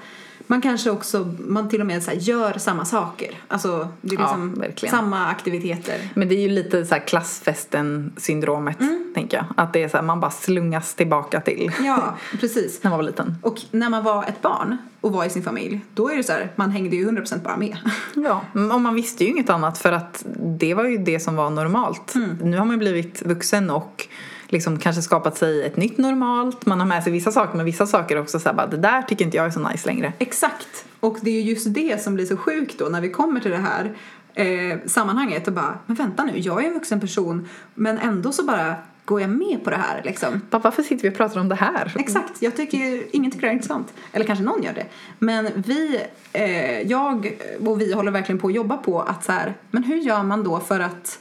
man 0.47 0.61
kanske 0.61 0.89
också, 0.89 1.35
man 1.39 1.69
till 1.69 1.81
och 1.81 1.87
med 1.87 2.03
så 2.03 2.11
här, 2.11 2.17
gör 2.17 2.53
samma 2.57 2.85
saker. 2.85 3.31
Alltså 3.47 3.87
det 4.01 4.15
är 4.15 4.19
liksom 4.19 4.63
ja, 4.81 4.89
samma 4.89 5.27
aktiviteter. 5.27 6.09
Men 6.13 6.29
det 6.29 6.35
är 6.35 6.39
ju 6.39 6.49
lite 6.49 6.85
så 6.85 6.95
här 6.95 7.01
klassfesten 7.01 8.13
syndromet 8.17 8.79
mm. 8.79 9.11
tänker 9.15 9.37
jag. 9.37 9.45
Att 9.57 9.73
det 9.73 9.83
är 9.83 9.89
så 9.89 9.97
här, 9.97 10.03
man 10.03 10.19
bara 10.19 10.31
slungas 10.31 10.95
tillbaka 10.95 11.41
till. 11.41 11.71
Ja, 11.79 12.17
precis. 12.39 12.83
när 12.83 12.89
man 12.89 12.99
var 12.99 13.03
liten. 13.03 13.35
Och 13.41 13.61
när 13.71 13.89
man 13.89 14.03
var 14.03 14.23
ett 14.23 14.41
barn 14.41 14.77
och 15.01 15.11
var 15.11 15.25
i 15.25 15.29
sin 15.29 15.43
familj, 15.43 15.81
då 15.93 16.09
är 16.09 16.17
det 16.17 16.23
så 16.23 16.31
här, 16.31 16.51
man 16.55 16.71
hängde 16.71 16.95
ju 16.95 17.09
100% 17.09 17.43
bara 17.43 17.57
med. 17.57 17.77
ja, 18.15 18.41
och 18.53 18.81
man 18.81 18.95
visste 18.95 19.23
ju 19.23 19.29
inget 19.29 19.49
annat 19.49 19.77
för 19.77 19.91
att 19.91 20.25
det 20.37 20.73
var 20.73 20.83
ju 20.83 20.97
det 20.97 21.19
som 21.19 21.35
var 21.35 21.49
normalt. 21.49 22.15
Mm. 22.15 22.37
Nu 22.41 22.57
har 22.57 22.65
man 22.65 22.79
blivit 22.79 23.21
vuxen 23.25 23.69
och 23.69 24.07
liksom 24.47 24.79
kanske 24.79 25.01
skapat 25.01 25.37
sig 25.37 25.63
ett 25.65 25.77
nytt 25.77 25.97
normalt. 25.97 26.65
Man 26.65 26.79
har 26.79 26.87
med 26.87 27.03
sig 27.03 27.11
vissa 27.13 27.31
saker 27.31 27.57
men 27.57 27.65
vissa 27.65 27.87
saker 27.87 28.19
också 28.19 28.39
så 28.39 28.49
här, 28.49 28.55
bara, 28.55 28.67
det 28.67 28.77
där 28.77 29.01
tycker 29.01 29.25
inte 29.25 29.37
jag 29.37 29.45
är 29.45 29.51
så 29.51 29.69
nice 29.69 29.87
längre. 29.87 30.13
Exakt. 30.19 30.85
Och 30.99 31.17
det 31.21 31.29
är 31.29 31.41
just 31.41 31.73
det 31.73 32.03
som 32.03 32.15
blir 32.15 32.25
så 32.25 32.37
sjukt 32.37 32.79
då 32.79 32.85
när 32.85 33.01
vi 33.01 33.09
kommer 33.09 33.39
till 33.39 33.51
det 33.51 33.57
här 33.57 33.93
eh, 34.33 34.77
sammanhanget 34.85 35.47
och 35.47 35.53
bara, 35.53 35.79
men 35.85 35.95
vänta 35.95 36.23
nu, 36.23 36.39
jag 36.39 36.63
är 36.63 36.67
en 36.67 36.73
vuxen 36.73 36.99
person 36.99 37.49
men 37.73 37.97
ändå 37.97 38.31
så 38.31 38.43
bara 38.43 38.75
går 39.05 39.21
jag 39.21 39.29
med 39.29 39.63
på 39.63 39.69
det 39.69 39.75
här 39.75 40.01
liksom? 40.03 40.41
Varför 40.49 40.83
sitter 40.83 41.03
vi 41.03 41.09
och 41.09 41.17
pratar 41.17 41.39
om 41.39 41.49
det 41.49 41.55
här? 41.55 41.93
Exakt, 41.95 42.41
jag 42.41 42.55
tycker, 42.55 43.03
ingen 43.15 43.31
tycker 43.31 43.47
det 43.47 43.51
är 43.51 43.53
intressant. 43.53 43.93
Eller 44.11 44.25
kanske 44.25 44.45
någon 44.45 44.63
gör 44.63 44.73
det. 44.73 44.85
Men 45.19 45.49
vi, 45.55 45.99
eh, 46.33 46.81
jag 46.81 47.37
och 47.65 47.81
vi 47.81 47.93
håller 47.93 48.11
verkligen 48.11 48.39
på 48.39 48.47
att 48.47 48.53
jobba 48.53 48.77
på 48.77 49.01
att 49.01 49.23
så 49.23 49.31
här, 49.31 49.53
men 49.71 49.83
hur 49.83 49.97
gör 49.97 50.23
man 50.23 50.43
då 50.43 50.59
för 50.59 50.79
att 50.79 51.19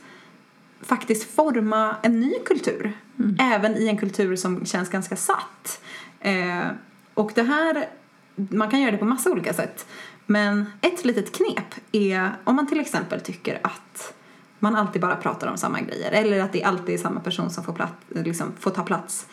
faktiskt 0.82 1.34
forma 1.34 1.96
en 2.02 2.20
ny 2.20 2.34
kultur? 2.44 2.92
Mm. 3.18 3.36
Även 3.40 3.76
i 3.76 3.88
en 3.88 3.98
kultur 3.98 4.36
som 4.36 4.66
känns 4.66 4.88
ganska 4.88 5.16
satt. 5.16 5.80
Eh, 6.20 6.66
och 7.14 7.32
det 7.34 7.42
här, 7.42 7.88
man 8.34 8.70
kan 8.70 8.80
göra 8.80 8.90
det 8.90 8.98
på 8.98 9.04
massa 9.04 9.30
olika 9.30 9.52
sätt. 9.52 9.86
Men 10.26 10.66
ett 10.80 11.04
litet 11.04 11.32
knep 11.32 11.74
är 11.92 12.30
om 12.44 12.56
man 12.56 12.66
till 12.66 12.80
exempel 12.80 13.20
tycker 13.20 13.60
att 13.62 14.14
man 14.58 14.76
alltid 14.76 15.02
bara 15.02 15.16
pratar 15.16 15.46
om 15.46 15.56
samma 15.56 15.80
grejer 15.80 16.12
eller 16.12 16.40
att 16.40 16.52
det 16.52 16.64
alltid 16.64 16.94
är 16.94 16.98
samma 16.98 17.20
person 17.20 17.50
som 17.50 17.64
får, 17.64 17.72
plats, 17.72 17.94
liksom, 18.08 18.52
får 18.60 18.70
ta 18.70 18.82
plats. 18.82 19.26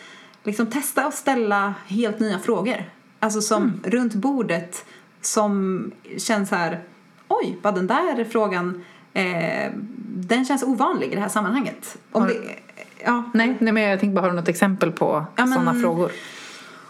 Liksom 0.44 0.68
testa 0.68 1.06
att 1.06 1.16
ställa 1.16 1.74
helt 1.88 2.20
nya 2.20 2.40
frågor. 2.40 2.90
Alltså 3.20 3.42
som 3.42 3.64
mm. 3.64 3.80
runt 3.84 4.14
bordet 4.14 4.86
som 5.22 5.92
känns 6.18 6.52
här, 6.52 6.84
oj, 7.28 7.58
vad 7.62 7.76
den 7.76 7.88
där 7.88 8.26
frågan, 8.26 8.84
eh, 9.14 9.72
den 10.06 10.46
känns 10.46 10.64
ovanlig 10.64 11.12
i 11.12 11.16
det 11.16 11.22
här 11.22 11.30
sammanhanget. 11.30 11.98
Om 12.12 12.28
det, 12.28 12.36
ja. 13.06 13.24
Nej, 13.34 13.58
nej, 13.60 13.74
men 13.74 13.84
jag 13.84 14.00
tänkte 14.00 14.16
bara, 14.16 14.22
har 14.22 14.30
du 14.30 14.36
något 14.36 14.48
exempel 14.48 14.92
på 14.92 15.26
ja, 15.36 15.48
sådana 15.48 15.74
frågor? 15.74 16.12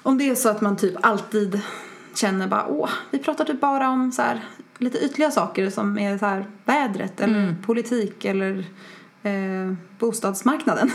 Om 0.04 0.18
det 0.18 0.30
är 0.30 0.36
så 0.36 0.50
att 0.50 0.62
man 0.62 0.78
typ 0.78 0.96
alltid 1.02 1.62
känner 2.16 2.48
bara, 2.48 2.68
åh, 2.68 2.90
vi 3.12 3.20
pratar 3.20 3.46
typ 3.46 3.62
bara 3.62 3.90
om 3.90 4.12
så 4.12 4.22
här, 4.22 4.44
lite 4.78 4.98
ytliga 4.98 5.32
saker 5.32 5.70
som 5.70 5.98
är 5.98 6.18
så 6.18 6.26
här 6.26 6.46
vädret 6.66 7.22
eller 7.22 7.44
mm. 7.44 7.56
politik 7.62 8.26
eller 8.26 8.66
eh, 9.24 9.74
bostadsmarknaden. 10.00 10.92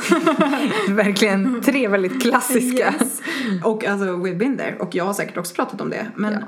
Verkligen 0.89 1.63
tre 1.63 1.89
väldigt 1.89 2.23
klassiska. 2.23 2.95
Yes. 3.01 3.21
Och 3.65 3.85
alltså, 3.85 4.07
we've 4.07 4.37
been 4.37 4.57
there. 4.57 4.77
Och 4.79 4.95
jag 4.95 5.05
har 5.05 5.15
säkert 5.15 5.37
också 5.37 5.55
pratat 5.55 5.81
om 5.81 5.91
det. 5.91 6.07
Men 6.15 6.33
ja. 6.33 6.39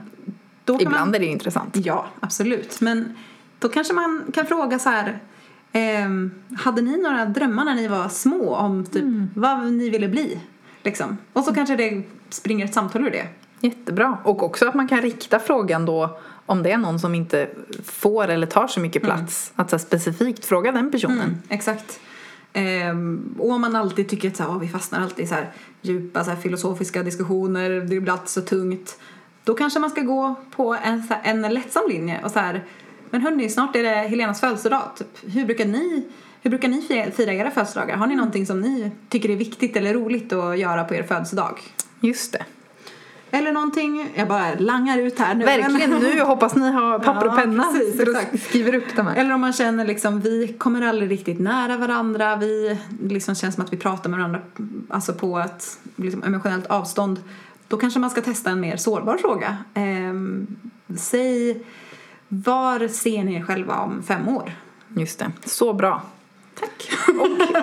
då 0.65 0.75
Ibland 0.81 1.07
man... 1.07 1.15
är 1.15 1.19
det 1.19 1.27
intressant. 1.27 1.77
Ja, 1.77 2.07
absolut. 2.21 2.81
Men 2.81 3.15
då 3.59 3.69
kanske 3.69 3.95
man 3.95 4.25
kan 4.35 4.47
fråga 4.47 4.79
så 4.79 4.89
här 4.89 5.19
Eh, 5.77 6.09
hade 6.59 6.83
ni 6.83 6.97
några 6.97 7.25
drömmar 7.25 7.65
när 7.65 7.75
ni 7.75 7.89
var 7.89 8.09
små 8.09 8.55
om 8.55 8.85
typ 8.85 9.03
mm. 9.03 9.31
vad 9.35 9.73
ni 9.73 9.91
ville 9.91 10.09
bli? 10.09 10.41
Liksom. 10.83 11.19
Och 11.33 11.45
så 11.45 11.55
kanske 11.55 11.77
det 11.77 12.03
springer 12.29 12.65
ett 12.65 12.75
samtal 12.75 13.07
ur 13.07 13.11
det. 13.11 13.29
Jättebra. 13.61 14.19
Och 14.25 14.43
också 14.43 14.69
att 14.69 14.75
man 14.75 14.89
kan 14.89 15.03
rikta 15.03 15.39
frågan 15.39 15.87
då 15.87 16.19
om 16.47 16.63
det 16.63 16.73
är 16.73 16.79
någon 16.79 17.01
som 17.01 17.15
inte 17.15 17.49
får 17.85 18.29
eller 18.29 18.47
tar 18.47 18.67
så 18.67 18.81
mycket 18.81 19.03
mm. 19.03 19.17
plats. 19.17 19.53
Mm. 19.55 19.65
Att 19.65 19.71
så 19.71 19.79
specifikt 19.79 20.45
fråga 20.45 20.73
den 20.73 20.91
personen. 20.91 21.21
Mm, 21.21 21.43
exakt. 21.49 22.01
Um, 22.91 23.35
och 23.39 23.51
om 23.51 23.61
man 23.61 23.77
alltid 23.77 24.09
tycker 24.09 24.29
att 24.29 24.37
så 24.37 24.43
här, 24.43 24.51
oh, 24.51 24.59
vi 24.59 24.69
fastnar 24.69 25.01
alltid 25.01 25.25
i 25.25 25.29
så 25.29 25.35
här, 25.35 25.53
djupa 25.83 26.25
så 26.25 26.31
här, 26.31 26.37
filosofiska 26.37 27.03
diskussioner, 27.03 27.71
det 27.71 28.01
blir 28.01 28.13
alltid 28.13 28.29
så 28.29 28.41
tungt. 28.41 28.99
Då 29.45 29.55
kanske 29.55 29.79
man 29.79 29.91
ska 29.91 30.01
gå 30.01 30.35
på 30.51 30.77
en, 30.83 31.03
så 31.03 31.15
här, 31.15 31.21
en 31.25 31.43
lättsam 31.43 31.83
linje 31.89 32.21
och 32.25 32.31
så 32.31 32.39
här, 32.39 32.65
men 33.11 33.21
hörni, 33.21 33.49
snart 33.49 33.77
är 33.77 33.83
det 33.83 33.91
Helenas 33.91 34.41
födelsedag. 34.41 34.91
Typ, 34.97 35.35
hur 35.35 35.45
brukar 35.45 35.65
ni 35.65 36.07
hur 36.47 36.51
brukar 36.51 36.69
ni 36.69 37.13
fira 37.17 37.33
era 37.33 37.51
födelsedagar? 37.51 37.97
Har 37.97 38.07
ni 38.07 38.17
någonting 38.17 38.47
som 38.47 38.61
ni 38.61 38.91
tycker 39.09 39.31
är 39.31 39.37
viktigt 39.37 39.77
eller 39.77 39.95
roligt 39.95 40.33
att 40.33 40.59
göra 40.59 40.85
på 40.85 40.95
er 40.95 41.03
födelsedag? 41.03 41.61
Just 42.01 42.33
det. 42.33 42.45
Eller 43.31 43.53
någonting, 43.53 44.09
jag 44.15 44.29
bara 44.29 44.55
langar 44.55 44.99
ut 44.99 45.19
här 45.19 45.35
nu. 45.35 45.45
Verkligen, 45.45 45.91
nu 45.91 46.21
hoppas 46.21 46.55
ni 46.55 46.71
har 46.71 46.99
papper 47.05 47.29
och 47.29 47.37
penna. 47.37 47.65
Precis, 47.65 48.01
exakt. 48.01 48.43
skriver 48.43 48.75
upp 48.75 48.97
de 48.97 49.07
här. 49.07 49.17
Eller 49.17 49.35
om 49.35 49.41
man 49.41 49.53
känner 49.53 49.85
liksom, 49.85 50.21
vi 50.21 50.55
kommer 50.59 50.83
aldrig 50.83 51.11
riktigt 51.11 51.41
nära 51.41 51.77
varandra. 51.77 52.37
Vi 52.37 52.79
liksom 53.03 53.35
känns 53.35 53.55
som 53.55 53.65
att 53.65 53.73
vi 53.73 53.77
pratar 53.77 54.11
med 54.11 54.19
varandra 54.19 54.41
alltså 54.89 55.13
på 55.13 55.39
ett 55.39 55.79
liksom, 55.97 56.23
emotionellt 56.23 56.67
avstånd. 56.67 57.23
Då 57.69 57.77
kanske 57.77 58.01
man 58.01 58.11
ska 58.11 58.21
testa 58.21 58.51
en 58.51 58.61
mer 58.61 58.77
sårbar 58.77 59.17
fråga. 59.17 59.57
Ehm, 59.75 60.47
säg 60.97 61.65
var 62.29 62.89
ser 62.89 63.25
ni 63.25 63.35
er 63.35 63.43
själva 63.43 63.79
om 63.79 64.03
fem 64.03 64.29
år? 64.29 64.53
Just 64.97 65.19
det, 65.19 65.33
så 65.45 65.73
bra. 65.73 66.03
Tack. 66.61 66.91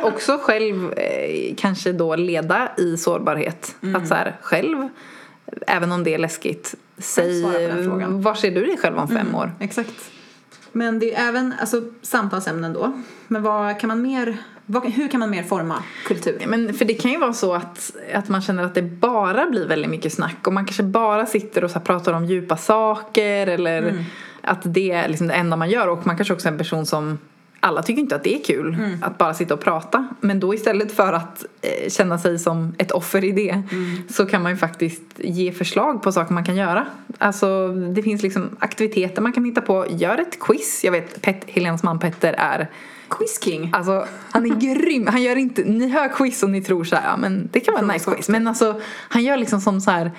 Och 0.01 0.07
också 0.07 0.37
själv 0.41 0.93
eh, 0.93 1.55
kanske 1.57 1.91
då 1.91 2.15
leda 2.15 2.71
i 2.77 2.97
sårbarhet. 2.97 3.75
Mm. 3.81 3.95
Att 3.95 4.07
så 4.07 4.13
här, 4.13 4.37
själv 4.41 4.89
även 5.67 5.91
om 5.91 6.03
det 6.03 6.13
är 6.13 6.17
läskigt, 6.17 6.75
säg 6.97 7.43
var 7.43 8.33
ser 8.35 8.51
du 8.51 8.65
dig 8.65 8.77
själv 8.77 8.97
om 8.97 9.07
fem 9.07 9.35
år? 9.35 9.51
Exakt. 9.59 10.11
Men 10.71 10.99
det 10.99 11.13
är 11.13 11.27
även 11.27 11.53
alltså, 11.59 11.81
samtalsämnen 12.01 12.73
då. 12.73 13.01
Men 13.27 13.43
vad 13.43 13.79
kan 13.79 13.87
man 13.87 14.01
mer, 14.01 14.37
hur 14.65 15.07
kan 15.07 15.19
man 15.19 15.29
mer 15.29 15.43
forma 15.43 15.83
kultur? 16.05 16.43
Men 16.47 16.73
för 16.73 16.85
det 16.85 16.93
kan 16.93 17.11
ju 17.11 17.17
vara 17.17 17.33
så 17.33 17.53
att, 17.53 17.91
att 18.13 18.29
man 18.29 18.41
känner 18.41 18.63
att 18.63 18.75
det 18.75 18.81
bara 18.81 19.45
blir 19.45 19.67
väldigt 19.67 19.89
mycket 19.89 20.13
snack 20.13 20.47
och 20.47 20.53
man 20.53 20.65
kanske 20.65 20.83
bara 20.83 21.25
sitter 21.25 21.63
och 21.63 21.71
så 21.71 21.79
pratar 21.79 22.13
om 22.13 22.25
djupa 22.25 22.57
saker 22.57 23.47
eller 23.47 24.05
att 24.41 24.61
det 24.63 24.91
är 24.91 25.07
liksom 25.07 25.27
det 25.27 25.33
enda 25.33 25.57
man 25.57 25.69
gör 25.69 25.87
och 25.87 26.07
man 26.07 26.15
kanske 26.15 26.33
också 26.33 26.47
är 26.47 26.51
en 26.51 26.57
person 26.57 26.85
som 26.85 27.17
alla 27.59 27.83
tycker 27.83 28.01
inte 28.01 28.15
att 28.15 28.23
det 28.23 28.35
är 28.35 28.43
kul 28.43 28.77
att 29.01 29.17
bara 29.17 29.33
sitta 29.33 29.53
och 29.53 29.59
prata 29.59 30.07
men 30.19 30.39
då 30.39 30.53
istället 30.53 30.91
för 30.91 31.13
att 31.13 31.45
eh, 31.61 31.89
känna 31.89 32.17
sig 32.17 32.39
som 32.39 32.75
ett 32.77 32.91
offer 32.91 33.23
i 33.23 33.31
det 33.31 33.63
så 34.09 34.25
kan 34.25 34.43
man 34.43 34.51
ju 34.51 34.57
faktiskt 34.57 35.03
ge 35.17 35.51
förslag 35.51 36.03
på 36.03 36.11
saker 36.11 36.33
man 36.33 36.45
kan 36.45 36.55
göra. 36.55 36.85
Alltså 37.17 37.67
det 37.67 38.03
finns 38.03 38.23
liksom 38.23 38.49
aktiviteter 38.59 39.21
man 39.21 39.33
kan 39.33 39.45
hitta 39.45 39.61
på. 39.61 39.85
Gör 39.89 40.17
ett 40.17 40.39
quiz. 40.39 40.83
Jag 40.83 40.91
vet 40.91 41.21
Pet, 41.21 41.43
Helens 41.47 41.83
man 41.83 41.99
Petter 41.99 42.35
är 42.37 42.69
Quiz 43.09 43.39
King. 43.43 43.69
Alltså 43.73 44.05
han 44.31 44.45
är 44.51 44.55
grym. 44.75 45.07
Han 45.07 45.21
gör 45.21 45.35
inte, 45.35 45.63
ni 45.63 45.87
hör 45.89 46.07
quiz 46.09 46.43
och 46.43 46.49
ni 46.49 46.61
tror 46.61 46.83
så 46.83 46.95
här, 46.95 47.03
ja 47.09 47.17
men 47.17 47.49
det 47.51 47.59
kan 47.59 47.73
vara 47.73 47.81
en 47.83 47.87
nice 47.87 48.11
quiz. 48.11 48.29
Men 48.29 48.47
alltså 48.47 48.81
han 49.09 49.23
gör 49.23 49.37
liksom 49.37 49.61
som 49.61 49.81
så 49.81 49.91
här 49.91 50.11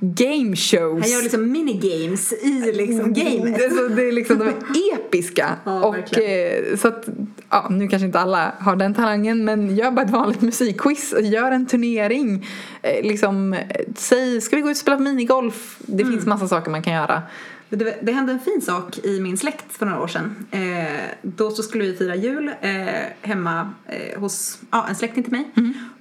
game 0.00 0.56
shows. 0.56 1.02
Han 1.02 1.10
gör 1.10 1.22
liksom 1.22 1.52
minigames 1.52 2.32
i 2.32 2.72
liksom 2.74 3.12
gamet. 3.12 3.56
Det, 3.58 3.64
är 3.64 3.70
så, 3.70 3.88
det 3.94 4.08
är 4.08 4.12
liksom, 4.12 4.38
de 4.38 4.48
är 4.48 4.54
episka. 4.94 5.56
Ja, 5.64 5.84
och 5.84 6.18
eh, 6.18 6.76
så 6.76 6.88
att, 6.88 7.08
ja, 7.50 7.66
nu 7.70 7.88
kanske 7.88 8.06
inte 8.06 8.20
alla 8.20 8.52
har 8.60 8.76
den 8.76 8.94
talangen 8.94 9.44
men 9.44 9.76
gör 9.76 9.90
bara 9.90 10.04
ett 10.04 10.10
vanligt 10.10 10.40
musikquiz. 10.42 11.14
Gör 11.20 11.50
en 11.50 11.66
turnering. 11.66 12.46
Eh, 12.82 13.06
liksom, 13.06 13.52
eh, 13.52 13.60
säg, 13.96 14.40
ska 14.40 14.56
vi 14.56 14.62
gå 14.62 14.68
ut 14.70 14.74
och 14.76 14.80
spela 14.80 14.98
minigolf? 14.98 15.76
Det 15.78 16.02
Mm. 16.02 16.14
finns 16.14 16.26
massa 16.26 16.48
saker 16.48 16.70
man 16.70 16.82
kan 16.82 16.92
göra. 16.92 17.22
Det, 17.76 17.98
det 18.02 18.12
hände 18.12 18.32
en 18.32 18.40
fin 18.40 18.62
sak 18.62 18.98
i 18.98 19.20
min 19.20 19.36
släkt 19.36 19.72
för 19.72 19.86
några 19.86 20.02
år 20.02 20.08
sedan. 20.08 20.46
Eh, 20.50 21.10
då 21.22 21.50
så 21.50 21.62
skulle 21.62 21.84
vi 21.84 21.96
fira 21.96 22.14
jul 22.14 22.50
eh, 22.60 22.74
hemma 23.20 23.70
eh, 23.86 24.20
hos 24.20 24.58
ja, 24.70 24.86
en 24.88 24.94
släkting 24.94 25.22
till 25.22 25.32
mig. 25.32 25.50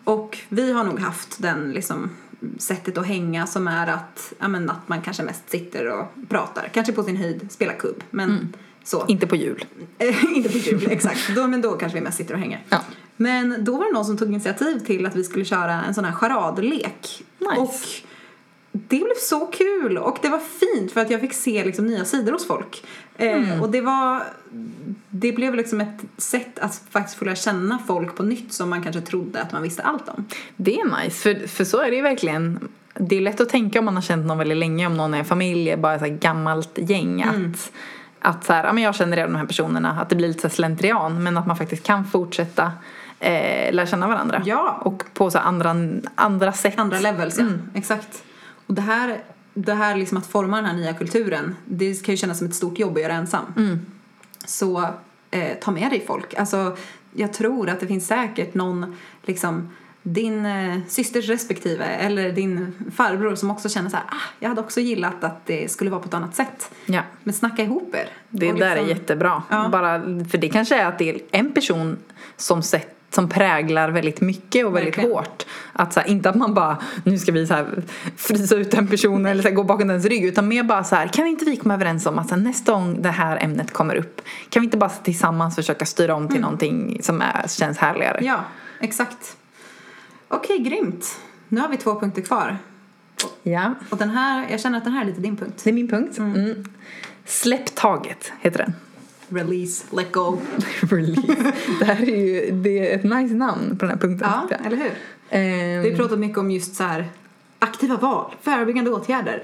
Och 0.04 0.40
vi 0.50 0.72
har 0.72 0.84
nog 0.84 1.00
haft 1.00 1.42
den 1.42 1.72
liksom 1.72 2.10
sättet 2.58 2.98
att 2.98 3.08
hänga 3.08 3.48
som 3.48 3.68
är 3.68 3.88
att, 3.88 4.34
ja, 4.40 4.48
men 4.48 4.70
att 4.70 4.90
man 4.90 5.02
kanske 5.02 5.24
mest 5.24 5.50
sitter 5.50 5.88
och 5.88 6.06
pratar. 6.30 6.70
Kanske 6.74 6.94
på 6.94 7.04
sin 7.04 7.18
höjd 7.18 7.52
spelar 7.52 7.74
kubb. 7.74 8.04
Men 8.10 8.54
så. 8.84 9.06
Inte 9.08 9.28
på 9.28 9.36
jul. 9.36 9.66
Eh, 9.98 10.24
inte 10.36 10.50
på 10.50 10.58
jul, 10.58 10.88
exakt. 10.92 11.36
Då, 11.36 11.48
men 11.48 11.62
då 11.62 11.72
kanske 11.72 11.98
vi 11.98 12.04
mest 12.04 12.18
sitter 12.18 12.34
och 12.34 12.40
hänger. 12.40 12.64
Ja. 12.70 12.80
Men 13.18 13.56
då 13.60 13.78
var 13.78 13.86
det 13.86 13.94
någon 13.94 14.06
som 14.06 14.18
tog 14.18 14.30
initiativ 14.30 14.80
till 14.80 15.06
att 15.06 15.16
vi 15.16 15.24
skulle 15.24 15.46
köra 15.46 15.84
en 15.84 15.94
sån 15.94 16.06
här 16.06 16.12
charadlek. 16.12 17.24
Nice. 17.40 17.62
Och 17.62 17.76
det 18.76 18.98
blev 18.98 19.16
så 19.20 19.40
kul 19.46 19.98
och 19.98 20.18
det 20.22 20.30
var 20.30 20.40
fint 20.40 20.92
för 20.92 21.02
att 21.02 21.10
jag 21.10 21.22
fick 21.22 21.34
se 21.34 21.66
liksom 21.66 21.86
nya 21.86 22.06
sidor 22.06 22.32
hos 22.32 22.48
folk. 22.48 22.86
Mm. 23.18 23.52
Eh, 23.52 23.62
och 23.62 23.70
det 23.70 23.82
var, 23.82 24.24
det 25.10 25.32
blev 25.32 25.56
liksom 25.56 25.82
ett 25.82 26.02
sätt 26.18 26.60
att 26.60 26.82
faktiskt 26.90 27.18
få 27.18 27.26
lära 27.26 27.36
känna 27.36 27.80
folk 27.88 28.16
på 28.16 28.24
nytt 28.24 28.54
som 28.54 28.70
man 28.70 28.84
kanske 28.84 29.02
trodde 29.02 29.42
att 29.42 29.52
man 29.52 29.64
visste 29.64 29.84
allt 29.84 30.10
om. 30.10 30.26
Det 30.56 30.80
är 30.80 31.04
nice, 31.04 31.22
för, 31.22 31.48
för 31.48 31.64
så 31.64 31.82
är 31.82 31.90
det 31.90 31.96
ju 31.96 32.02
verkligen. 32.02 32.70
Det 32.94 33.16
är 33.16 33.22
lätt 33.22 33.42
att 33.42 33.50
tänka 33.50 33.80
om 33.80 33.86
man 33.86 33.96
har 33.96 34.02
känt 34.02 34.26
någon 34.26 34.38
väldigt 34.38 34.58
länge, 34.58 34.88
om 34.88 34.98
någon 34.98 35.14
är 35.14 35.24
familj, 35.24 35.78
bara 35.78 35.96
ett 35.96 36.20
gammalt 36.20 36.78
gäng. 36.78 37.24
Att, 37.24 37.72
att 38.20 38.46
så 38.46 38.54
här, 38.54 38.64
ja, 38.64 38.74
men 38.74 38.84
jag 38.84 38.96
känner 38.96 39.18
redan 39.18 39.32
de 39.32 39.38
här 39.40 39.46
personerna, 39.46 40.02
att 40.02 40.10
det 40.10 40.16
blir 40.16 40.28
lite 40.28 40.50
slentrian. 40.50 41.24
Men 41.24 41.38
att 41.38 41.48
man 41.48 41.58
faktiskt 41.58 41.84
kan 41.84 42.06
fortsätta 42.06 42.72
eh, 43.20 43.74
lära 43.74 43.86
känna 43.86 44.08
varandra. 44.08 44.42
Ja. 44.46 44.82
Och 44.82 45.04
på 45.14 45.32
så 45.32 45.40
andra, 45.40 45.76
andra 46.16 46.54
sätt. 46.54 46.80
Andra 46.80 47.00
levels, 47.00 47.40
ja. 47.40 47.46
Exakt. 47.74 48.24
Och 48.68 48.74
det 48.74 48.82
här, 48.82 49.24
det 49.54 49.74
här 49.74 49.96
liksom 49.98 50.18
att 50.18 50.28
forma 50.28 50.56
den 50.56 50.66
här 50.66 50.76
nya 50.76 50.94
kulturen, 50.94 51.56
det 51.66 52.06
kan 52.06 52.14
ju 52.14 52.18
kännas 52.18 52.38
som 52.38 52.48
ett 52.48 52.56
stort 52.56 52.80
jobb 52.80 52.96
att 52.98 53.04
göra 53.04 53.14
ensam. 53.14 53.46
Så 54.46 54.90
eh, 55.32 55.58
ta 55.62 55.72
med 55.72 55.90
dig 55.92 56.04
folk. 56.08 56.34
Alltså, 56.34 56.78
jag 57.14 57.34
tror 57.34 57.70
att 57.70 57.80
det 57.80 57.88
finns 57.88 58.08
säkert 58.08 58.54
någon, 58.54 58.96
liksom, 59.24 59.70
din 60.04 60.46
eh, 60.46 60.80
systers 60.88 61.30
respektive 61.30 61.86
eller 61.86 62.32
din 62.32 62.74
farbror 62.96 63.36
som 63.36 63.52
också 63.52 63.70
känner 63.70 63.90
så 63.90 63.96
här, 63.96 64.06
ah, 64.10 64.30
jag 64.40 64.50
hade 64.50 64.62
också 64.62 64.80
gillat 64.80 65.24
att 65.24 65.46
det 65.46 65.72
skulle 65.72 65.90
vara 65.92 66.02
på 66.02 66.08
ett 66.08 66.14
annat 66.14 66.36
sätt. 66.36 66.72
Ja. 66.86 67.02
Men 67.24 67.34
snacka 67.34 67.64
ihop 67.64 67.96
er. 67.96 68.10
Det 68.30 68.52
Och 68.52 68.60
där 68.60 68.66
är 68.72 68.76
liksom- 68.76 68.90
jättebra. 68.90 69.44
Ja. 69.50 69.70
Bara, 69.72 70.00
för 70.02 70.38
det 70.38 70.50
kanske 70.50 70.76
är 70.76 70.86
att 70.86 71.00
det 71.00 71.10
är 71.10 71.20
en 71.32 71.52
person 71.52 71.98
som, 72.38 72.64
sett, 72.64 72.96
som 73.14 73.30
präglar 73.30 73.90
väldigt 73.90 74.22
mycket 74.22 74.66
och 74.66 74.76
väldigt 74.76 74.98
Verkligen. 74.98 75.12
hårt. 75.18 75.46
Att 75.74 75.94
så 75.94 76.00
här, 76.00 76.08
inte 76.08 76.30
att 76.30 76.36
man 76.36 76.54
bara, 76.54 76.78
nu 77.04 77.18
ska 77.18 77.32
vi 77.32 77.48
så 77.48 77.54
här, 77.54 77.84
frysa 78.18 78.56
ut 78.56 78.74
en 78.74 78.88
person 78.88 79.26
eller 79.26 79.42
så 79.42 79.48
här, 79.48 79.56
gå 79.56 79.64
bakom 79.64 79.88
dens 79.88 80.06
rygg. 80.06 80.26
Utan 80.26 80.48
mer 80.48 80.64
bara 80.64 80.84
så 80.84 80.96
här, 80.96 81.08
kan 81.08 81.24
vi 81.24 81.30
inte 81.30 81.46
vi 81.46 81.58
komma 81.58 81.74
överens 81.74 82.06
om 82.06 82.20
att 82.20 82.30
så 82.30 82.36
här, 82.36 82.42
nästa 82.42 82.72
gång 82.72 83.02
det 83.02 83.10
här 83.10 83.44
ämnet 83.44 83.74
kommer 83.74 83.96
upp. 83.96 84.22
Kan 84.50 84.62
vi 84.62 84.66
inte 84.66 84.78
bara 84.78 84.90
tillsammans 84.90 85.56
försöka 85.56 85.86
styra 85.86 86.16
om 86.16 86.28
till 86.28 86.42
någonting 86.42 87.00
som 87.04 87.22
är, 87.22 87.48
känns 87.48 87.78
härligare. 87.78 88.20
Ja, 88.26 88.40
exakt. 88.80 89.38
Okej, 90.28 90.60
grymt. 90.60 91.20
Nu 91.50 91.62
har 91.62 91.68
vi 91.70 91.78
två 91.78 92.00
punkter 92.00 92.22
kvar. 92.22 92.58
Ja, 93.44 93.74
Och 93.90 93.98
den 93.98 94.10
här, 94.10 94.46
jag 94.52 94.60
känner 94.62 94.78
att 94.78 94.84
den 94.84 94.94
här 94.94 95.02
är 95.02 95.06
lite 95.06 95.22
din 95.22 95.38
punkt. 95.38 95.62
det 95.64 95.70
är 95.70 95.74
min 95.74 95.88
punkt. 95.88 96.18
Mm. 96.18 96.66
Släpp 97.26 97.76
taget 97.76 98.32
heter 98.42 98.58
den. 98.58 98.74
Release, 99.36 99.86
let 99.96 100.12
go. 100.12 100.38
Release. 100.82 101.54
det 101.80 101.86
här 101.86 102.02
är 102.02 102.16
ju 102.16 102.52
det 102.52 102.92
är 102.92 102.96
ett 102.96 103.04
nice 103.04 103.34
namn 103.36 103.78
på 103.78 103.86
den 103.86 103.90
här 103.90 103.98
punkten. 104.08 104.30
Ja, 104.50 104.58
eller 104.66 104.78
hur? 104.78 104.92
Ehm, 105.30 105.82
Vi 105.82 105.90
har 105.90 105.98
pratat 105.98 106.20
mycket 106.20 106.38
om 106.38 106.52
just 106.52 106.76
så 106.76 106.84
här 106.84 107.06
aktiva 107.60 107.98
val, 107.98 108.36
förebyggande 108.42 108.92
åtgärder. 108.92 109.44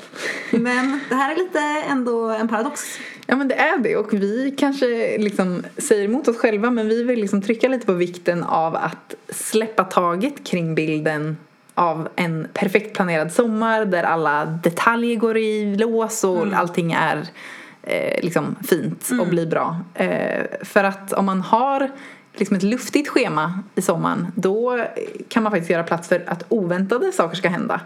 Men 0.51 0.99
det 1.09 1.15
här 1.15 1.31
är 1.31 1.35
lite 1.35 1.59
ändå 1.89 2.29
en 2.29 2.47
paradox. 2.47 2.81
Ja 3.27 3.35
men 3.35 3.47
det 3.47 3.55
är 3.55 3.77
det 3.77 3.95
och 3.95 4.13
vi 4.13 4.55
kanske 4.57 5.17
liksom 5.17 5.63
säger 5.77 6.05
emot 6.05 6.27
oss 6.27 6.37
själva 6.37 6.71
men 6.71 6.87
vi 6.89 7.03
vill 7.03 7.19
liksom 7.21 7.41
trycka 7.41 7.67
lite 7.67 7.85
på 7.85 7.93
vikten 7.93 8.43
av 8.43 8.75
att 8.75 9.15
släppa 9.29 9.83
taget 9.83 10.43
kring 10.43 10.75
bilden 10.75 11.37
av 11.73 12.07
en 12.15 12.47
perfekt 12.53 12.95
planerad 12.95 13.31
sommar 13.31 13.85
där 13.85 14.03
alla 14.03 14.45
detaljer 14.45 15.15
går 15.15 15.37
i 15.37 15.75
lås 15.75 16.23
och 16.23 16.47
allting 16.53 16.91
är 16.91 17.27
eh, 17.89 18.23
liksom 18.23 18.55
fint 18.69 19.09
och 19.19 19.27
blir 19.27 19.45
bra. 19.47 19.79
Eh, 19.93 20.45
för 20.63 20.83
att 20.83 21.13
om 21.13 21.25
man 21.25 21.41
har 21.41 21.91
liksom 22.33 22.55
ett 22.55 22.63
luftigt 22.63 23.09
schema 23.09 23.63
i 23.75 23.81
sommaren 23.81 24.27
då 24.35 24.85
kan 25.27 25.43
man 25.43 25.51
faktiskt 25.51 25.69
göra 25.71 25.83
plats 25.83 26.07
för 26.07 26.23
att 26.27 26.43
oväntade 26.49 27.11
saker 27.11 27.35
ska 27.37 27.49
hända. 27.49 27.81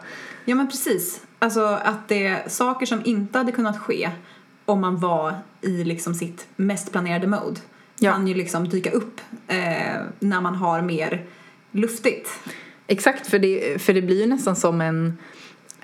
Ja 0.45 0.55
men 0.55 0.67
precis. 0.67 1.21
Alltså 1.39 1.65
att 1.83 2.07
det 2.07 2.27
är 2.27 2.49
saker 2.49 2.85
som 2.85 3.01
inte 3.05 3.37
hade 3.37 3.51
kunnat 3.51 3.79
ske 3.79 4.09
om 4.65 4.81
man 4.81 4.99
var 4.99 5.35
i 5.61 5.83
liksom 5.83 6.13
sitt 6.15 6.47
mest 6.55 6.91
planerade 6.91 7.27
mode 7.27 7.59
Ja. 7.99 8.11
kan 8.11 8.27
ju 8.27 8.33
liksom 8.33 8.69
dyka 8.69 8.91
upp 8.91 9.21
eh, 9.47 10.01
när 10.19 10.41
man 10.41 10.55
har 10.55 10.81
mer 10.81 11.25
luftigt. 11.71 12.29
Exakt, 12.87 13.27
för 13.27 13.39
det, 13.39 13.81
för 13.81 13.93
det 13.93 14.01
blir 14.01 14.21
ju 14.21 14.25
nästan 14.27 14.55
som 14.55 14.81
en 14.81 15.17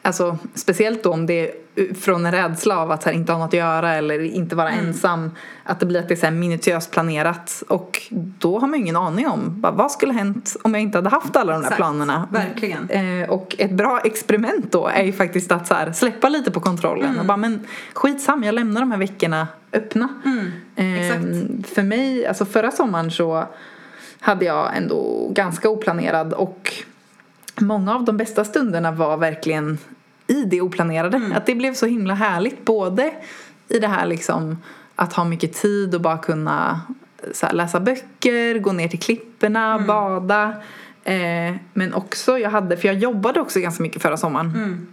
Alltså 0.09 0.37
speciellt 0.53 1.03
då 1.03 1.11
om 1.11 1.25
det 1.25 1.33
är 1.33 1.93
från 1.93 2.25
en 2.25 2.31
rädsla 2.31 2.77
av 2.77 2.91
att 2.91 3.03
här, 3.03 3.11
inte 3.11 3.31
ha 3.31 3.39
något 3.39 3.47
att 3.47 3.53
göra 3.53 3.95
eller 3.95 4.19
inte 4.23 4.55
vara 4.55 4.69
ensam. 4.69 5.31
Att 5.63 5.79
det 5.79 5.85
blir 5.85 5.99
att 5.99 6.07
det 6.07 6.13
är 6.13 6.15
så 6.15 6.25
här 6.25 6.33
minutiöst 6.33 6.91
planerat 6.91 7.63
och 7.67 8.01
då 8.11 8.59
har 8.59 8.67
man 8.67 8.79
ju 8.79 8.83
ingen 8.83 8.95
aning 8.95 9.27
om 9.27 9.61
bara, 9.61 9.71
vad 9.71 9.91
skulle 9.91 10.13
hänt 10.13 10.55
om 10.61 10.73
jag 10.73 10.81
inte 10.81 10.97
hade 10.97 11.09
haft 11.09 11.35
alla 11.35 11.51
de 11.51 11.57
där 11.57 11.61
Exakt, 11.61 11.75
planerna. 11.75 12.27
verkligen. 12.31 12.89
Eh, 12.89 13.29
och 13.29 13.55
ett 13.59 13.71
bra 13.71 13.99
experiment 14.03 14.71
då 14.71 14.87
är 14.87 15.03
ju 15.03 15.13
faktiskt 15.13 15.51
att 15.51 15.67
så 15.67 15.73
här, 15.73 15.91
släppa 15.91 16.29
lite 16.29 16.51
på 16.51 16.59
kontrollen 16.59 17.19
och 17.19 17.25
bara 17.25 17.37
men 17.37 17.65
skitsam 17.93 18.43
jag 18.43 18.55
lämnar 18.55 18.81
de 18.81 18.91
här 18.91 18.99
veckorna 18.99 19.47
öppna. 19.73 20.09
Eh, 20.75 21.01
exakt. 21.01 21.73
för 21.75 21.83
mig, 21.83 22.27
alltså 22.27 22.45
förra 22.45 22.71
sommaren 22.71 23.11
så 23.11 23.47
hade 24.19 24.45
jag 24.45 24.77
ändå 24.77 25.29
ganska 25.33 25.69
oplanerad 25.69 26.33
och 26.33 26.73
många 27.61 27.95
av 27.95 28.05
de 28.05 28.17
bästa 28.17 28.45
stunderna 28.45 28.91
var 28.91 29.17
verkligen 29.17 29.77
i 30.29 30.45
det 30.45 30.61
oplanerade. 30.61 31.21
Att 31.35 31.45
det 31.45 31.55
blev 31.55 31.73
så 31.73 31.85
himla 31.85 32.13
härligt 32.13 32.65
både 32.65 33.11
i 33.69 33.79
det 33.79 33.87
här 33.87 34.05
liksom 34.05 34.57
att 34.95 35.13
ha 35.13 35.23
mycket 35.23 35.53
tid 35.53 35.95
och 35.95 36.01
bara 36.01 36.17
kunna 36.17 36.81
här, 37.41 37.53
läsa 37.53 37.79
böcker, 37.79 38.59
gå 38.59 38.71
ner 38.71 38.87
till 38.87 38.99
klipporna, 38.99 39.79
bada. 39.79 40.53
Eh, 41.03 41.55
men 41.73 41.93
också, 41.93 42.39
jag 42.39 42.49
hade, 42.49 42.77
för 42.77 42.87
jag 42.87 42.97
jobbade 42.97 43.39
också 43.39 43.59
ganska 43.59 43.83
mycket 43.83 44.01
förra 44.01 44.17
sommaren. 44.17 44.87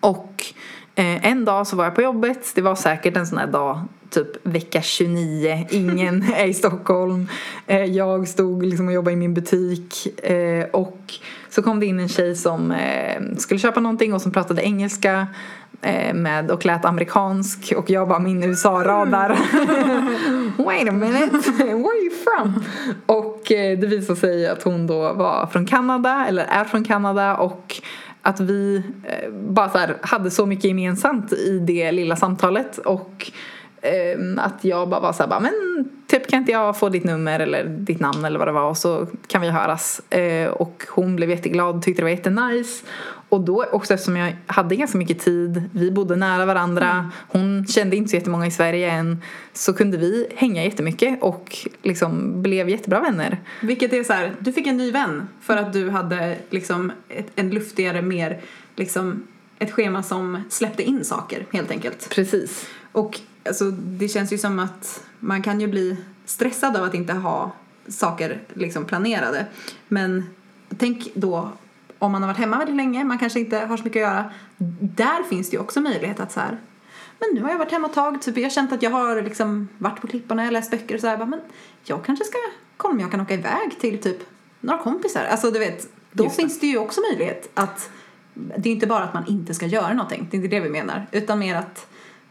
Och 0.00 0.44
eh, 0.94 1.26
en 1.26 1.44
dag 1.44 1.66
så 1.66 1.76
var 1.76 1.84
jag 1.84 1.94
på 1.94 2.02
jobbet, 2.02 2.52
det 2.54 2.62
var 2.62 2.74
säkert 2.74 3.16
en 3.16 3.26
sån 3.26 3.38
här 3.38 3.46
dag 3.46 3.80
typ 4.10 4.46
vecka 4.46 4.82
29, 4.82 5.66
ingen 5.70 6.22
är 6.36 6.46
i 6.46 6.54
Stockholm. 6.54 7.28
Eh, 7.66 7.84
jag 7.84 8.28
stod 8.28 8.66
liksom 8.66 8.86
och 8.86 8.92
jobbade 8.92 9.12
i 9.12 9.16
min 9.16 9.34
butik 9.34 10.20
eh, 10.24 10.64
och 10.64 11.14
så 11.56 11.62
kom 11.62 11.80
det 11.80 11.86
in 11.86 12.00
en 12.00 12.08
tjej 12.08 12.36
som 12.36 12.70
eh, 12.70 13.22
skulle 13.36 13.60
köpa 13.60 13.80
någonting 13.80 14.14
och 14.14 14.22
som 14.22 14.32
pratade 14.32 14.62
engelska 14.62 15.26
eh, 15.82 16.14
med 16.14 16.50
och 16.50 16.66
lät 16.66 16.84
amerikansk 16.84 17.72
och 17.76 17.90
jag 17.90 18.08
bara 18.08 18.18
min 18.18 18.42
USA-radar. 18.42 19.28
Wait 20.64 20.88
a 20.88 20.92
minute, 20.92 21.50
where 21.58 21.72
are 21.72 22.02
you 22.02 22.10
from? 22.24 22.64
Och 23.06 23.52
eh, 23.52 23.78
det 23.78 23.86
visade 23.86 24.20
sig 24.20 24.48
att 24.48 24.62
hon 24.62 24.86
då 24.86 25.12
var 25.12 25.46
från 25.46 25.66
Kanada 25.66 26.26
eller 26.28 26.44
är 26.44 26.64
från 26.64 26.84
Kanada 26.84 27.36
och 27.36 27.76
att 28.22 28.40
vi 28.40 28.82
eh, 29.04 29.32
bara 29.32 29.68
så 29.68 29.78
här, 29.78 29.96
hade 30.00 30.30
så 30.30 30.46
mycket 30.46 30.64
gemensamt 30.64 31.32
i 31.32 31.58
det 31.58 31.92
lilla 31.92 32.16
samtalet 32.16 32.78
och 32.78 33.30
att 34.38 34.64
jag 34.64 34.88
bara 34.88 35.00
var 35.00 35.12
så 35.12 35.22
här, 35.22 35.30
bara, 35.30 35.40
men 35.40 35.54
typ 36.06 36.30
kan 36.30 36.38
inte 36.38 36.52
jag 36.52 36.78
få 36.78 36.88
ditt 36.88 37.04
nummer 37.04 37.40
eller 37.40 37.64
ditt 37.64 38.00
namn 38.00 38.24
eller 38.24 38.38
vad 38.38 38.48
det 38.48 38.52
var 38.52 38.68
och 38.68 38.78
så 38.78 39.06
kan 39.26 39.40
vi 39.40 39.50
höras. 39.50 40.12
Eh, 40.12 40.48
och 40.48 40.84
hon 40.88 41.16
blev 41.16 41.30
jätteglad, 41.30 41.82
tyckte 41.82 42.02
det 42.02 42.04
var 42.04 42.10
jättenice. 42.10 42.84
Och 43.28 43.40
då 43.40 43.64
också 43.72 43.94
eftersom 43.94 44.16
jag 44.16 44.36
hade 44.46 44.76
ganska 44.76 44.98
mycket 44.98 45.18
tid, 45.18 45.62
vi 45.72 45.90
bodde 45.90 46.16
nära 46.16 46.46
varandra, 46.46 46.90
mm. 46.90 47.06
hon 47.28 47.66
kände 47.66 47.96
inte 47.96 48.10
så 48.10 48.16
jättemånga 48.16 48.46
i 48.46 48.50
Sverige 48.50 48.90
än, 48.90 49.22
så 49.52 49.72
kunde 49.72 49.96
vi 49.96 50.26
hänga 50.36 50.64
jättemycket 50.64 51.22
och 51.22 51.56
liksom 51.82 52.42
blev 52.42 52.68
jättebra 52.68 53.00
vänner. 53.00 53.38
Vilket 53.62 53.92
är 53.92 54.04
så 54.04 54.12
här, 54.12 54.34
du 54.38 54.52
fick 54.52 54.66
en 54.66 54.76
ny 54.76 54.90
vän 54.90 55.28
för 55.40 55.56
att 55.56 55.72
du 55.72 55.90
hade 55.90 56.36
liksom 56.50 56.92
ett, 57.08 57.26
en 57.34 57.50
luftigare, 57.50 58.02
mer 58.02 58.40
liksom 58.76 59.26
ett 59.58 59.72
schema 59.72 60.02
som 60.02 60.42
släppte 60.50 60.82
in 60.82 61.04
saker 61.04 61.46
helt 61.52 61.70
enkelt. 61.70 62.10
Precis. 62.10 62.66
Och 62.92 63.20
alltså, 63.46 63.70
det 63.70 64.08
känns 64.08 64.32
ju 64.32 64.38
som 64.38 64.58
att 64.58 65.04
man 65.20 65.42
kan 65.42 65.60
ju 65.60 65.66
bli 65.66 65.96
stressad 66.24 66.76
av 66.76 66.84
att 66.84 66.94
inte 66.94 67.12
ha 67.12 67.52
saker 67.88 68.40
liksom 68.54 68.84
planerade. 68.84 69.46
Men 69.88 70.24
tänk 70.78 71.08
då 71.14 71.50
om 71.98 72.12
man 72.12 72.22
har 72.22 72.28
varit 72.28 72.38
hemma 72.38 72.58
väldigt 72.58 72.76
länge, 72.76 73.04
man 73.04 73.18
kanske 73.18 73.40
inte 73.40 73.58
har 73.58 73.76
så 73.76 73.84
mycket 73.84 74.04
att 74.04 74.12
göra. 74.12 74.30
Där 74.80 75.22
finns 75.28 75.50
det 75.50 75.56
ju 75.56 75.62
också 75.62 75.80
möjlighet 75.80 76.20
att 76.20 76.32
så 76.32 76.40
här, 76.40 76.58
men 77.18 77.28
nu 77.34 77.42
har 77.42 77.50
jag 77.50 77.58
varit 77.58 77.72
hemma 77.72 77.88
ett 77.88 77.94
tag, 77.94 78.22
typ 78.22 78.36
jag 78.36 78.44
har 78.44 78.50
känt 78.50 78.72
att 78.72 78.82
jag 78.82 78.90
har 78.90 79.22
liksom 79.22 79.68
varit 79.78 80.00
på 80.00 80.06
klipporna, 80.06 80.42
jag 80.42 80.46
har 80.46 80.52
läst 80.52 80.70
böcker 80.70 80.94
och 80.94 81.00
så 81.00 81.06
här, 81.06 81.16
bara, 81.16 81.26
men 81.26 81.40
jag 81.84 82.04
kanske 82.04 82.24
ska 82.24 82.38
kolla 82.76 82.94
om 82.94 83.00
jag 83.00 83.10
kan 83.10 83.20
åka 83.20 83.34
iväg 83.34 83.78
till 83.80 83.98
typ 83.98 84.18
några 84.60 84.82
kompisar. 84.82 85.24
Alltså 85.24 85.50
du 85.50 85.58
vet, 85.58 85.88
då 86.12 86.24
Just 86.24 86.36
finns 86.36 86.60
det 86.60 86.66
ju 86.66 86.78
också 86.78 87.00
möjlighet 87.00 87.50
att 87.54 87.90
det 88.34 88.68
är 88.68 88.72
inte 88.72 88.86
bara 88.86 89.04
att 89.04 89.14
man 89.14 89.26
inte 89.26 89.54
ska 89.54 89.66
göra 89.66 89.92
någonting, 89.92 90.28
det 90.30 90.36
är 90.36 90.38
inte 90.38 90.56
det 90.56 90.60
vi 90.60 90.70
menar, 90.70 91.06
utan 91.12 91.38
mer 91.38 91.56
att 91.56 91.86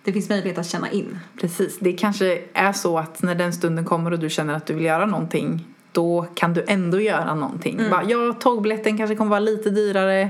det 0.06 0.14
finns 0.14 0.30
möjlighet 0.30 0.58
att 0.58 0.68
känna 0.68 0.92
in. 0.92 1.20
Precis, 1.42 1.78
det 1.80 1.94
kanske 1.94 2.42
är 2.54 2.74
så 2.74 2.98
att 2.98 3.22
när 3.22 3.36
den 3.36 3.54
stunden 3.54 3.86
kommer 3.86 4.12
och 4.12 4.20
du 4.20 4.30
känner 4.30 4.54
att 4.54 4.66
du 4.66 4.74
vill 4.74 4.86
göra 4.86 5.06
någonting 5.06 5.66
då 5.92 6.28
kan 6.34 6.54
du 6.54 6.66
ändå 6.68 7.00
göra 7.00 7.36
någonting. 7.36 7.80
Mm. 7.80 7.92
Bara, 7.92 8.04
ja, 8.04 8.34
tågbiljetten 8.34 8.98
kanske 8.98 9.16
kommer 9.16 9.30
vara 9.30 9.40
lite 9.40 9.70
dyrare. 9.70 10.30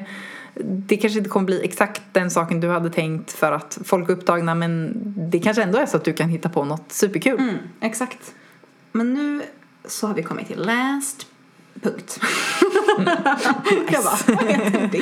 Det 0.63 0.97
kanske 0.97 1.19
inte 1.19 1.29
kommer 1.29 1.45
bli 1.45 1.63
exakt 1.63 2.01
den 2.11 2.31
saken 2.31 2.59
du 2.59 2.69
hade 2.69 2.89
tänkt 2.89 3.31
för 3.31 3.51
att 3.51 3.77
folk 3.85 4.09
är 4.09 4.13
upptagna 4.13 4.55
men 4.55 4.93
det 5.31 5.39
kanske 5.39 5.63
ändå 5.63 5.77
är 5.77 5.85
så 5.85 5.97
att 5.97 6.03
du 6.03 6.13
kan 6.13 6.29
hitta 6.29 6.49
på 6.49 6.65
något 6.65 6.91
superkul. 6.91 7.39
Mm, 7.39 7.55
exakt. 7.81 8.33
Men 8.91 9.13
nu 9.13 9.41
så 9.85 10.07
har 10.07 10.13
vi 10.13 10.23
kommit 10.23 10.47
till 10.47 10.59
last 10.59 11.27
punkt. 11.81 12.19
Mm. 12.97 13.09
jag 13.91 14.03
bara, 14.03 14.17
vad 14.27 14.45
heter 14.45 14.89
det? 14.91 15.01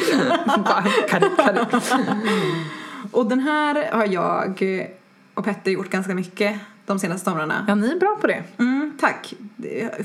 Och 3.14 3.30
den 3.30 3.40
här 3.40 3.92
har 3.92 4.06
jag 4.06 4.64
och 5.34 5.46
Petter 5.46 5.72
gjort 5.72 5.90
ganska 5.90 6.16
mycket 6.16 6.60
de 6.86 7.00
senaste 7.00 7.30
somrarna. 7.30 7.66
Ja, 7.68 7.76
ni 7.76 7.92
är 7.92 8.00
bra 8.00 8.18
på 8.22 8.28
det. 8.28 8.44
Mm, 8.58 8.92
tack. 9.00 9.34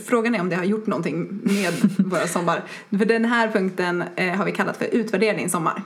Frågan 0.06 0.34
är 0.34 0.40
om 0.40 0.48
det 0.48 0.56
har 0.56 0.64
gjort 0.64 0.86
någonting 0.86 1.40
med 1.42 1.72
våra 1.98 2.26
sommar. 2.26 2.62
För 2.90 3.04
den 3.04 3.24
här 3.24 3.48
punkten 3.48 4.04
eh, 4.16 4.34
har 4.34 4.44
vi 4.44 4.52
kallat 4.52 4.76
för 4.76 4.84
utvärdera 4.84 5.36
din 5.36 5.50
sommar. 5.50 5.82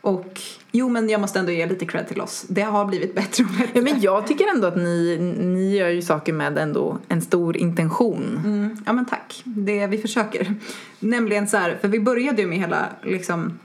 Och 0.00 0.40
jo, 0.72 0.88
men 0.88 1.08
jag 1.08 1.20
måste 1.20 1.38
ändå 1.38 1.52
ge 1.52 1.66
lite 1.66 1.86
cred 1.86 2.08
till 2.08 2.20
oss. 2.20 2.44
Det 2.48 2.62
har 2.62 2.84
blivit 2.84 3.14
bättre 3.14 3.44
och 3.44 3.50
bättre. 3.50 3.70
Ja, 3.72 3.82
men 3.82 4.00
jag 4.00 4.26
tycker 4.26 4.46
ändå 4.54 4.66
att 4.66 4.76
ni, 4.76 5.18
ni 5.40 5.76
gör 5.76 5.88
ju 5.88 6.02
saker 6.02 6.32
med 6.32 6.58
ändå 6.58 6.98
en 7.08 7.22
stor 7.22 7.56
intention. 7.56 8.40
Mm, 8.44 8.76
ja, 8.86 8.92
men 8.92 9.06
tack. 9.06 9.42
Det 9.44 9.86
vi 9.86 9.98
försöker. 9.98 10.54
Nämligen 10.98 11.48
så 11.48 11.56
här, 11.56 11.78
för 11.80 11.88
vi 11.88 12.00
började 12.00 12.42
ju 12.42 12.48
med 12.48 12.58
hela, 12.58 12.86
liksom, 13.02 13.58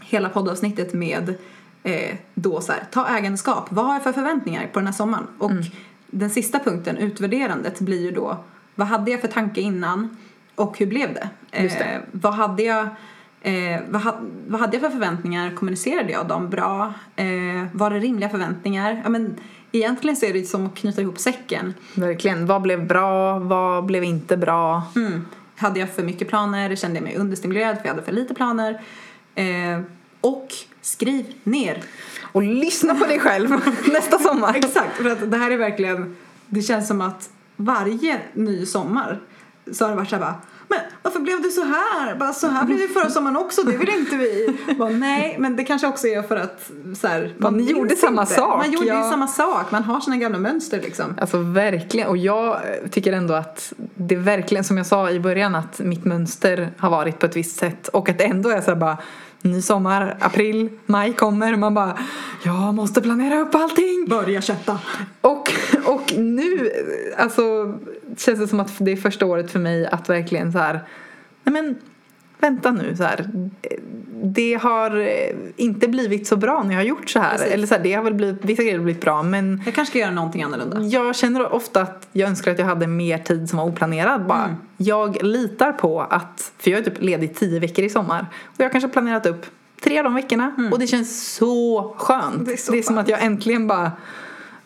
hela 0.00 0.28
poddavsnittet 0.28 0.92
med 0.92 1.34
eh, 1.86 2.16
då 2.34 2.60
så 2.60 2.72
här, 2.72 2.84
ta 2.90 3.08
ägandeskap. 3.08 3.66
Vad 3.70 3.84
har 3.84 3.94
jag 3.94 4.02
för 4.02 4.12
förväntningar 4.12 4.66
på 4.72 4.78
den 4.78 4.86
här 4.86 4.94
sommaren? 4.94 5.26
Och 5.38 5.50
mm 5.50 5.64
den 6.10 6.30
sista 6.30 6.58
punkten, 6.58 6.96
utvärderandet, 6.96 7.80
blir 7.80 8.02
ju 8.02 8.10
då 8.10 8.36
vad 8.74 8.88
hade 8.88 9.10
jag 9.10 9.20
för 9.20 9.28
tanke 9.28 9.60
innan 9.60 10.16
och 10.54 10.78
hur 10.78 10.86
blev 10.86 11.14
det? 11.14 11.28
det. 11.50 11.66
Eh, 11.66 12.00
vad, 12.12 12.34
hade 12.34 12.62
jag, 12.62 12.88
eh, 13.40 13.80
vad, 13.88 14.02
ha, 14.02 14.20
vad 14.46 14.60
hade 14.60 14.76
jag 14.76 14.82
för 14.82 14.90
förväntningar? 14.90 15.50
Kommunicerade 15.50 16.12
jag 16.12 16.28
dem 16.28 16.50
bra? 16.50 16.94
Eh, 17.16 17.26
var 17.72 17.90
det 17.90 17.98
rimliga 17.98 18.28
förväntningar? 18.28 19.00
Ja, 19.04 19.08
men, 19.08 19.34
egentligen 19.72 20.16
så 20.16 20.26
är 20.26 20.32
det 20.32 20.44
som 20.44 20.66
att 20.66 20.74
knyta 20.74 21.00
ihop 21.00 21.18
säcken. 21.18 21.74
Verkligen. 21.94 22.46
Vad 22.46 22.62
blev 22.62 22.86
bra? 22.86 23.38
Vad 23.38 23.84
blev 23.84 24.04
inte 24.04 24.36
bra? 24.36 24.82
Mm. 24.96 25.26
Hade 25.56 25.80
jag 25.80 25.90
för 25.90 26.02
mycket 26.02 26.28
planer? 26.28 26.76
Kände 26.76 26.96
jag 26.96 27.04
mig 27.04 27.16
understimulerad 27.16 27.76
för 27.76 27.84
jag 27.84 27.94
hade 27.94 28.06
för 28.06 28.12
lite 28.12 28.34
planer? 28.34 28.80
Eh, 29.34 29.80
och 30.26 30.54
skriv 30.82 31.34
ner 31.44 31.82
och 32.32 32.42
lyssna 32.42 32.94
på 32.94 33.06
dig 33.06 33.18
själv 33.18 33.50
nästa 33.92 34.18
sommar. 34.18 34.54
Exakt, 34.56 34.96
för 34.96 35.10
att 35.10 35.30
det 35.30 35.36
här 35.36 35.50
är 35.50 35.56
verkligen, 35.56 36.16
det 36.46 36.62
känns 36.62 36.88
som 36.88 37.00
att 37.00 37.30
varje 37.56 38.20
ny 38.32 38.66
sommar 38.66 39.20
så 39.72 39.84
har 39.84 39.90
det 39.90 39.96
varit 39.96 40.08
såhär 40.08 40.22
bara 40.22 40.40
men 40.68 40.78
varför 41.02 41.20
blev 41.20 41.42
det 41.42 41.50
så 41.50 41.64
här? 41.64 42.16
Bara, 42.16 42.32
så 42.32 42.46
här 42.48 42.64
blev 42.64 42.78
det 42.78 42.88
förra 42.88 43.10
sommaren 43.10 43.36
också, 43.36 43.62
det 43.62 43.76
vill 43.76 43.88
inte 43.88 44.16
vi. 44.16 44.56
Bara, 44.78 44.88
nej, 44.88 45.36
men 45.38 45.56
det 45.56 45.64
kanske 45.64 45.86
också 45.86 46.06
är 46.06 46.22
för 46.22 46.36
att 46.36 46.70
så 47.00 47.08
här, 47.08 47.34
man, 47.38 47.52
man 47.52 47.64
gjorde 47.64 47.96
samma 47.96 48.22
inte. 48.22 48.34
sak. 48.34 48.56
Man 48.56 48.72
gjorde 48.72 48.86
ja. 48.86 49.04
ju 49.04 49.10
samma 49.10 49.26
sak, 49.26 49.70
man 49.70 49.84
har 49.84 50.00
sina 50.00 50.16
gamla 50.16 50.38
mönster 50.38 50.80
liksom. 50.80 51.14
Alltså 51.20 51.38
verkligen, 51.38 52.08
och 52.08 52.16
jag 52.16 52.60
tycker 52.90 53.12
ändå 53.12 53.34
att 53.34 53.72
det 53.94 54.14
är 54.14 54.18
verkligen 54.18 54.64
som 54.64 54.76
jag 54.76 54.86
sa 54.86 55.10
i 55.10 55.20
början 55.20 55.54
att 55.54 55.78
mitt 55.78 56.04
mönster 56.04 56.70
har 56.78 56.90
varit 56.90 57.18
på 57.18 57.26
ett 57.26 57.36
visst 57.36 57.56
sätt 57.56 57.88
och 57.88 58.08
att 58.08 58.18
det 58.18 58.24
ändå 58.24 58.48
är 58.48 58.60
så 58.60 58.70
här 58.70 58.76
bara 58.78 58.98
ny 59.42 59.62
sommar, 59.62 60.16
april, 60.20 60.68
maj 60.86 61.12
kommer. 61.12 61.56
Man 61.56 61.74
bara, 61.74 61.98
jag 62.42 62.74
måste 62.74 63.02
planera 63.02 63.40
upp 63.40 63.54
allting. 63.54 64.06
Börja 64.08 64.42
kötta. 64.42 64.78
Och, 65.20 65.52
och 65.84 66.12
nu, 66.16 66.70
alltså 67.16 67.74
känns 68.16 68.38
det 68.38 68.48
som 68.48 68.60
att 68.60 68.72
det 68.78 68.92
är 68.92 68.96
första 68.96 69.26
året 69.26 69.50
för 69.50 69.58
mig 69.58 69.86
att 69.86 70.08
verkligen 70.08 70.52
så 70.52 70.58
här, 70.58 70.80
nej 71.44 71.52
men 71.52 71.76
vänta 72.38 72.70
nu 72.70 72.96
så 72.96 73.02
här. 73.02 73.30
Det 74.22 74.54
har 74.54 75.08
inte 75.56 75.88
blivit 75.88 76.26
så 76.26 76.36
bra 76.36 76.62
när 76.62 76.70
jag 76.70 76.78
har 76.78 76.86
gjort 76.86 77.10
så 77.10 77.18
här. 77.18 77.36
Precis. 77.36 77.52
Eller 77.52 77.66
så 77.66 77.74
här, 77.74 77.82
det 77.82 77.92
har 77.92 78.02
väl 78.02 78.14
blivit, 78.14 78.44
vissa 78.44 78.62
grejer 78.62 78.78
har 78.78 78.84
blivit 78.84 79.02
bra 79.02 79.22
men 79.22 79.62
Jag 79.64 79.74
kanske 79.74 79.92
ska 79.92 79.98
göra 79.98 80.10
någonting 80.10 80.42
annorlunda. 80.42 80.80
Jag 80.80 81.16
känner 81.16 81.52
ofta 81.52 81.82
att 81.82 82.08
jag 82.12 82.28
önskar 82.28 82.52
att 82.52 82.58
jag 82.58 82.66
hade 82.66 82.86
mer 82.86 83.18
tid 83.18 83.48
som 83.48 83.58
var 83.58 83.64
oplanerad 83.64 84.26
bara. 84.26 84.44
Mm. 84.44 84.56
Jag 84.76 85.22
litar 85.22 85.72
på 85.72 86.00
att, 86.00 86.52
för 86.58 86.70
jag 86.70 86.80
är 86.80 86.84
typ 86.84 87.02
ledig 87.02 87.34
tio 87.34 87.60
veckor 87.60 87.84
i 87.84 87.90
sommar 87.90 88.26
och 88.44 88.54
jag 88.56 88.64
har 88.64 88.70
kanske 88.70 88.88
planerat 88.88 89.26
upp 89.26 89.46
tre 89.84 89.98
av 89.98 90.04
de 90.04 90.14
veckorna 90.14 90.54
mm. 90.58 90.72
och 90.72 90.78
det 90.78 90.86
känns 90.86 91.34
så 91.34 91.94
skönt. 91.98 92.46
Det 92.46 92.52
är, 92.52 92.56
så 92.56 92.72
det 92.72 92.78
är 92.78 92.82
som 92.82 92.98
att 92.98 93.08
jag 93.08 93.22
äntligen 93.22 93.66
bara 93.66 93.92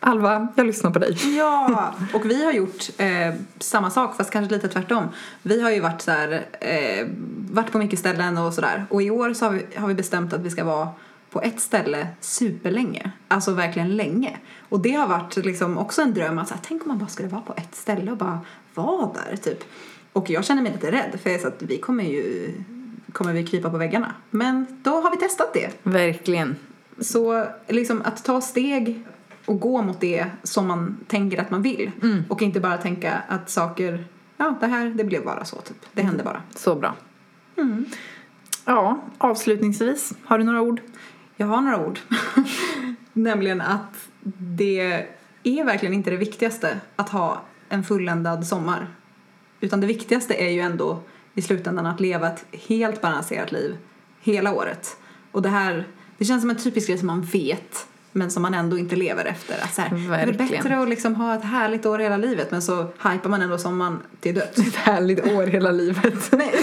Alva, 0.01 0.49
jag 0.55 0.67
lyssnar 0.67 0.91
på 0.91 0.99
dig. 0.99 1.37
Ja, 1.37 1.95
och 2.15 2.31
vi 2.31 2.45
har 2.45 2.53
gjort 2.53 2.91
eh, 2.99 3.35
samma 3.59 3.91
sak 3.91 4.17
fast 4.17 4.31
kanske 4.31 4.55
lite 4.55 4.69
tvärtom. 4.69 5.09
Vi 5.43 5.63
har 5.63 5.71
ju 5.71 5.81
varit 5.81 6.03
så 6.03 6.11
här, 6.11 6.47
eh, 6.61 7.07
varit 7.51 7.73
på 7.73 7.79
mycket 7.79 7.99
ställen 7.99 8.39
och 8.39 8.55
sådär. 8.55 8.87
Och 8.91 9.03
i 9.03 9.11
år 9.11 9.35
så 9.35 9.45
har 9.45 9.53
vi, 9.53 9.67
har 9.77 9.89
vi 9.89 9.95
bestämt 9.95 10.33
att 10.33 10.41
vi 10.41 10.51
ska 10.51 10.65
vara 10.65 10.89
på 11.31 11.43
ett 11.43 11.61
ställe 11.61 12.07
superlänge. 12.21 13.11
Alltså 13.29 13.53
verkligen 13.53 13.97
länge. 13.97 14.37
Och 14.69 14.81
det 14.81 14.93
har 14.93 15.07
varit 15.07 15.37
liksom 15.37 15.79
också 15.79 16.03
en 16.03 16.15
dröm 16.15 16.39
att 16.39 16.49
så 16.49 16.55
här, 16.55 16.61
tänk 16.65 16.83
om 16.83 16.89
man 16.89 16.99
bara 16.99 17.09
skulle 17.09 17.29
vara 17.29 17.43
på 17.43 17.55
ett 17.57 17.75
ställe 17.75 18.11
och 18.11 18.17
bara 18.17 18.41
vara 18.75 19.11
där 19.15 19.37
typ. 19.37 19.65
Och 20.13 20.31
jag 20.31 20.45
känner 20.45 20.63
mig 20.63 20.73
lite 20.73 20.93
rädd 20.93 21.21
för 21.23 21.31
jag 21.31 21.39
är 21.39 21.43
så 21.43 21.49
att 21.49 21.63
vi 21.63 21.79
kommer 21.79 22.05
ju 22.05 22.53
kommer 23.13 23.33
vi 23.33 23.47
krypa 23.47 23.71
på 23.71 23.77
väggarna. 23.77 24.15
Men 24.31 24.67
då 24.83 24.91
har 24.91 25.11
vi 25.11 25.17
testat 25.17 25.55
det. 25.55 25.71
Verkligen. 25.83 26.57
Så 27.01 27.47
liksom 27.69 28.03
att 28.05 28.25
ta 28.25 28.41
steg 28.41 29.05
och 29.51 29.61
gå 29.61 29.83
mot 29.83 30.01
det 30.01 30.27
som 30.43 30.67
man 30.67 30.97
tänker 31.07 31.41
att 31.41 31.51
man 31.51 31.63
vill. 31.63 31.91
Mm. 32.03 32.25
Och 32.29 32.43
inte 32.43 32.61
bara 32.61 32.79
tänka 32.79 33.23
att 33.29 33.51
saker, 33.51 34.05
ja 34.37 34.55
det 34.61 34.67
här, 34.67 34.87
det 34.87 35.05
blev 35.05 35.25
bara 35.25 35.45
så 35.45 35.57
typ. 35.57 35.87
Det 35.93 36.03
hände 36.03 36.25
bara. 36.25 36.43
Så 36.55 36.75
bra. 36.75 36.95
Mm. 37.57 37.87
Ja, 38.65 39.03
avslutningsvis, 39.19 40.13
har 40.25 40.39
du 40.39 40.45
några 40.45 40.61
ord? 40.61 40.81
Jag 41.37 41.47
har 41.47 41.61
några 41.61 41.87
ord. 41.87 41.99
Nämligen 43.13 43.61
att 43.61 44.09
det 44.39 45.07
är 45.43 45.65
verkligen 45.65 45.95
inte 45.95 46.11
det 46.11 46.17
viktigaste 46.17 46.81
att 46.97 47.09
ha 47.09 47.43
en 47.69 47.85
fulländad 47.85 48.47
sommar. 48.47 48.87
Utan 49.61 49.81
det 49.81 49.87
viktigaste 49.87 50.35
är 50.35 50.51
ju 50.51 50.61
ändå 50.61 51.03
i 51.35 51.43
slutändan 51.43 51.87
att 51.87 52.01
leva 52.01 52.29
ett 52.29 52.45
helt 52.53 53.01
balanserat 53.01 53.53
liv 53.53 53.77
hela 54.21 54.55
året. 54.55 54.97
Och 55.33 55.43
det 55.43 55.49
här, 55.49 55.87
det 56.19 56.25
känns 56.25 56.43
som 56.43 56.51
en 56.51 56.57
typisk 56.57 56.87
grej 56.87 56.99
som 56.99 57.07
man 57.07 57.23
vet 57.23 57.87
men 58.13 58.31
som 58.31 58.43
man 58.43 58.55
ändå 58.55 58.79
inte 58.79 58.97
lever 58.97 59.25
efter. 59.25 59.55
Att 59.63 59.75
så 59.75 59.83
här, 59.83 59.91
det 60.27 60.33
är 60.33 60.49
bättre 60.49 60.79
att 60.79 60.89
liksom 60.89 61.15
ha 61.15 61.35
ett 61.35 61.45
härligt 61.45 61.87
år 61.87 61.99
hela 61.99 62.17
livet 62.17 62.51
men 62.51 62.63
så 62.63 62.83
hypar 62.83 63.29
man 63.29 63.43
ändå 63.43 63.59
som 63.59 63.77
man 63.77 63.99
till 64.21 64.35
döds. 64.35 64.59
Ett 64.59 64.75
härligt 64.75 65.27
år 65.27 65.47
hela 65.47 65.71
livet. 65.71 66.33
Nej. 66.33 66.55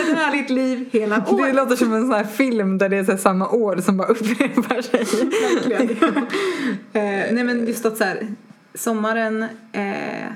ett 0.00 0.16
härligt 0.16 0.50
liv 0.50 0.88
hela 0.92 1.24
året. 1.28 1.46
Det 1.46 1.52
låter 1.52 1.76
som 1.76 1.94
en 1.94 2.00
sån 2.00 2.12
här 2.12 2.24
film 2.24 2.78
där 2.78 2.88
det 2.88 2.96
är 2.96 3.04
så 3.04 3.16
samma 3.16 3.48
år 3.48 3.76
som 3.76 3.96
bara 3.96 4.08
upprepar 4.08 4.82
sig. 4.82 5.06
Verkligen. 5.68 6.16
uh, 6.16 7.34
nej 7.34 7.44
men 7.44 7.66
just 7.66 7.86
att 7.86 7.96
så 7.96 8.04
här, 8.04 8.26
sommaren 8.74 9.42
eh, 9.72 10.32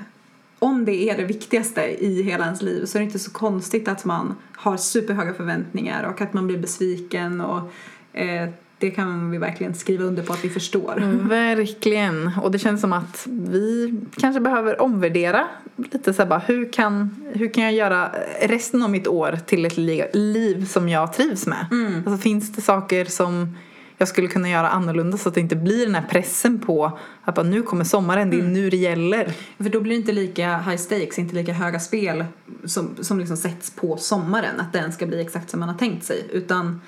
om 0.59 0.85
det 0.85 1.09
är 1.09 1.17
det 1.17 1.23
viktigaste 1.23 1.81
i 1.81 2.21
hela 2.21 2.45
ens 2.45 2.61
liv 2.61 2.85
så 2.85 2.97
är 2.97 2.99
det 2.99 3.05
inte 3.05 3.19
så 3.19 3.31
konstigt 3.31 3.87
att 3.87 4.05
man 4.05 4.35
har 4.55 4.77
superhöga 4.77 5.33
förväntningar 5.33 6.03
och 6.03 6.21
att 6.21 6.33
man 6.33 6.47
blir 6.47 6.57
besviken 6.57 7.41
och 7.41 7.71
eh, 8.13 8.49
det 8.79 8.91
kan 8.91 9.31
vi 9.31 9.37
verkligen 9.37 9.73
skriva 9.75 10.03
under 10.03 10.23
på 10.23 10.33
att 10.33 10.45
vi 10.45 10.49
förstår. 10.49 10.97
Mm. 10.97 11.27
Verkligen. 11.29 12.31
Och 12.43 12.51
det 12.51 12.59
känns 12.59 12.81
som 12.81 12.93
att 12.93 13.27
vi 13.27 13.93
kanske 14.17 14.39
behöver 14.41 14.81
omvärdera 14.81 15.47
lite 15.75 16.13
så 16.13 16.21
här 16.21 16.29
bara 16.29 16.39
hur 16.39 16.71
kan, 16.71 17.15
hur 17.33 17.53
kan 17.53 17.63
jag 17.63 17.73
göra 17.73 18.11
resten 18.41 18.83
av 18.83 18.89
mitt 18.89 19.07
år 19.07 19.39
till 19.45 19.65
ett 19.65 19.77
li- 19.77 20.09
liv 20.13 20.65
som 20.65 20.89
jag 20.89 21.13
trivs 21.13 21.47
med? 21.47 21.65
Alltså 22.05 22.17
finns 22.21 22.51
det 22.51 22.61
saker 22.61 23.05
som 23.05 23.57
jag 23.97 24.07
skulle 24.07 24.27
kunna 24.27 24.49
göra 24.49 24.69
annorlunda 24.69 25.17
så 25.17 25.29
att 25.29 25.35
det 25.35 25.41
inte 25.41 25.55
blir 25.55 25.85
den 25.85 25.95
här 25.95 26.05
pressen 26.09 26.59
på 26.59 26.99
att 27.23 27.35
bara, 27.35 27.45
nu 27.45 27.61
kommer 27.61 27.83
sommaren, 27.83 28.29
det 28.29 28.39
är 28.39 28.43
nu 28.43 28.69
det 28.69 28.77
gäller. 28.77 29.33
För 29.57 29.69
då 29.69 29.79
blir 29.79 29.91
det 29.93 29.99
inte 29.99 30.11
lika 30.11 30.57
high 30.57 30.77
stakes, 30.77 31.19
inte 31.19 31.35
lika 31.35 31.53
höga 31.53 31.79
spel 31.79 32.25
som, 32.65 32.89
som 33.01 33.19
liksom 33.19 33.37
sätts 33.37 33.71
på 33.71 33.97
sommaren. 33.97 34.59
Att 34.59 34.73
den 34.73 34.91
ska 34.91 35.05
bli 35.05 35.21
exakt 35.21 35.49
som 35.49 35.59
man 35.59 35.69
har 35.69 35.77
tänkt 35.77 36.05
sig. 36.05 36.25
Utan 36.31 36.81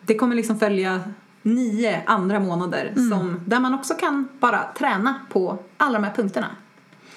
det 0.00 0.14
kommer 0.14 0.36
liksom 0.36 0.58
följa 0.58 1.00
nio 1.44 2.02
andra 2.06 2.40
månader 2.40 2.92
som, 2.94 3.40
där 3.46 3.60
man 3.60 3.74
också 3.74 3.94
kan 3.94 4.28
bara 4.40 4.72
träna 4.78 5.14
på 5.30 5.58
alla 5.76 5.98
de 5.98 6.04
här 6.04 6.14
punkterna. 6.14 6.50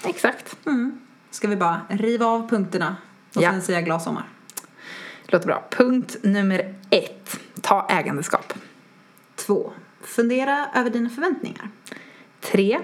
Exakt. 0.05 0.57
Mm. 0.65 0.99
Ska 1.32 1.47
vi 1.47 1.55
bara 1.55 1.82
riva 1.89 2.25
av 2.25 2.49
punkterna 2.49 2.95
och 3.36 3.41
Ja. 3.41 3.51
sen 3.51 3.61
säga 3.61 3.82
glad 3.82 4.01
sommar. 4.01 4.30
Låter 5.25 5.45
bra. 5.47 5.63
Punkt 5.71 6.15
nummer 6.23 6.75
ett. 6.89 7.39
Ta 7.61 7.88
ägandeskap. 7.89 8.53
Två. 9.36 9.73
Fundera 10.01 10.67
över 10.75 10.89
dina 10.89 11.09
förväntningar. 11.09 11.69
Tre. 12.41 12.80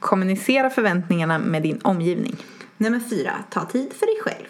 Kommunicera 0.00 0.70
förväntningarna 0.70 1.38
med 1.38 1.62
din 1.62 1.80
omgivning. 1.84 2.36
Nummer 2.76 3.00
fyra. 3.00 3.32
Ta 3.50 3.64
tid 3.64 3.92
för 3.92 4.06
dig 4.06 4.16
själv. 4.22 4.46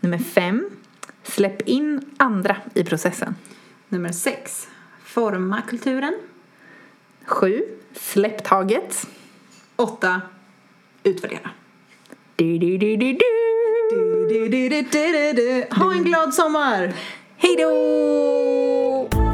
Nummer 0.00 0.18
fem. 0.18 0.70
Släpp 1.22 1.62
in 1.62 2.00
andra 2.16 2.56
i 2.74 2.84
processen. 2.84 3.34
Nummer 3.88 4.12
sex. 4.12 4.68
Forma 5.18 5.62
kulturen. 5.62 6.14
Sju. 7.24 7.62
Släpp 7.92 8.44
taget. 8.44 9.06
Åtta. 9.76 10.20
Utvärdera. 11.02 11.50
Du, 12.36 12.58
du, 12.58 12.78
du, 12.78 12.96
du, 12.96 13.12
du. 15.32 15.66
Ha 15.70 15.92
en 15.92 16.04
glad 16.04 16.34
sommar! 16.34 16.92
Hej 17.36 17.56
då! 17.56 19.27